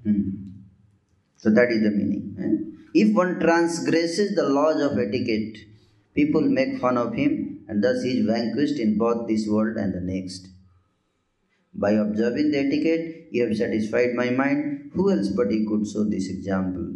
Hmm. 0.06 0.22
So 1.38 1.50
that 1.50 1.70
is 1.72 1.82
the 1.84 1.92
meaning. 1.92 2.36
eh? 2.40 2.73
If 2.94 3.16
one 3.16 3.40
transgresses 3.40 4.36
the 4.36 4.48
laws 4.50 4.82
of 4.82 4.98
etiquette, 4.98 5.58
people 6.14 6.42
make 6.42 6.80
fun 6.80 6.98
of 6.98 7.14
him, 7.14 7.66
and 7.68 7.84
thus 7.84 8.04
he 8.04 8.20
is 8.20 8.26
vanquished 8.26 8.80
in 8.80 8.98
both 8.98 9.28
this 9.28 9.48
world 9.48 9.78
and 9.78 9.94
the 9.94 10.02
next. 10.02 10.48
By 11.74 11.92
observing 11.92 12.52
the 12.52 12.60
etiquette, 12.60 13.28
you 13.32 13.46
have 13.46 13.56
satisfied 13.56 14.16
my 14.16 14.30
mind. 14.32 14.92
Who 14.94 15.12
else 15.12 15.30
but 15.30 15.52
he 15.52 15.66
could 15.66 15.88
show 15.88 16.04
this 16.04 16.30
example? 16.30 16.88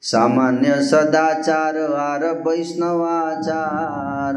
सामान्य 0.00 0.74
सदाचार 0.90 1.76
are 2.00 2.24
वैष्णवाचार 2.46 4.36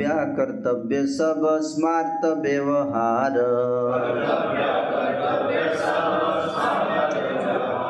कर्तव्या 0.00 0.24
कर्तव्य 0.36 1.06
सब 1.06 1.46
स्मार्त 1.62 2.24
व्यवहार। 2.42 3.36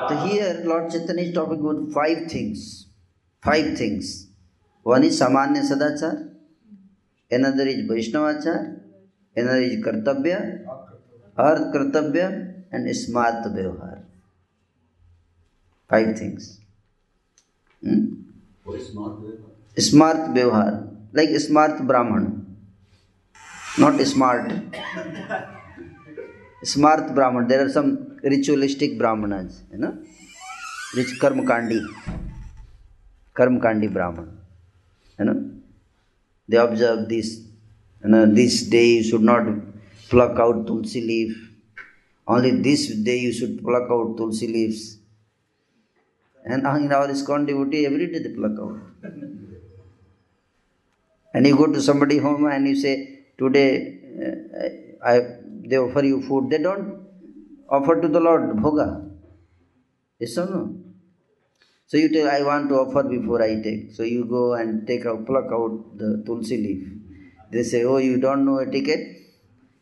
तो 0.08 0.16
here 0.24 0.62
lord 0.64 0.90
Chaitanya 0.92 1.30
topic 1.34 1.60
good 1.60 1.86
five 1.92 2.26
things 2.34 2.64
five 3.42 3.74
things 3.80 4.12
one 4.86 5.04
is 5.04 5.18
samanya 5.18 5.62
sadachar 5.62 6.16
another 7.30 7.68
is 7.68 7.88
vaishnavachar 7.92 8.58
another 9.36 9.62
is 9.62 9.82
kartavya 9.82 10.34
artha 11.38 11.72
kartavya 11.72 12.22
and 12.74 12.92
smarta 12.92 13.46
vyavahar 13.54 14.04
five 15.90 16.14
things 16.20 16.56
smart 19.76 20.30
vyavahar 20.34 20.89
Like 21.12 21.30
Smart 21.40 21.86
Brahman, 21.86 22.56
not 23.78 24.00
smart. 24.02 24.52
Smart 26.62 27.14
Brahman, 27.14 27.48
there 27.48 27.64
are 27.64 27.68
some 27.68 28.16
ritualistic 28.22 28.96
Brahmanas, 28.96 29.62
you 29.72 29.78
know, 29.78 29.98
which 30.94 31.18
Karmakandi, 31.18 31.84
Karmakandi 33.34 33.92
Brahman, 33.92 34.38
you 35.18 35.24
know, 35.24 35.50
they 36.46 36.58
observe 36.58 37.08
this, 37.08 37.40
you 38.04 38.10
know, 38.10 38.26
this 38.32 38.62
day 38.64 38.90
you 38.96 39.02
should 39.02 39.22
not 39.22 39.46
pluck 40.10 40.38
out 40.38 40.66
tulsi 40.66 41.00
leaf, 41.00 41.50
only 42.28 42.52
this 42.60 42.88
day 42.88 43.18
you 43.18 43.32
should 43.32 43.62
pluck 43.64 43.90
out 43.90 44.16
tulsi 44.16 44.46
leaves. 44.46 44.98
And 46.44 46.60
in 46.84 46.92
our 46.92 47.08
ISKCON 47.08 47.46
devotee, 47.46 47.84
every 47.86 48.06
day 48.12 48.20
they 48.20 48.34
pluck 48.34 48.52
out. 48.60 48.78
And 51.32 51.46
you 51.46 51.56
go 51.56 51.66
to 51.66 51.80
somebody 51.80 52.18
home 52.18 52.46
and 52.46 52.66
you 52.66 52.76
say, 52.76 53.24
today 53.38 53.98
uh, 54.24 55.06
I, 55.06 55.20
they 55.64 55.78
offer 55.78 56.04
you 56.04 56.20
food. 56.22 56.50
They 56.50 56.58
don't 56.58 57.06
offer 57.68 58.00
to 58.00 58.08
the 58.08 58.20
Lord 58.20 58.56
bhoga. 58.56 59.08
Yes 60.18 60.36
or 60.38 60.46
no? 60.46 60.76
So 61.86 61.96
you 61.96 62.08
tell, 62.12 62.28
I 62.28 62.42
want 62.42 62.68
to 62.68 62.76
offer 62.76 63.02
before 63.08 63.42
I 63.42 63.60
take. 63.62 63.92
So 63.92 64.02
you 64.02 64.24
go 64.24 64.54
and 64.54 64.86
take 64.86 65.06
out, 65.06 65.26
pluck 65.26 65.46
out 65.52 65.98
the 65.98 66.22
tulsi 66.26 66.56
leaf. 66.56 66.88
They 67.50 67.62
say, 67.64 67.84
oh, 67.84 67.96
you 67.96 68.18
don't 68.18 68.44
know 68.44 68.58
etiquette? 68.58 69.16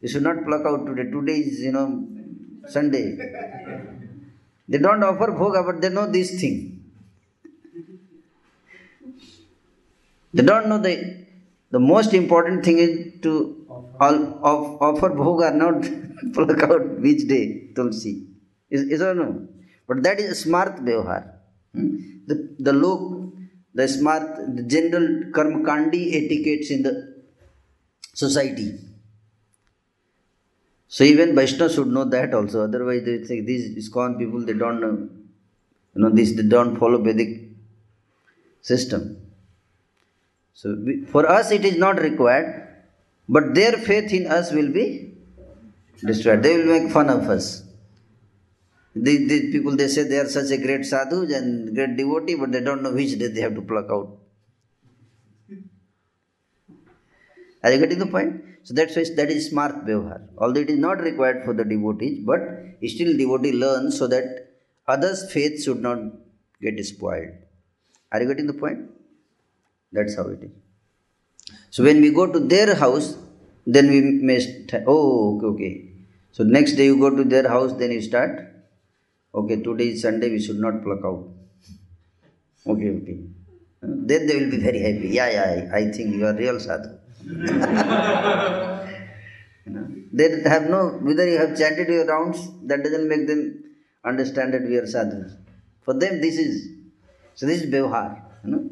You 0.01 0.09
should 0.09 0.23
not 0.23 0.45
pluck 0.45 0.65
out 0.65 0.87
today. 0.87 1.11
Today 1.11 1.39
is, 1.39 1.61
you 1.61 1.73
know, 1.73 2.07
Sunday. 2.67 3.17
They 4.69 4.79
don't 4.79 5.03
offer 5.03 5.29
bhoga, 5.33 5.65
but 5.67 5.81
they 5.81 5.89
know 5.89 6.11
this 6.11 6.41
thing. 6.41 6.83
They 10.33 10.43
don't 10.43 10.69
know 10.69 10.79
the 10.79 11.27
the 11.71 11.79
most 11.79 12.15
important 12.15 12.65
thing 12.65 12.79
is 12.79 13.21
to 13.23 13.33
all, 14.01 14.17
of, 14.51 14.83
offer 14.83 15.11
bhoga, 15.11 15.55
not 15.55 15.83
pluck 16.35 16.63
out 16.63 17.01
which 17.01 17.27
day 17.29 17.69
tulsi. 17.75 18.27
Is, 18.71 18.83
is 18.83 19.03
or 19.03 19.15
no? 19.15 19.47
But 19.87 20.03
that 20.03 20.21
is 20.21 20.41
smart 20.41 20.77
vyavahar. 20.77 21.33
Hmm? 21.75 21.89
The 22.27 22.57
the 22.59 22.73
look, 22.73 23.33
the 23.75 23.87
smart, 23.89 24.57
the 24.57 24.63
general 24.63 25.07
karmakandi 25.33 26.15
etiquettes 26.15 26.71
in 26.71 26.83
the 26.83 27.15
society. 28.15 28.79
So 30.89 31.05
even 31.05 31.35
Vaishnava 31.35 31.73
should 31.73 31.89
know 31.89 32.05
that 32.05 32.33
also. 32.33 32.65
Otherwise, 32.65 33.05
they 33.05 33.23
say 33.25 33.41
these 33.41 33.65
ISKCON 33.77 34.19
people 34.19 34.45
they 34.45 34.55
don't 34.55 34.81
know. 34.81 35.09
You 35.95 36.03
know 36.03 36.11
this 36.11 36.33
they 36.33 36.43
don't 36.43 36.77
follow 36.77 36.99
Vedic 36.99 37.49
system. 38.63 39.28
So 40.61 40.75
we, 40.87 40.93
for 41.13 41.23
us 41.39 41.53
it 41.57 41.65
is 41.65 41.77
not 41.79 42.01
required, 42.09 42.49
but 43.29 43.55
their 43.55 43.75
faith 43.89 44.13
in 44.13 44.27
us 44.27 44.51
will 44.57 44.71
be 44.79 44.87
destroyed. 46.05 46.43
They 46.43 46.57
will 46.57 46.71
make 46.75 46.91
fun 46.93 47.09
of 47.11 47.29
us. 47.35 47.63
These, 48.97 49.29
these 49.29 49.53
people 49.53 49.77
they 49.77 49.87
say 49.87 50.03
they 50.03 50.19
are 50.19 50.29
such 50.29 50.51
a 50.51 50.57
great 50.57 50.85
sadhus 50.85 51.33
and 51.33 51.77
great 51.77 51.97
devotee, 51.97 52.35
but 52.35 52.51
they 52.51 52.61
don't 52.61 52.83
know 52.83 52.93
which 52.93 53.17
day 53.21 53.29
they 53.29 53.41
have 53.41 53.55
to 53.55 53.63
pluck 53.63 53.87
out. 53.89 54.19
Are 57.63 57.73
you 57.73 57.79
getting 57.79 58.01
the 58.01 58.07
point? 58.07 58.43
So 58.65 58.75
that's 58.75 58.97
why 58.97 59.05
that 59.15 59.31
is 59.31 59.51
smart 59.51 59.87
vyavahar. 59.87 60.21
Although 60.39 60.63
it 60.63 60.71
is 60.71 60.79
not 60.79 61.01
required 61.01 61.45
for 61.45 61.55
the 61.55 61.65
devotees, 61.65 62.25
but 62.27 62.41
still 62.89 63.17
devotee 63.17 63.53
learns 63.53 63.97
so 63.97 64.09
that 64.09 64.49
others' 64.89 65.31
faith 65.33 65.63
should 65.63 65.81
not 65.81 65.99
get 66.61 66.85
spoiled. 66.85 67.35
Are 68.11 68.21
you 68.21 68.27
getting 68.27 68.49
the 68.49 68.55
point? 68.55 68.98
That's 69.93 70.17
how 70.17 70.29
it 70.29 70.43
is. 70.43 70.51
So 71.71 71.85
when 71.85 72.01
we 72.01 72.11
go 72.11 72.31
to 72.31 72.41
their 72.41 72.75
house, 72.75 73.17
then 73.67 73.89
we 73.89 74.01
may 74.01 74.41
st- 74.41 74.85
oh 74.87 75.37
okay 75.37 75.47
okay. 75.47 75.89
So 76.33 76.45
next 76.45 76.73
day 76.75 76.87
you 76.87 76.99
go 76.99 77.11
to 77.15 77.25
their 77.25 77.49
house, 77.49 77.73
then 77.75 77.91
you 77.91 78.03
start. 78.03 78.45
Okay, 79.35 79.63
today 79.63 79.89
is 79.89 80.03
Sunday, 80.03 80.31
we 80.31 80.41
should 80.41 80.59
not 80.59 80.83
pluck 80.83 81.01
out. 81.05 81.29
Okay, 82.67 82.91
okay. 82.91 83.19
Then 83.83 84.27
they 84.27 84.37
will 84.37 84.51
be 84.51 84.59
very 84.59 84.81
happy. 84.81 85.09
Yeah, 85.11 85.31
yeah, 85.31 85.71
I, 85.75 85.91
think 85.91 86.15
you 86.17 86.27
are 86.27 86.35
real 86.35 86.59
sadhu. 86.59 86.99
you 87.25 87.33
know, 89.75 89.87
they 90.13 90.43
have 90.49 90.69
no 90.69 90.99
whether 91.03 91.29
you 91.29 91.39
have 91.39 91.57
chanted 91.57 91.89
your 91.89 92.07
rounds, 92.07 92.49
that 92.65 92.83
doesn't 92.83 93.09
make 93.09 93.27
them 93.27 93.65
understand 94.05 94.55
that 94.55 94.63
we 94.63 94.77
are 94.77 94.87
sadhus. 94.87 95.33
For 95.83 95.95
them, 95.95 96.21
this 96.21 96.39
is 96.39 96.69
so. 97.35 97.47
This 97.47 97.63
is 97.63 97.71
vyavahar. 97.73 98.23
You 98.45 98.51
know. 98.51 98.71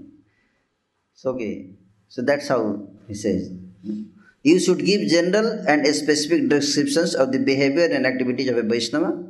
So 1.16 1.30
okay. 1.30 1.70
So 2.08 2.22
that's 2.22 2.48
how 2.48 2.86
he 3.08 3.14
says. 3.14 3.50
You 4.42 4.60
should 4.60 4.84
give 4.84 5.08
general 5.08 5.64
and 5.66 5.84
specific 5.94 6.48
descriptions 6.48 7.14
of 7.14 7.32
the 7.32 7.38
behavior 7.38 7.86
and 7.86 8.06
activities 8.06 8.48
of 8.48 8.58
a 8.58 8.62
Vaishnava. 8.62 9.24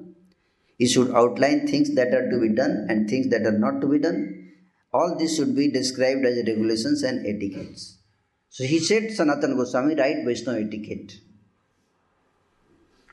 You 0.78 0.89
should 0.89 1.14
outline 1.14 1.66
things 1.66 1.95
that 1.95 2.09
are 2.12 2.28
to 2.28 2.41
be 2.41 2.51
done 2.51 2.87
and 2.91 3.09
things 3.09 3.28
that 3.30 3.47
are 3.47 3.59
not 3.59 3.80
to 3.80 3.87
be 3.87 3.99
done. 3.99 4.53
All 4.93 5.16
this 5.18 5.37
should 5.37 5.55
be 5.57 5.70
described 5.70 6.26
as 6.26 6.37
regulations 6.37 7.03
and 7.03 7.26
etiquettes. 7.26 7.99
So 8.51 8.64
he 8.64 8.78
said, 8.78 9.05
Sanatana 9.05 9.57
Goswami, 9.57 9.95
write 9.95 10.24
Vaishnava 10.24 10.61
etiquette. 10.61 11.14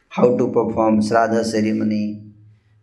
How 0.09 0.37
to 0.37 0.47
perform 0.51 0.99
Sradha 1.01 1.43
ceremony, 1.45 2.23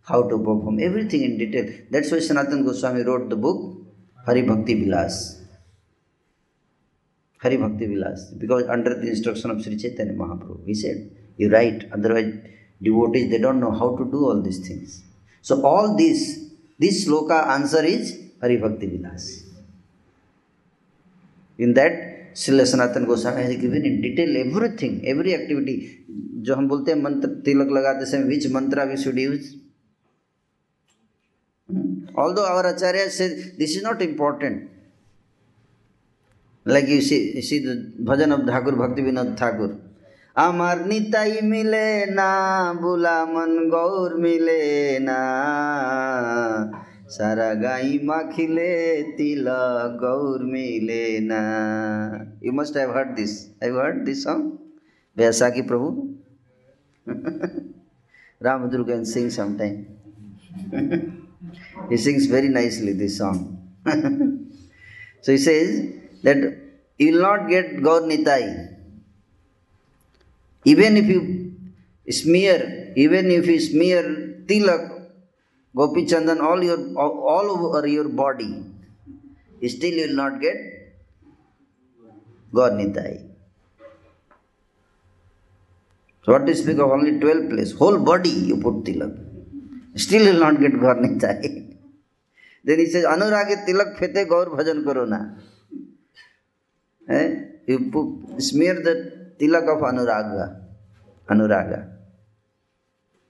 how 0.03 0.23
to 0.23 0.37
perform 0.37 0.79
everything 0.79 1.23
in 1.23 1.37
detail. 1.37 1.71
That's 1.89 2.11
why 2.11 2.17
Sanatana 2.17 2.65
Goswami 2.65 3.03
wrote 3.03 3.29
the 3.29 3.35
book 3.35 3.85
Hari 4.25 4.43
Bhakti 4.43 4.85
Vilas. 4.85 5.40
Hari 7.41 7.57
Bhakti 7.57 7.85
Vilas. 7.87 8.31
Because 8.37 8.63
under 8.67 8.93
the 8.95 9.07
instruction 9.07 9.51
of 9.51 9.61
Sri 9.63 9.77
Chaitanya 9.77 10.13
Mahaprabhu, 10.13 10.65
he 10.65 10.73
said, 10.73 11.09
You 11.37 11.49
write, 11.49 11.89
otherwise 11.91 12.33
devotees 12.81 13.29
they 13.29 13.39
don't 13.39 13.59
know 13.59 13.71
how 13.71 13.95
to 13.97 14.05
do 14.05 14.25
all 14.25 14.41
these 14.41 14.65
things. 14.67 15.03
So 15.41 15.63
all 15.65 15.95
this, 15.95 16.49
this 16.77 17.07
sloka 17.07 17.47
answer 17.47 17.83
is 17.83 18.19
Hari 18.41 18.57
Bhakti 18.57 18.87
Vilas. 18.87 19.43
In 21.57 21.73
that, 21.73 22.33
Srila 22.33 22.65
Sanatan 22.65 23.05
Goswami 23.05 23.43
has 23.43 23.55
given 23.57 23.85
in 23.85 24.01
detail 24.01 24.37
everything, 24.37 25.01
every 25.05 25.33
activity. 25.35 25.97
जो 26.45 26.55
हम 26.55 26.67
बोलते 26.67 26.91
हैं 26.91 27.01
मंत्र 27.01 27.27
तिलक 27.45 27.71
लगाते 27.77 28.05
समय 28.11 28.27
which 28.33 28.47
mantra 28.53 28.85
we 28.91 28.97
should 28.97 29.17
use. 29.17 29.55
Although 32.15 32.45
our 32.45 32.65
Acharya 32.67 33.09
says 33.09 33.51
this 33.57 33.75
is 33.75 33.83
not 33.83 34.01
important. 34.01 34.63
Like 34.63 34.70
you 36.66 37.00
see, 37.00 37.36
you 37.36 37.42
see 37.42 37.60
the 37.60 37.92
bhajan 38.02 38.32
of 38.34 38.46
Thakur 38.46 38.72
Bhakti 38.72 39.02
Vinod 39.02 39.36
Thakur. 39.36 39.72
আমার 40.46 40.78
নিতাই 40.90 41.32
মিলে 41.52 41.88
না 42.18 42.30
বুলা 42.82 43.18
মন 43.32 43.52
গৌর 43.74 44.10
মিলে 44.24 44.62
না 45.08 45.20
সারা 47.14 47.50
গাই 47.64 47.88
মাখিলে 48.08 48.72
তিল 49.16 49.46
গৌর 50.04 50.40
মিলে 50.52 51.04
না 51.30 51.42
you 52.44 52.50
must 52.58 52.74
have 52.80 52.90
heard 52.96 53.10
this 53.18 53.32
have 53.62 53.74
heard 53.82 53.98
this 54.06 54.18
song 54.26 54.38
Baisakhi 55.16 55.62
Prabhu 55.70 55.88
Ramaduru 58.46 58.84
can 58.86 59.04
sing 59.06 59.30
sometime. 59.30 59.76
he 61.88 61.96
sings 61.96 62.26
very 62.26 62.48
nicely 62.48 62.92
this 62.92 63.18
song. 63.18 63.38
so 65.22 65.32
he 65.32 65.38
says 65.38 65.70
that 66.23 66.37
you 66.97 67.13
will 67.13 67.21
not 67.21 67.49
get 67.49 67.81
Gaur 67.81 68.01
Nitai. 68.01 68.77
Even 70.65 70.97
if 70.97 71.07
you 71.07 71.53
smear, 72.09 72.93
even 72.95 73.31
if 73.31 73.47
you 73.47 73.59
smear 73.59 74.03
tilak, 74.45 74.83
gopi 75.75 76.05
chandan 76.05 76.41
all 76.41 76.63
your 76.63 76.79
all 76.97 77.47
over 77.55 77.87
your 77.87 78.09
body, 78.09 78.63
still 79.67 79.93
you 79.93 80.07
will 80.07 80.15
not 80.15 80.39
get 80.41 80.57
Gaur 82.53 82.71
Nitai. 82.71 83.27
So 86.23 86.33
what 86.33 86.45
to 86.45 86.55
speak 86.55 86.77
of 86.77 86.91
only 86.91 87.19
12 87.19 87.49
places? 87.49 87.73
Whole 87.73 87.97
body 87.97 88.29
you 88.29 88.57
put 88.57 88.83
tilak. 88.83 89.17
Still 89.95 90.23
you 90.25 90.33
will 90.33 90.39
not 90.39 90.59
get 90.59 90.79
Gaur 90.79 90.95
Nitai. 90.95 91.69
then 92.63 92.77
he 92.79 92.85
says, 92.85 93.05
Anurage 93.05 93.65
tilak 93.65 93.97
fete 93.97 94.27
Gaur 94.29 94.45
bhajan 94.47 94.85
karo 94.85 95.05
na. 95.05 95.19
Eh? 97.11 97.27
You 97.67 97.91
put, 97.91 98.41
smear 98.41 98.75
the 98.87 98.95
tilak 99.39 99.67
of 99.73 99.81
Anuraga. 99.81 100.61
Anuraga. 101.29 101.79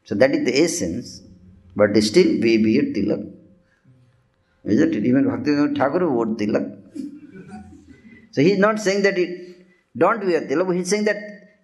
So 0.03 0.15
that 0.15 0.31
is 0.31 0.45
the 0.45 0.63
essence. 0.63 1.21
But 1.75 1.95
still 2.03 2.39
we 2.45 2.57
wear 2.65 2.83
tilak. 2.95 3.21
Isn't 4.63 4.95
it? 4.95 5.05
Even 5.05 5.25
Bhakti 5.27 5.51
Thakur 5.79 6.09
wore 6.09 6.27
tilak. 6.41 6.65
So 8.31 8.41
he 8.41 8.51
is 8.53 8.59
not 8.59 8.79
saying 8.79 9.01
that 9.03 9.17
it 9.17 9.31
don't 9.97 10.25
wear 10.25 10.41
tilak, 10.47 10.73
he 10.73 10.81
is 10.81 10.89
saying 10.89 11.05
that 11.05 11.17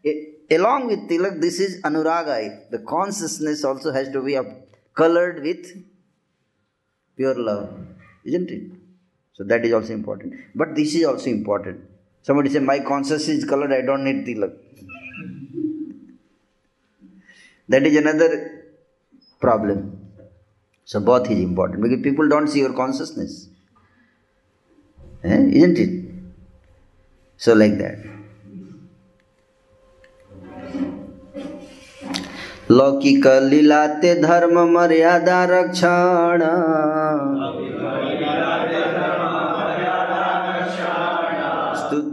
it, 0.04 0.18
along 0.52 0.88
with 0.88 1.10
tilak, 1.10 1.40
this 1.42 1.60
is 1.60 1.82
anuraga. 1.82 2.70
The 2.72 2.80
consciousness 2.80 3.64
also 3.64 3.92
has 3.92 4.10
to 4.12 4.22
be 4.22 4.38
colored 4.94 5.44
with 5.44 5.66
pure 7.16 7.36
love, 7.36 7.74
isn't 8.26 8.50
it? 8.50 8.64
So 9.34 9.44
that 9.44 9.66
is 9.66 9.74
also 9.74 9.94
important. 9.94 10.34
But 10.56 10.76
this 10.76 10.96
is 10.96 11.06
also 11.06 11.30
important. 11.30 11.82
Somebody 12.28 12.50
say, 12.50 12.60
My 12.60 12.80
consciousness 12.80 13.30
is 13.30 13.46
colored, 13.46 13.72
I 13.72 13.84
don't 13.90 14.04
need 14.04 14.26
tilak. 14.26 14.54
that 17.70 17.86
is 17.86 17.96
another 17.98 18.30
problem. 19.40 19.80
So 20.84 21.00
both 21.00 21.30
is 21.32 21.40
important 21.40 21.82
because 21.82 22.02
people 22.02 22.28
don't 22.28 22.50
see 22.50 22.60
your 22.60 22.74
consciousness. 22.74 23.50
Eh? 25.24 25.42
Isn't 25.62 25.78
it? 25.78 25.94
So 27.38 27.54
like 27.54 27.78
that. 27.80 27.98
लौकिक 32.70 33.26
लीलाते 33.50 34.14
धर्म 34.22 34.58
मर्यादा 34.72 35.44
रक्षण 35.50 36.42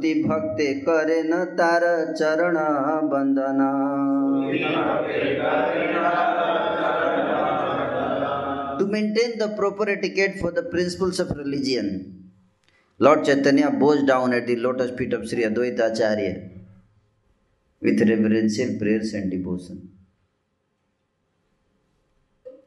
स्तुति 0.05 0.23
भक्ते 0.29 0.73
करे 0.87 1.23
न 1.23 1.45
तार 1.59 1.83
चरण 2.19 2.57
the 9.39 9.49
proper 9.57 9.89
etiquette 9.89 10.39
for 10.41 10.51
the 10.51 10.63
principles 10.63 11.19
of 11.19 11.31
religion, 11.31 12.31
Lord 12.99 13.25
Chaitanya 13.25 13.71
bows 13.71 14.03
down 14.05 14.33
at 14.33 14.47
the 14.47 14.57
lotus 14.57 14.97
feet 14.97 15.13
of 15.13 15.29
Sri 15.29 15.43
Advaita 15.43 15.93
Acharya 15.93 16.51
with 17.81 18.01
reverential 18.09 18.79
prayers 18.79 19.13
and 19.15 19.31
devotion. 19.31 19.91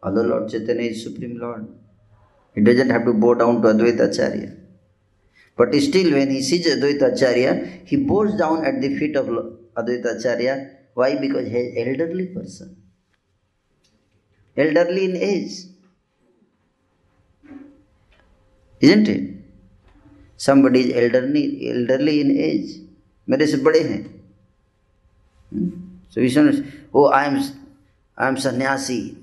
Although 0.03 0.23
Lord 0.23 0.49
Chaitanya 0.49 0.89
is 0.89 1.03
Supreme 1.03 1.39
Lord, 1.39 1.67
he 2.55 2.61
doesn't 2.61 2.89
have 2.89 3.05
to 3.05 3.13
bow 3.13 3.35
down 3.35 3.61
to 3.61 3.67
Advaita 3.69 4.11
Acharya. 4.11 4.56
But 5.57 5.73
still, 5.75 6.13
when 6.13 6.29
he 6.29 6.41
sees 6.41 6.67
Advaita 6.67 7.13
Acharya, 7.13 7.81
he 7.85 7.97
bows 7.97 8.37
down 8.37 8.63
at 8.63 8.79
the 8.79 8.97
feet 8.97 9.15
of 9.15 9.25
Advaita 9.75 10.19
Acharya. 10.19 10.69
Why? 10.93 11.15
Because 11.15 11.47
he 11.47 11.57
is 11.57 11.87
elderly 11.87 12.27
person. 12.27 12.77
Elderly 14.55 15.05
in 15.05 15.15
age. 15.15 15.51
Isn't 18.79 19.07
it? 19.07 19.33
Somebody 20.37 20.91
is 20.91 21.03
elderly, 21.03 21.69
elderly 21.71 22.21
in 22.21 22.37
age. 22.37 22.83
मेरे 23.29 23.45
से 23.47 23.57
बड़े 23.63 23.79
हैं 23.83 24.17
we 26.15 26.29
should 26.29 26.73
oh 26.93 27.05
I 27.05 27.25
am 27.25 27.41
I 28.17 28.27
am 28.27 28.37
sannyasi. 28.37 29.17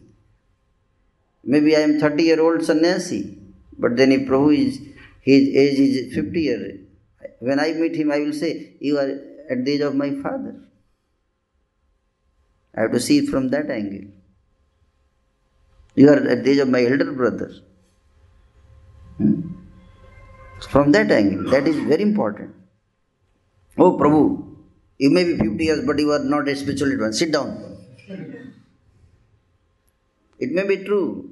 Maybe 1.43 1.76
I 1.76 1.80
am 1.80 1.99
30 1.99 2.22
year 2.22 2.41
old 2.41 2.64
sannyasi. 2.64 3.39
But 3.78 3.97
then 3.97 4.12
if 4.12 4.28
Prabhu 4.28 4.57
is 4.57 4.80
his 5.25 5.49
age 5.57 5.79
is 5.79 6.14
50 6.14 6.41
years. 6.41 6.81
When 7.39 7.59
I 7.59 7.72
meet 7.72 7.97
him, 7.97 8.12
I 8.12 8.18
will 8.18 8.35
say, 8.35 8.75
You 8.81 8.99
are 8.99 9.11
at 9.51 9.64
the 9.64 9.72
age 9.75 9.81
of 9.81 9.95
my 9.95 10.11
father. 10.22 10.55
I 12.77 12.83
have 12.83 12.93
to 12.93 13.01
see 13.01 13.18
it 13.18 13.29
from 13.29 13.49
that 13.49 13.70
angle. 13.70 14.11
You 15.95 16.11
are 16.11 16.22
at 16.35 16.45
the 16.45 16.51
age 16.51 16.59
of 16.59 16.68
my 16.68 16.85
elder 16.85 17.12
brother. 17.12 17.51
Hmm? 19.16 19.41
From 20.68 20.93
that 20.93 21.11
angle, 21.11 21.51
that 21.51 21.66
is 21.68 21.77
very 21.77 22.03
important. 22.03 22.55
Oh, 23.79 23.97
Prabhu, 23.97 24.57
you 24.99 25.11
may 25.11 25.25
be 25.25 25.39
50 25.39 25.64
years, 25.64 25.87
but 25.87 25.99
you 25.99 26.11
are 26.12 26.25
not 26.35 26.49
a 26.49 26.57
spiritual 26.57 26.93
advanced. 26.93 27.18
Sit 27.18 27.33
down. 27.33 27.79
It 30.39 30.53
may 30.53 30.66
be 30.66 30.85
true, 30.85 31.31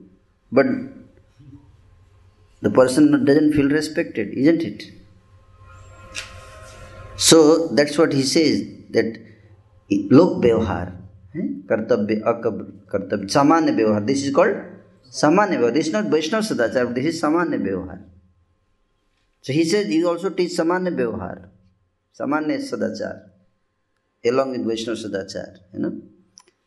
but 0.50 0.66
the 2.62 2.70
person 2.70 3.24
doesn't 3.24 3.52
feel 3.52 3.68
respected, 3.68 4.32
isn't 4.32 4.62
it? 4.62 4.84
So 7.16 7.68
that's 7.68 7.98
what 7.98 8.12
he 8.12 8.22
says 8.22 8.62
that 8.90 9.18
lok 9.90 10.42
vyavhar, 10.42 10.96
kartabya, 11.66 12.22
kartabya, 12.22 13.26
samanya 13.36 13.74
vyavhar. 13.76 14.06
This 14.06 14.24
is 14.24 14.34
called 14.34 14.56
samanya 15.10 15.58
vyavhar. 15.58 15.74
This 15.74 15.88
is 15.88 15.92
not 15.92 16.06
Vaishnava 16.06 16.44
Sadachar, 16.44 16.94
this 16.94 17.06
is 17.06 17.22
samanya 17.22 17.60
vyavhar. 17.60 18.04
So 19.40 19.52
he 19.52 19.64
says 19.64 19.88
you 19.88 20.08
also 20.08 20.30
teach 20.30 20.52
samanya 20.52 20.94
vyavhar, 20.94 21.48
samanya 22.16 22.58
sadachar, 22.58 23.28
along 24.24 24.52
with 24.52 24.64
Vaishnava 24.66 24.98
Sadachar, 24.98 25.58
you 25.74 25.80
know. 25.80 26.00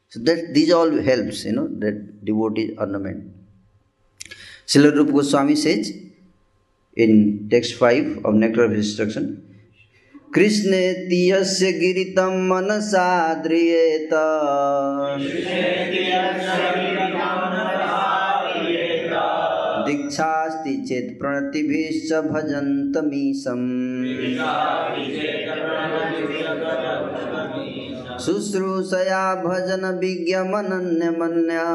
So 0.09 0.19
that 0.19 0.53
these 0.53 0.71
all 0.71 0.91
helps, 1.01 1.45
you 1.45 1.53
know, 1.53 1.67
that 1.79 2.23
devotee 2.25 2.75
ornament. 2.77 3.31
Srila 4.67 4.95
Rupa 4.95 5.11
Goswami 5.11 5.55
says 5.55 5.91
in 6.97 7.47
text 7.51 7.75
5 7.75 8.25
of 8.25 8.33
Nectar 8.35 8.63
of 8.65 8.73
Instruction, 8.73 9.41
कृष्णे 10.35 10.81
तियस्य 11.09 11.71
गिरितं 11.71 12.33
मनसा 12.47 13.09
द्रियेत 13.43 14.13
दीक्षास्ति 19.85 20.75
चेत् 20.87 21.13
प्रणतिभिश्च 21.19 22.11
भजन्तमीशम् 22.31 23.63
शुश्रूषया 28.25 29.23
भजन 29.45 29.85
विज्ञमनन्यमन्या 30.01 31.65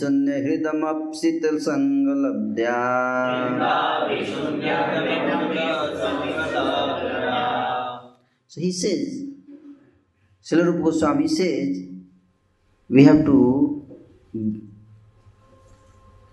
सुन्यहृतमप्सित 0.00 1.44
सङ्गलब्ध्या 1.64 2.76
सहिषेज 8.52 9.04
शिलरूप 10.46 10.76
Goswami 10.82 11.28
says 11.28 11.76
we 12.90 13.04
have 13.04 13.22
to 13.26 13.38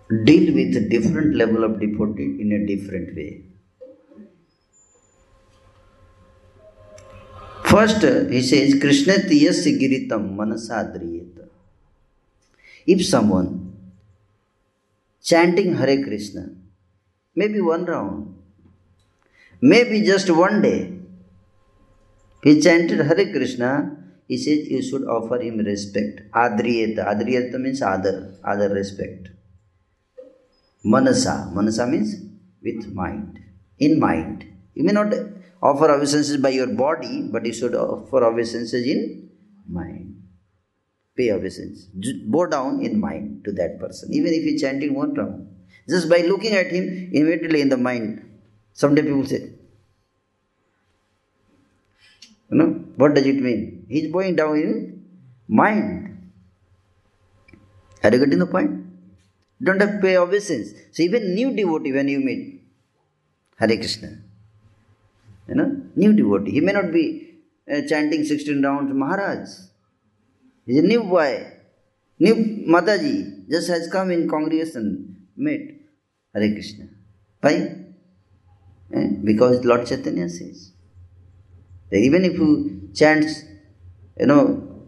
deal 0.09 0.53
with 0.53 0.79
different 0.89 1.35
level 1.35 1.63
of 1.65 1.77
डिपोटेड 1.79 2.39
in 2.41 2.53
a 2.53 2.65
different 2.65 3.13
way 3.15 3.29
first 7.67 8.05
ही 8.31 8.79
कृष्ण 8.79 9.17
तीयस 9.29 9.63
गिरीतम 9.79 10.29
मनसा 10.35 10.81
If 12.93 13.05
someone 13.05 13.49
chanting 15.21 15.75
Hare 15.75 16.01
Krishna, 16.03 16.43
maybe 17.35 17.59
one 17.59 17.85
round, 17.85 18.35
maybe 19.61 20.01
just 20.11 20.29
one 20.29 20.61
day, 20.61 20.79
he 22.43 22.61
chanted 22.61 22.99
Hare 23.09 23.31
Krishna, 23.33 23.71
he 24.27 24.37
says 24.37 24.67
you 24.67 24.81
should 24.81 25.05
offer 25.15 25.39
him 25.41 25.57
respect. 25.59 26.21
Adriyeta. 26.31 27.05
Adriyeta 27.13 27.59
means 27.59 27.81
other, 27.81 28.15
other 28.43 28.69
respect. 28.69 29.29
Manasa. 30.83 31.51
Manasa 31.53 31.87
means 31.87 32.15
with 32.61 32.93
mind. 32.93 33.39
In 33.79 33.99
mind. 33.99 34.45
You 34.73 34.83
may 34.83 34.93
not 34.93 35.13
offer 35.61 35.89
obeisances 35.91 36.37
by 36.37 36.49
your 36.49 36.67
body, 36.67 37.27
but 37.31 37.45
you 37.45 37.53
should 37.53 37.75
offer 37.75 38.23
obeisances 38.23 38.85
in 38.85 39.29
mind. 39.67 39.96
Pay 41.17 41.31
obeisance. 41.31 41.87
Bow 42.33 42.45
down 42.45 42.81
in 42.81 42.99
mind 42.99 43.43
to 43.45 43.51
that 43.53 43.79
person, 43.79 44.13
even 44.13 44.33
if 44.33 44.43
he 44.43 44.57
chanting 44.57 44.93
one 44.93 45.13
round. 45.13 45.47
Just 45.89 46.09
by 46.09 46.19
looking 46.31 46.53
at 46.53 46.67
him, 46.67 46.85
immediately 47.11 47.61
in 47.61 47.69
the 47.69 47.77
mind, 47.77 48.23
someday 48.73 49.01
people 49.01 49.25
say, 49.25 49.49
you 52.49 52.57
know, 52.57 52.67
what 52.95 53.13
does 53.15 53.25
it 53.25 53.41
mean? 53.41 53.85
He's 53.89 54.11
bowing 54.11 54.35
down 54.35 54.57
in 54.57 55.05
mind. 55.47 56.31
Are 58.03 58.11
you 58.13 58.19
getting 58.19 58.39
the 58.39 58.45
point? 58.47 58.85
Don't 59.61 59.79
have 59.81 59.93
to 59.93 59.99
pay 59.99 60.17
obeisance. 60.17 60.73
So 60.91 61.03
even 61.03 61.33
new 61.33 61.51
devotee 61.55 61.91
when 61.91 62.07
you 62.07 62.19
meet 62.19 62.61
Hare 63.59 63.75
Krishna, 63.75 64.19
you 65.47 65.55
know, 65.55 65.81
new 65.95 66.13
devotee, 66.13 66.51
he 66.51 66.61
may 66.61 66.73
not 66.73 66.91
be 66.91 67.37
uh, 67.71 67.81
chanting 67.89 68.23
16 68.23 68.61
rounds 68.61 68.93
Maharaj. 68.93 69.47
He's 70.67 70.79
a 70.79 70.81
new 70.81 71.03
boy, 71.03 71.47
new 72.19 72.35
Mataji, 72.67 73.49
just 73.49 73.69
has 73.69 73.87
come 73.89 74.11
in 74.11 74.29
congregation, 74.29 75.27
meet 75.37 75.81
Hare 76.33 76.51
Krishna. 76.51 76.89
Why? 77.39 77.85
Eh? 78.93 79.07
Because 79.23 79.63
Lord 79.63 79.87
Chaitanya 79.87 80.27
says. 80.27 80.73
That 81.89 81.99
even 81.99 82.25
if 82.25 82.33
you 82.33 82.89
chant, 82.93 83.27
you 84.19 84.25
know, 84.25 84.83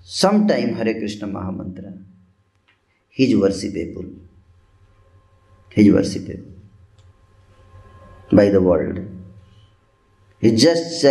sometime 0.00 0.76
Hare 0.76 0.94
Krishna 0.94 1.26
Mahamantra, 1.26 2.00
he 3.08 3.24
is 3.24 3.34
worshipable. 3.34 4.08
He 5.70 5.88
is 5.88 5.94
worshipable 5.94 6.52
by 8.30 8.50
the 8.50 8.62
world. 8.62 9.00
He 10.38 10.54
just 10.54 11.04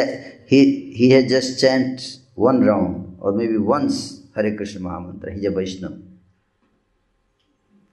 he 0.47 0.93
he 0.93 1.09
has 1.09 1.29
just 1.29 1.59
chanted 1.59 2.01
one 2.35 2.61
round 2.65 3.00
or 3.21 3.31
maybe 3.31 3.57
once 3.57 4.23
Hare 4.35 4.55
Krishna 4.57 4.81
Mahamantra. 4.81 5.31
He 5.33 5.39
is 5.39 5.45
a 5.45 5.51
Vaishnava. 5.51 5.97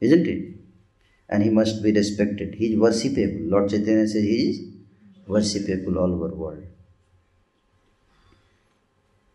Isn't 0.00 0.26
it? 0.26 0.54
And 1.28 1.42
he 1.42 1.50
must 1.50 1.82
be 1.82 1.92
respected. 1.92 2.54
He 2.54 2.72
is 2.72 2.78
worshipable. 2.78 3.50
Lord 3.50 3.68
Chaitanya 3.68 4.08
says 4.08 4.22
he 4.22 4.50
is 4.50 4.60
worshipable 5.28 5.96
all 5.96 6.14
over 6.14 6.34
world. 6.34 6.64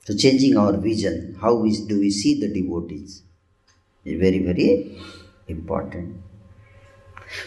So 0.06 0.16
changing 0.18 0.58
our 0.58 0.76
vision, 0.76 1.38
how 1.40 1.56
we, 1.56 1.86
do 1.88 2.00
we 2.00 2.10
see 2.10 2.40
the 2.40 2.52
devotees 2.54 3.22
is 4.04 4.20
very, 4.20 4.40
very 4.40 4.98
important. 5.48 6.18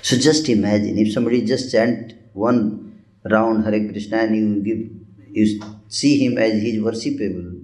So 0.03 0.17
just 0.17 0.49
imagine 0.49 0.99
if 0.99 1.13
somebody 1.13 1.45
just 1.45 1.73
chant 1.73 2.15
one 2.33 3.03
round 3.25 3.65
Hare 3.65 3.89
Krishna 3.91 4.19
and 4.19 4.37
you 4.37 4.63
give 4.63 4.91
you 5.37 5.61
see 5.89 6.25
him 6.25 6.39
as 6.39 6.63
he 6.63 6.77
is 6.77 6.83
worshipable. 6.83 7.56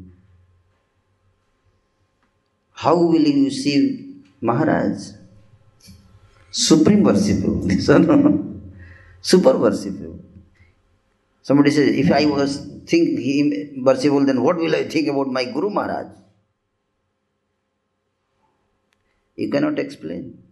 How 2.82 2.96
will 2.96 3.26
you 3.38 3.50
see 3.50 4.22
Maharaj? 4.40 5.02
Supreme 6.50 7.04
worshipable. 7.04 7.70
Super 9.20 9.52
worshipable. 9.52 10.18
Somebody 11.42 11.70
says, 11.70 11.96
if 11.96 12.10
I 12.10 12.24
was 12.26 12.56
think 12.86 13.20
him 13.20 13.84
worshipable, 13.84 14.26
then 14.26 14.42
what 14.42 14.56
will 14.56 14.74
I 14.74 14.88
think 14.88 15.06
about 15.08 15.28
my 15.28 15.44
Guru 15.44 15.70
Maharaj? 15.70 16.08
You 19.36 19.48
cannot 19.48 19.78
explain. 19.78 20.42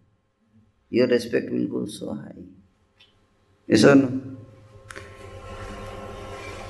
Your 0.89 1.09
respect 1.09 1.51
will 1.51 1.67
go 1.67 1.87
so 1.87 2.15
high. 2.15 2.43
Yes 3.67 3.85
or 3.85 3.97
no? 3.97 4.37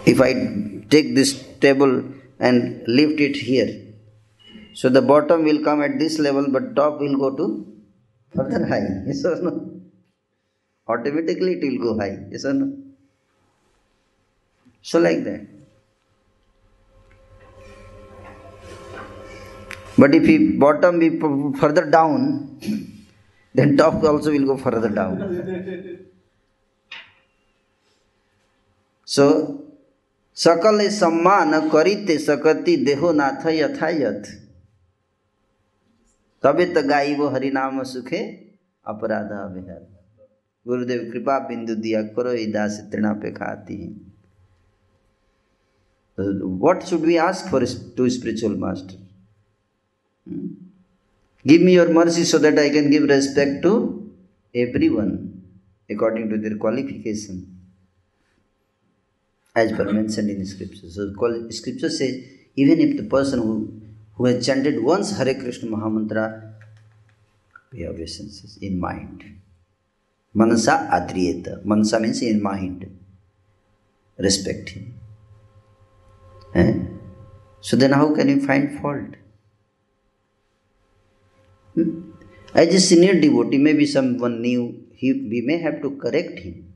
If 0.07 0.21
I 0.23 0.33
take 0.89 1.15
this 1.15 1.35
table 1.61 2.05
and 2.39 2.83
lift 2.89 3.21
it 3.21 3.37
here, 3.37 3.90
so 4.75 4.89
the 4.89 5.03
bottom 5.03 5.45
will 5.45 5.63
come 5.63 5.83
at 5.83 5.99
this 5.99 6.19
level, 6.19 6.47
but 6.51 6.75
top 6.77 7.01
will 7.01 7.17
go 7.17 7.37
to 7.37 7.67
further 8.35 8.67
high. 8.67 9.03
Yes 9.07 9.25
or 9.25 9.43
no? 9.43 9.71
Automatically 10.89 11.55
it 11.55 11.63
will 11.63 11.95
go 11.95 11.99
high. 11.99 12.19
Yes 12.31 12.45
or 12.45 12.55
no? 12.55 12.73
So 14.83 14.99
like 14.99 15.25
that. 15.25 15.47
But 19.99 20.15
if 20.15 20.23
we 20.23 20.53
bottom 20.57 20.99
be 20.99 21.19
further 21.59 21.85
down, 21.91 22.59
then 23.55 23.77
top 23.77 24.03
also 24.05 24.31
will 24.31 24.47
go 24.47 24.57
further 24.57 24.89
down. 24.89 26.07
So, 29.05 29.57
सकल 30.37 30.89
सम्मान 30.89 31.69
करिते 31.71 32.17
सकति 32.19 32.77
देहो 32.87 33.13
नाथ 33.13 33.47
यथायथ 33.47 34.40
कवि 36.45 36.65
तो 36.67 36.83
गाई 36.89 37.15
वो 37.15 37.29
हरिनाम 37.29 37.83
सुखे, 37.85 38.21
अपराध 38.87 39.31
अभिहर 39.33 39.87
गुरुदेव, 40.67 41.11
कृपा 41.13 41.39
बिंदु 41.49 41.75
दिया 41.77 42.03
करो 42.17 42.33
दास 42.53 42.79
तृणा 42.93 43.13
पे 43.23 43.31
खाती 43.33 43.77
है। 43.77 43.89
What 46.19 46.83
should 46.85 47.01
we 47.01 47.17
ask 47.19 47.51
for 47.51 47.65
to 47.97 48.09
spiritual 48.09 48.57
master 48.59 48.97
give 51.45 51.65
me 51.65 51.75
your 51.75 51.93
mercy 51.93 52.25
so 52.25 52.39
that 52.39 52.59
I 52.59 52.71
can 52.71 52.91
give 52.91 53.05
respect 53.11 53.63
to 53.63 53.73
everyone 54.89 55.11
according 55.91 56.31
to 56.31 56.37
their 56.43 56.57
qualification 56.59 57.43
as 59.57 59.77
per 59.79 59.93
मैं 59.93 60.03
in 60.03 60.45
script 60.45 60.75
script 61.55 61.87
say 61.93 62.07
even 62.59 62.81
if 62.81 63.01
the 63.01 63.09
person 63.13 63.39
who 63.39 63.55
who 64.21 64.27
has 64.29 64.39
chanted 64.47 64.79
once 64.93 65.11
hare 65.19 65.35
krishna 65.43 65.69
mahamantra 65.75 66.25
pay 67.73 67.85
obeisances 67.93 68.55
in 68.69 68.77
mind 68.87 69.21
manasa 70.43 70.77
adriyeta 70.99 71.55
manasa 71.73 71.99
means 72.05 72.23
in 72.33 72.41
mind 72.49 72.81
respect 74.27 74.69
him 74.77 74.89
Eh? 76.55 76.75
So 77.61 77.77
then 77.77 77.93
how 77.93 78.15
can 78.15 78.29
you 78.29 78.45
find 78.45 78.81
fault? 78.81 79.15
Hmm? 81.75 82.11
As 82.55 82.75
a 82.75 82.81
senior 82.81 83.21
devotee, 83.21 83.59
maybe 83.59 83.87
someone 83.87 84.43
new, 84.43 84.87
he, 84.95 85.13
we 85.13 85.43
may 85.43 85.59
have 85.59 85.81
to 85.83 85.97
correct 85.99 86.41
him. 86.41 86.73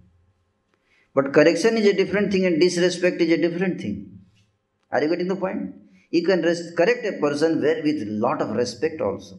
But 1.14 1.32
correction 1.32 1.76
is 1.76 1.86
a 1.86 1.92
different 1.92 2.32
thing 2.32 2.46
and 2.46 2.60
disrespect 2.60 3.20
is 3.20 3.30
a 3.30 3.36
different 3.36 3.80
thing. 3.80 4.20
Are 4.90 5.02
you 5.02 5.08
getting 5.08 5.28
the 5.28 5.36
point? 5.36 5.74
You 6.16 6.22
can 6.28 6.40
res- 6.48 6.72
correct 6.78 7.04
a 7.04 7.12
person 7.24 7.60
where 7.60 7.82
with 7.82 8.00
lot 8.08 8.40
of 8.40 8.50
respect 8.62 9.00
also. 9.02 9.38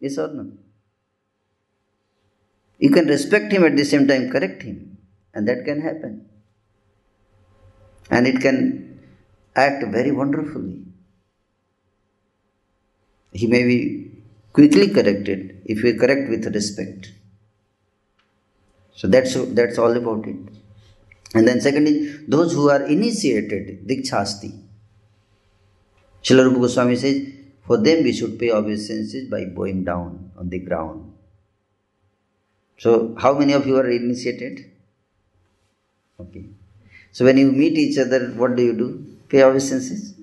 Yes 0.00 0.18
or 0.18 0.28
no? 0.34 0.52
You 2.78 2.90
can 2.90 3.06
respect 3.06 3.50
him 3.50 3.64
at 3.64 3.76
the 3.78 3.84
same 3.86 4.06
time 4.06 4.28
correct 4.30 4.62
him. 4.62 4.98
And 5.32 5.48
that 5.48 5.64
can 5.64 5.80
happen. 5.80 6.28
And 8.10 8.26
it 8.28 8.40
can 8.40 9.00
act 9.56 9.84
very 9.90 10.10
wonderfully. 10.12 10.84
He 13.32 13.48
may 13.48 13.64
be 13.64 14.12
quickly 14.52 14.86
corrected 14.88 15.60
if 15.64 15.82
we 15.82 15.94
correct 15.94 16.30
with 16.30 16.46
respect. 16.54 17.10
So 18.94 19.06
that's 19.08 19.34
that's 19.54 19.78
all 19.78 19.94
about 19.96 20.26
it. 20.26 20.36
And 21.34 21.48
then 21.48 21.60
secondly, 21.60 22.16
those 22.28 22.52
who 22.54 22.70
are 22.70 22.82
initiated, 22.84 23.86
Dikshasti. 23.88 24.61
Srila 26.22 26.54
Goswami 26.54 26.96
says, 26.96 27.28
for 27.66 27.76
them 27.76 28.04
we 28.04 28.12
should 28.12 28.38
pay 28.38 28.50
obeisances 28.50 29.28
by 29.28 29.44
bowing 29.44 29.84
down 29.84 30.30
on 30.36 30.48
the 30.48 30.58
ground. 30.58 31.12
So 32.78 33.14
how 33.18 33.38
many 33.38 33.52
of 33.52 33.66
you 33.66 33.76
are 33.76 33.88
initiated? 33.88 34.70
Okay. 36.18 36.46
So 37.12 37.24
when 37.24 37.38
you 37.38 37.52
meet 37.52 37.78
each 37.78 37.98
other, 37.98 38.30
what 38.30 38.56
do 38.56 38.62
you 38.62 38.72
do? 38.72 39.12
pay 39.32 39.42
obeisances? 39.42 40.14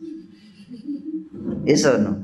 Yes 1.66 1.86
or 1.86 1.98
no? 1.98 2.24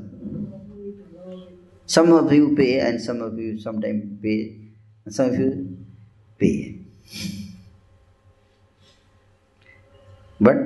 Some 1.86 2.12
of 2.12 2.32
you 2.32 2.54
pay 2.54 2.78
and 2.80 3.02
some 3.02 3.20
of 3.22 3.38
you 3.38 3.58
sometimes 3.60 4.04
pay, 4.22 4.54
and 5.04 5.14
some 5.14 5.30
of 5.30 5.38
you 5.38 5.76
pay. 6.38 6.78
But 10.40 10.56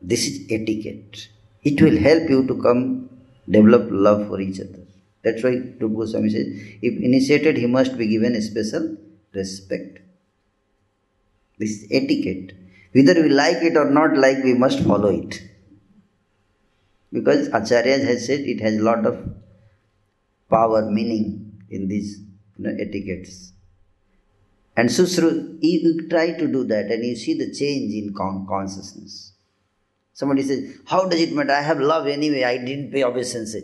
this 0.00 0.26
is 0.26 0.46
etiquette. 0.50 1.28
It 1.68 1.82
will 1.82 1.98
help 2.08 2.30
you 2.30 2.46
to 2.46 2.54
come 2.62 2.80
develop 3.48 3.88
love 3.90 4.28
for 4.28 4.40
each 4.40 4.60
other. 4.60 4.82
That's 5.22 5.42
why 5.42 5.54
Rupa 5.80 5.96
Goswami 5.96 6.30
says, 6.30 6.46
if 6.80 7.02
initiated, 7.02 7.56
he 7.56 7.66
must 7.66 7.98
be 7.98 8.06
given 8.06 8.40
special 8.40 8.96
respect. 9.32 9.98
This 11.58 11.70
is 11.70 11.88
etiquette. 11.90 12.52
Whether 12.92 13.20
we 13.22 13.30
like 13.30 13.62
it 13.62 13.76
or 13.76 13.90
not 13.90 14.16
like, 14.16 14.44
we 14.44 14.54
must 14.54 14.80
follow 14.80 15.08
it. 15.08 15.42
Because 17.12 17.48
Acharya 17.48 17.98
has 17.98 18.26
said 18.26 18.40
it 18.40 18.60
has 18.60 18.76
a 18.76 18.82
lot 18.82 19.04
of 19.04 19.18
power, 20.48 20.88
meaning 20.88 21.62
in 21.68 21.88
these 21.88 22.20
you 22.56 22.64
know, 22.64 22.76
etiquettes. 22.78 23.52
And 24.76 24.90
you, 24.90 25.58
you 25.62 26.08
try 26.08 26.32
to 26.32 26.46
do 26.46 26.64
that 26.64 26.92
and 26.92 27.04
you 27.04 27.16
see 27.16 27.34
the 27.34 27.52
change 27.52 27.92
in 27.92 28.14
consciousness. 28.14 29.32
Somebody 30.20 30.42
says, 30.42 30.60
How 30.86 31.00
does 31.10 31.20
it 31.20 31.32
matter? 31.34 31.52
I 31.52 31.60
have 31.70 31.78
love 31.78 32.06
anyway, 32.06 32.42
I 32.42 32.56
didn't 32.68 32.90
pay 32.90 33.02
obeisance. 33.04 33.54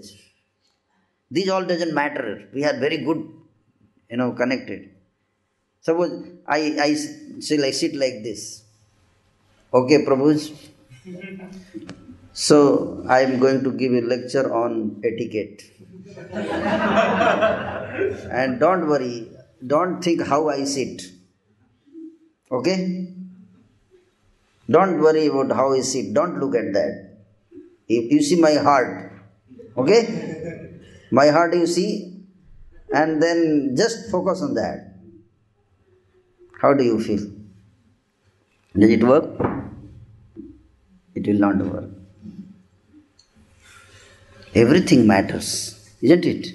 These 1.31 1.49
all 1.49 1.65
doesn't 1.65 1.95
matter. 1.95 2.49
We 2.53 2.63
are 2.65 2.77
very 2.79 2.99
good, 2.99 3.21
you 4.11 4.19
know, 4.19 4.33
connected. 4.33 4.91
Suppose 5.81 6.13
I, 6.47 6.59
I 6.87 6.95
say 7.47 7.57
like 7.57 7.73
sit 7.73 7.95
like 7.95 8.23
this. 8.23 8.65
Okay, 9.73 10.05
Prabhu's. 10.05 10.53
So 12.35 13.05
I 13.11 13.21
am 13.21 13.39
going 13.41 13.63
to 13.65 13.73
give 13.73 13.93
a 13.93 14.01
lecture 14.01 14.55
on 14.55 15.03
etiquette. 15.05 15.65
and 18.33 18.59
don't 18.59 18.89
worry, 18.89 19.29
don't 19.67 20.03
think 20.03 20.27
how 20.27 20.49
I 20.49 20.65
sit. 20.65 21.03
Okay? 22.51 23.13
Don't 24.71 25.01
worry 25.01 25.27
about 25.27 25.55
how 25.55 25.73
is 25.73 25.95
it. 25.95 26.15
Don't 26.15 26.39
look 26.39 26.55
at 26.55 26.73
that. 26.73 27.19
If 27.89 28.11
you 28.13 28.23
see 28.23 28.41
my 28.41 28.55
heart, 28.55 29.13
okay? 29.77 30.79
My 31.11 31.29
heart 31.29 31.55
you 31.55 31.67
see, 31.67 32.25
and 32.95 33.23
then 33.23 33.75
just 33.77 34.11
focus 34.11 34.41
on 34.43 34.55
that. 34.55 34.95
How 36.61 36.75
do 36.75 36.85
you 36.85 37.01
feel? 37.01 37.27
Does 38.79 38.91
it 38.91 39.03
work? 39.03 39.25
It 41.15 41.27
will 41.27 41.39
not 41.39 41.57
work. 41.57 41.91
Everything 44.55 45.07
matters, 45.07 45.91
isn't 46.01 46.25
it? 46.25 46.49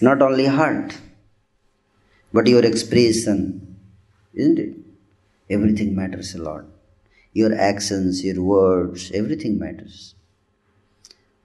Not 0.00 0.22
only 0.22 0.46
heart, 0.46 0.96
but 2.32 2.46
your 2.46 2.64
expression, 2.64 3.76
isn't 4.34 4.58
it? 4.58 4.76
Everything 5.50 5.94
matters 5.94 6.34
a 6.34 6.42
lot. 6.42 6.64
Your 7.34 7.54
actions, 7.54 8.24
your 8.24 8.42
words, 8.42 9.10
everything 9.12 9.58
matters. 9.58 10.14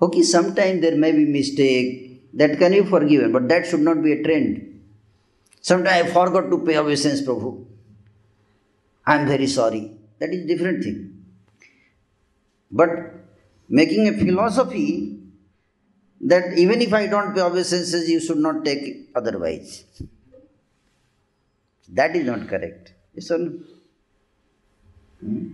Okay, 0.02 0.22
sometimes 0.24 0.82
there 0.82 0.96
may 0.96 1.12
be 1.12 1.26
mistake, 1.26 2.10
that 2.34 2.58
can 2.58 2.72
be 2.72 2.84
forgiven, 2.84 3.32
but 3.32 3.50
that 3.50 3.66
should 3.66 3.82
not 3.82 4.02
be 4.02 4.14
a 4.14 4.24
trend. 4.24 4.82
Sometimes 5.62 6.10
I 6.10 6.14
forgot 6.14 6.50
to 6.50 6.60
pay 6.66 6.78
obeisance, 6.78 7.22
Prabhu. 7.22 7.66
I 9.06 9.16
am 9.16 9.28
very 9.28 9.48
sorry. 9.48 9.92
That 10.20 10.30
is 10.30 10.46
different 10.46 10.84
thing. 10.84 11.26
But 12.72 12.90
making 13.68 14.08
a 14.08 14.14
philosophy 14.14 15.20
that 16.22 16.58
even 16.58 16.82
if 16.82 16.94
I 16.94 17.08
don't 17.08 17.34
pay 17.34 17.42
obeisances, 17.42 18.10
you 18.10 18.20
should 18.20 18.38
not 18.38 18.64
take 18.64 19.10
otherwise. 19.16 19.86
That 21.90 22.16
is 22.16 22.26
not 22.26 22.48
correct. 22.48 22.94
Yes 23.16 23.32
or 23.32 23.40
no? 23.40 23.60
Hmm? 25.22 25.48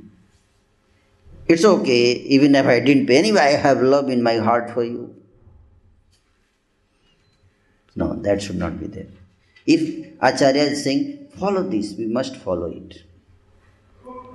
It's 1.48 1.64
okay, 1.64 2.14
even 2.14 2.56
if 2.56 2.66
I 2.66 2.80
didn't 2.80 3.06
pay. 3.06 3.18
Anyway, 3.18 3.40
I 3.40 3.52
have 3.52 3.82
love 3.82 4.10
in 4.10 4.24
my 4.24 4.38
heart 4.38 4.72
for 4.72 4.84
you. 4.84 5.16
No, 7.96 8.16
that 8.16 8.42
should 8.42 8.58
not 8.58 8.80
be 8.80 8.88
there. 8.88 9.08
If 9.66 10.14
Acharya 10.22 10.64
is 10.64 10.84
saying, 10.84 11.30
follow 11.38 11.64
this, 11.64 11.94
we 11.98 12.08
must 12.08 12.36
follow 12.38 12.66
it. 12.66 13.04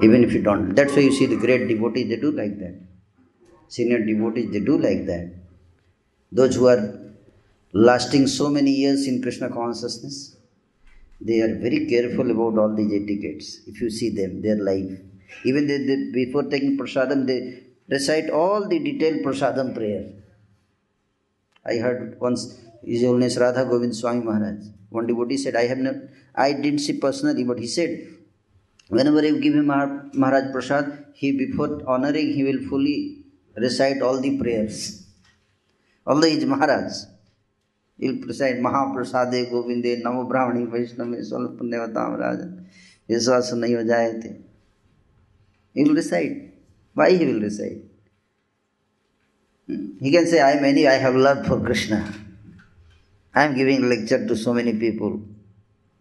Even 0.03 0.25
if 0.25 0.33
you 0.33 0.43
don't. 0.43 0.75
That's 0.75 0.95
why 0.95 1.01
you 1.01 1.13
see 1.13 1.27
the 1.27 1.37
great 1.37 1.69
devotees, 1.69 2.09
they 2.09 2.17
do 2.17 2.31
like 2.31 2.59
that. 2.59 2.81
Senior 3.69 4.05
devotees, 4.05 4.51
they 4.53 4.61
do 4.61 4.79
like 4.79 5.07
that. 5.07 5.33
Those 6.33 6.55
who 6.57 6.69
are 6.69 6.99
lasting 7.73 8.29
so 8.29 8.49
many 8.49 8.71
years 8.71 9.07
in 9.07 9.21
Krishna 9.21 9.51
consciousness, 9.51 10.37
they 11.21 11.41
are 11.41 11.55
very 11.57 11.87
careful 11.87 12.31
about 12.31 12.59
all 12.59 12.75
these 12.75 12.93
etiquettes. 12.93 13.61
If 13.67 13.81
you 13.81 13.91
see 13.91 14.11
them, 14.11 14.41
their 14.43 14.57
life. 14.57 14.99
Even 15.45 15.67
they, 15.67 15.79
they, 15.79 16.11
before 16.13 16.45
taking 16.45 16.79
prasadam, 16.79 17.27
they 17.27 17.63
recite 17.89 18.31
all 18.31 18.69
the 18.69 18.79
detailed 18.79 19.21
prasadam 19.21 19.75
prayer. 19.75 20.13
I 21.65 21.77
heard 21.77 22.19
once 22.21 22.59
His 22.85 23.03
Holiness 23.03 23.37
Radha 23.37 23.65
Govind 23.65 23.95
Swami 23.95 24.25
Maharaj. 24.25 24.65
One 24.91 25.07
devotee 25.07 25.37
said, 25.37 25.57
I 25.57 25.67
have 25.67 25.79
not, 25.79 25.95
I 26.35 26.53
didn't 26.53 26.81
see 26.81 26.99
personally, 26.99 27.45
but 27.45 27.59
he 27.59 27.67
said, 27.67 28.09
whenever 28.89 29.25
you 29.25 29.41
give 29.41 29.55
him 29.55 29.67
Maharaj 29.67 30.53
Prasad, 30.53 31.07
he 31.15 31.33
before 31.33 31.83
honoring, 31.87 32.33
he 32.33 32.43
will 32.45 32.63
fully 32.69 33.25
recite 33.57 34.03
all 34.03 34.21
the 34.21 34.39
prayers. 34.39 35.07
Although 36.07 36.29
he 36.29 36.39
is 36.39 36.45
Maharaj, 36.45 36.93
he 37.99 38.11
will 38.11 38.27
recite 38.27 38.57
Mahaprasade 38.57 39.51
Govinde 39.51 40.03
Namo 40.03 40.29
Brahmani 40.29 40.67
Vaishnave 40.67 41.21
Svalpandevatam 41.21 42.19
Rajan. 42.19 42.65
Viswas 43.09 43.53
nahi 43.53 43.77
ho 43.77 43.85
jayate. 43.85 44.50
He 45.75 45.85
will 45.85 45.95
recite. 45.95 46.55
Why 46.95 47.13
he 47.13 47.25
will 47.27 47.41
recite? 47.41 47.79
Hmm. 49.67 49.99
He 50.01 50.11
can 50.11 50.27
say, 50.27 50.41
I 50.41 50.53
am 50.53 50.65
any, 50.65 50.87
I 50.87 50.95
have 50.95 51.15
love 51.15 51.47
for 51.47 51.61
Krishna. 51.61 52.13
I 53.35 53.45
am 53.45 53.55
giving 53.55 53.89
lecture 53.89 54.27
to 54.27 54.37
so 54.37 54.53
many 54.53 54.73
people. 54.73 55.21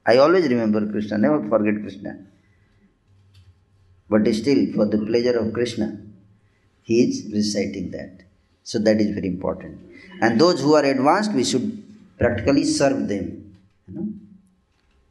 I 0.06 0.18
always 0.18 0.48
remember 0.48 0.90
Krishna, 0.92 1.18
never 1.18 1.48
forget 1.48 1.82
Krishna. 1.82 2.18
But 4.10 4.28
still, 4.34 4.74
for 4.74 4.88
the 4.88 4.98
pleasure 4.98 5.38
of 5.38 5.54
Krishna, 5.54 6.00
he 6.82 7.04
is 7.04 7.32
reciting 7.32 7.92
that. 7.92 8.24
So 8.64 8.80
that 8.80 9.00
is 9.00 9.12
very 9.12 9.28
important. 9.28 9.80
And 10.22 10.42
those 10.42 10.62
who 10.62 10.74
are 10.74 10.84
advanced, 10.84 11.34
we 11.34 11.44
should 11.44 11.84
practically 12.18 12.64
serve 12.64 13.08
them. 13.08 13.49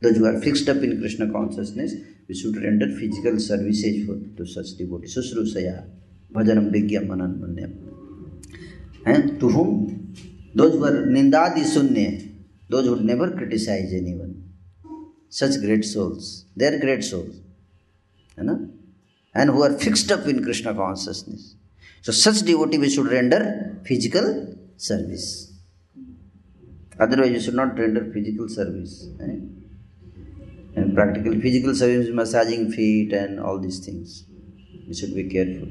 Those 0.01 0.16
who 0.16 0.27
are 0.27 0.41
fixed 0.41 0.69
up 0.69 0.79
in 0.79 1.01
Krishna 1.01 1.31
consciousness, 1.31 1.95
we 2.29 2.35
should 2.35 2.57
render 2.57 2.87
physical 2.87 3.39
services 3.41 4.07
for, 4.07 4.16
to 4.37 4.47
such 4.47 4.77
devotees. 4.77 5.16
Susrusaya, 5.16 5.89
bhajanam 6.33 6.70
vigyam 6.73 7.09
manan 7.09 7.39
manyam. 7.43 7.73
And 9.05 9.41
to 9.41 9.49
whom? 9.49 10.15
Those 10.55 10.75
who 10.75 10.85
are 10.85 11.07
nindadi 11.07 11.65
sunne, 11.65 12.45
those 12.69 12.87
who 12.87 13.01
never 13.01 13.31
criticize 13.31 13.93
anyone. 13.93 14.45
Such 15.29 15.61
great 15.61 15.85
souls. 15.85 16.47
They 16.57 16.66
are 16.66 16.79
great 16.79 17.05
souls. 17.05 17.41
You 18.37 18.45
know? 18.45 18.70
And 19.35 19.51
who 19.51 19.62
are 19.62 19.79
fixed 19.79 20.11
up 20.11 20.27
in 20.27 20.43
Krishna 20.43 20.75
consciousness. 20.75 21.55
So 22.03 22.12
such 22.12 22.41
devotee 22.43 22.79
we 22.79 22.89
should 22.89 23.09
render 23.09 23.81
physical 23.85 24.57
service. 24.77 25.53
Otherwise 26.99 27.31
you 27.33 27.41
should 27.41 27.55
not 27.55 27.79
render 27.79 28.11
physical 28.12 28.49
service. 28.49 29.09
Eh? 29.20 29.39
And 30.79 30.95
practical 30.95 31.35
physical 31.45 31.75
service, 31.75 32.09
massaging 32.21 32.71
feet 32.73 33.13
and 33.13 33.41
all 33.41 33.59
these 33.59 33.81
things. 33.87 34.25
We 34.87 34.95
should 34.95 35.15
be 35.15 35.25
careful. 35.37 35.69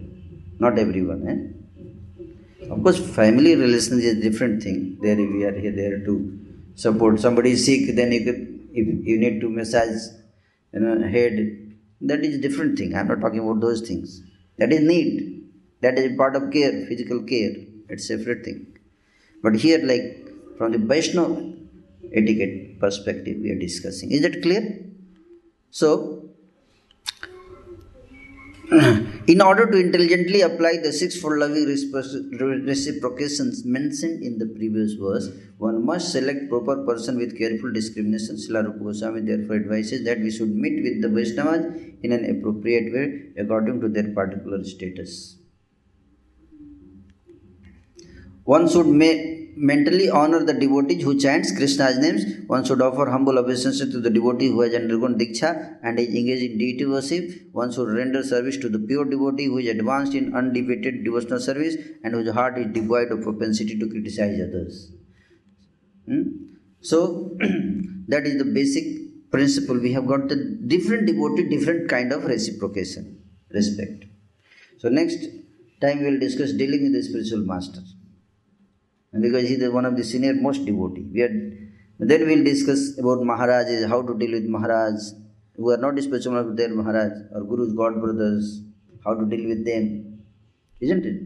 Not 0.60 0.78
everyone. 0.78 1.22
Eh? 1.32 2.68
Of 2.70 2.84
course, 2.84 3.00
family 3.00 3.56
relations 3.56 4.04
is 4.04 4.18
a 4.18 4.22
different 4.22 4.62
thing. 4.64 4.98
There 5.02 5.16
we 5.16 5.44
are 5.46 5.58
here 5.58 5.72
there 5.72 6.00
to 6.08 6.14
support. 6.76 7.20
Somebody 7.20 7.52
is 7.52 7.66
sick, 7.66 7.96
then 7.96 8.12
you 8.12 8.24
could, 8.26 8.42
if 8.74 8.86
you 9.08 9.18
need 9.18 9.40
to 9.42 9.50
massage, 9.50 9.98
you 10.74 10.82
know, 10.82 11.08
head. 11.08 11.36
That 12.02 12.26
is 12.26 12.36
a 12.36 12.42
different 12.42 12.78
thing. 12.78 12.94
I 12.96 13.00
am 13.00 13.08
not 13.08 13.22
talking 13.22 13.40
about 13.40 13.62
those 13.62 13.82
things. 13.82 14.22
That 14.58 14.72
is 14.74 14.82
need. 14.82 15.46
That 15.82 15.98
is 15.98 16.18
part 16.18 16.36
of 16.36 16.52
care, 16.52 16.86
physical 16.88 17.24
care. 17.24 17.54
It's 17.90 18.10
a 18.10 18.18
separate 18.18 18.44
thing. 18.44 18.78
But 19.42 19.56
here, 19.56 19.80
like 19.84 20.30
from 20.58 20.74
the 20.74 20.80
Vaishnava 20.80 21.54
etiquette 22.14 22.80
perspective, 22.80 23.38
we 23.42 23.52
are 23.52 23.60
discussing. 23.60 24.12
Is 24.12 24.22
that 24.24 24.42
clear? 24.42 24.84
So, 25.72 26.30
in 29.28 29.42
order 29.42 29.70
to 29.72 29.78
intelligently 29.78 30.42
apply 30.42 30.78
the 30.84 30.92
sixfold 30.92 31.40
loving 31.40 31.66
reciprocations 32.66 33.64
mentioned 33.64 34.24
in 34.24 34.38
the 34.38 34.46
previous 34.46 34.94
verse, 34.94 35.30
one 35.58 35.86
must 35.86 36.12
select 36.12 36.50
proper 36.50 36.86
person 36.86 37.18
with 37.18 37.38
careful 37.38 37.72
discrimination. 37.72 38.36
Srila 38.36 38.66
Rupa 38.66 38.84
Goswami 38.84 39.22
therefore 39.22 39.56
advises 39.56 40.04
that 40.04 40.20
we 40.20 40.32
should 40.32 40.54
meet 40.54 40.84
with 40.84 41.02
the 41.02 41.08
Vaishnavas 41.08 41.96
in 42.04 42.12
an 42.12 42.26
appropriate 42.30 42.92
way 42.94 43.32
according 43.38 43.80
to 43.82 43.88
their 43.88 44.14
particular 44.14 44.64
status. 44.66 45.38
One 48.44 48.70
should 48.70 48.88
may, 48.88 49.37
mentally 49.58 50.10
honor 50.10 50.44
the 50.44 50.54
devotees 50.54 51.04
who 51.04 51.20
chants 51.20 51.56
Krishna's 51.56 51.98
names. 51.98 52.24
One 52.48 52.64
should 52.64 52.82
offer 52.82 53.10
humble 53.10 53.38
obeisance 53.40 53.80
to 53.80 54.00
the 54.00 54.10
devotee 54.10 54.48
who 54.48 54.62
has 54.62 54.74
undergone 54.74 55.18
Diksha 55.18 55.78
and 55.84 56.00
is 56.00 56.08
engaged 56.08 56.44
in 56.44 56.58
deity 56.58 56.86
worship. 56.86 57.30
One 57.52 57.72
should 57.72 57.90
render 57.90 58.24
service 58.24 58.58
to 58.58 58.70
the 58.70 58.80
pure 58.80 59.06
devotee 59.06 59.46
who 59.46 59.58
is 59.58 59.68
advanced 59.68 60.14
in 60.14 60.32
undeviated 60.34 61.04
devotional 61.04 61.40
service 61.40 61.76
and 62.04 62.14
whose 62.14 62.32
heart 62.32 62.58
is 62.58 62.68
devoid 62.68 63.12
of 63.12 63.24
propensity 63.24 63.78
to 63.80 63.90
criticize 63.90 64.40
others. 64.40 64.92
Hmm? 66.06 66.22
So, 66.82 67.36
that 68.08 68.26
is 68.28 68.38
the 68.38 68.46
basic 68.46 69.32
principle. 69.32 69.80
We 69.80 69.94
have 69.94 70.08
got 70.08 70.30
the 70.30 70.36
different 70.68 71.08
devotee, 71.08 71.50
different 71.50 71.90
kind 71.90 72.14
of 72.14 72.26
reciprocation, 72.26 73.22
respect. 73.50 74.06
So, 74.78 74.90
next 74.90 75.26
time 75.82 76.00
we 76.00 76.12
will 76.12 76.20
discuss 76.20 76.54
dealing 76.54 76.84
with 76.84 76.94
the 76.94 77.04
spiritual 77.04 77.40
master 77.40 77.82
and 79.18 79.24
because 79.24 79.48
he 79.50 79.56
is 79.56 79.72
one 79.72 79.86
of 79.86 79.96
the 79.98 80.04
senior 80.04 80.34
most 80.34 80.66
devotee. 80.66 81.08
We 81.12 81.22
are, 81.22 81.30
then 82.00 82.28
we 82.28 82.36
will 82.36 82.44
discuss 82.44 82.98
about 83.00 83.24
Maharajas, 83.24 83.90
how 83.90 84.02
to 84.02 84.18
deal 84.18 84.32
with 84.32 84.46
Maharaj, 84.46 84.94
who 85.56 85.72
are 85.72 85.78
not 85.78 86.00
spiritual 86.00 86.38
of 86.38 86.56
their 86.56 86.70
Maharaj, 86.70 87.14
or 87.34 87.42
Guru's 87.42 87.74
God 87.74 88.00
brothers, 88.00 88.62
how 89.04 89.16
to 89.16 89.26
deal 89.26 89.48
with 89.48 89.66
them. 89.66 90.22
Isn't 90.80 91.06
it? 91.06 91.22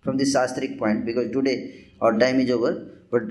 From 0.00 0.16
the 0.16 0.24
Shastric 0.24 0.78
point, 0.78 1.04
because 1.04 1.30
today 1.32 1.92
our 2.00 2.18
time 2.18 2.40
is 2.40 2.50
over, 2.50 2.88
but 3.10 3.22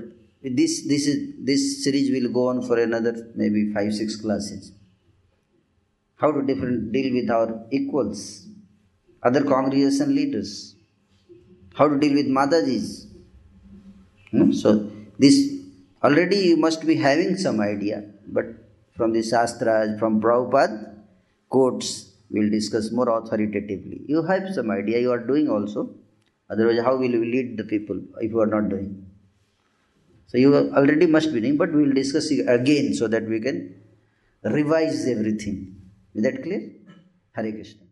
this 0.42 0.86
this 0.86 1.08
is 1.08 1.34
this 1.44 1.82
series 1.82 2.12
will 2.12 2.32
go 2.32 2.48
on 2.50 2.62
for 2.62 2.78
another 2.78 3.32
maybe 3.34 3.72
five, 3.72 3.92
six 3.92 4.14
classes. 4.14 4.72
How 6.16 6.30
to 6.30 6.42
different 6.42 6.92
deal 6.92 7.12
with 7.14 7.30
our 7.30 7.64
equals, 7.72 8.46
other 9.22 9.42
congregation 9.42 10.14
leaders, 10.14 10.76
how 11.74 11.88
to 11.88 11.98
deal 11.98 12.14
with 12.14 12.26
Matajis, 12.26 13.07
Hmm? 14.30 14.52
So 14.52 14.90
this 15.18 15.36
already 16.02 16.38
you 16.50 16.56
must 16.56 16.86
be 16.86 16.96
having 16.96 17.36
some 17.36 17.60
idea, 17.60 18.04
but 18.26 18.46
from 18.96 19.12
the 19.12 19.22
Shastras, 19.22 19.98
from 19.98 20.20
Prabhupada 20.20 20.94
quotes, 21.48 22.12
we'll 22.30 22.50
discuss 22.50 22.90
more 22.90 23.08
authoritatively. 23.08 24.02
You 24.06 24.22
have 24.22 24.52
some 24.54 24.70
idea, 24.70 24.98
you 25.00 25.12
are 25.12 25.24
doing 25.24 25.48
also. 25.48 25.90
Otherwise, 26.50 26.80
how 26.80 26.96
will 26.96 27.10
you 27.10 27.24
lead 27.24 27.56
the 27.56 27.64
people 27.64 28.00
if 28.20 28.30
you 28.30 28.40
are 28.40 28.46
not 28.46 28.68
doing? 28.68 29.06
So 30.26 30.36
you 30.36 30.54
already 30.54 31.06
must 31.06 31.32
be 31.32 31.40
doing, 31.40 31.56
but 31.56 31.72
we 31.72 31.82
will 31.84 31.94
discuss 31.94 32.30
again 32.30 32.94
so 32.94 33.08
that 33.08 33.24
we 33.26 33.40
can 33.40 33.74
revise 34.42 35.06
everything. 35.06 35.76
Is 36.14 36.22
that 36.22 36.42
clear? 36.42 36.70
Hare 37.32 37.52
Krishna. 37.52 37.87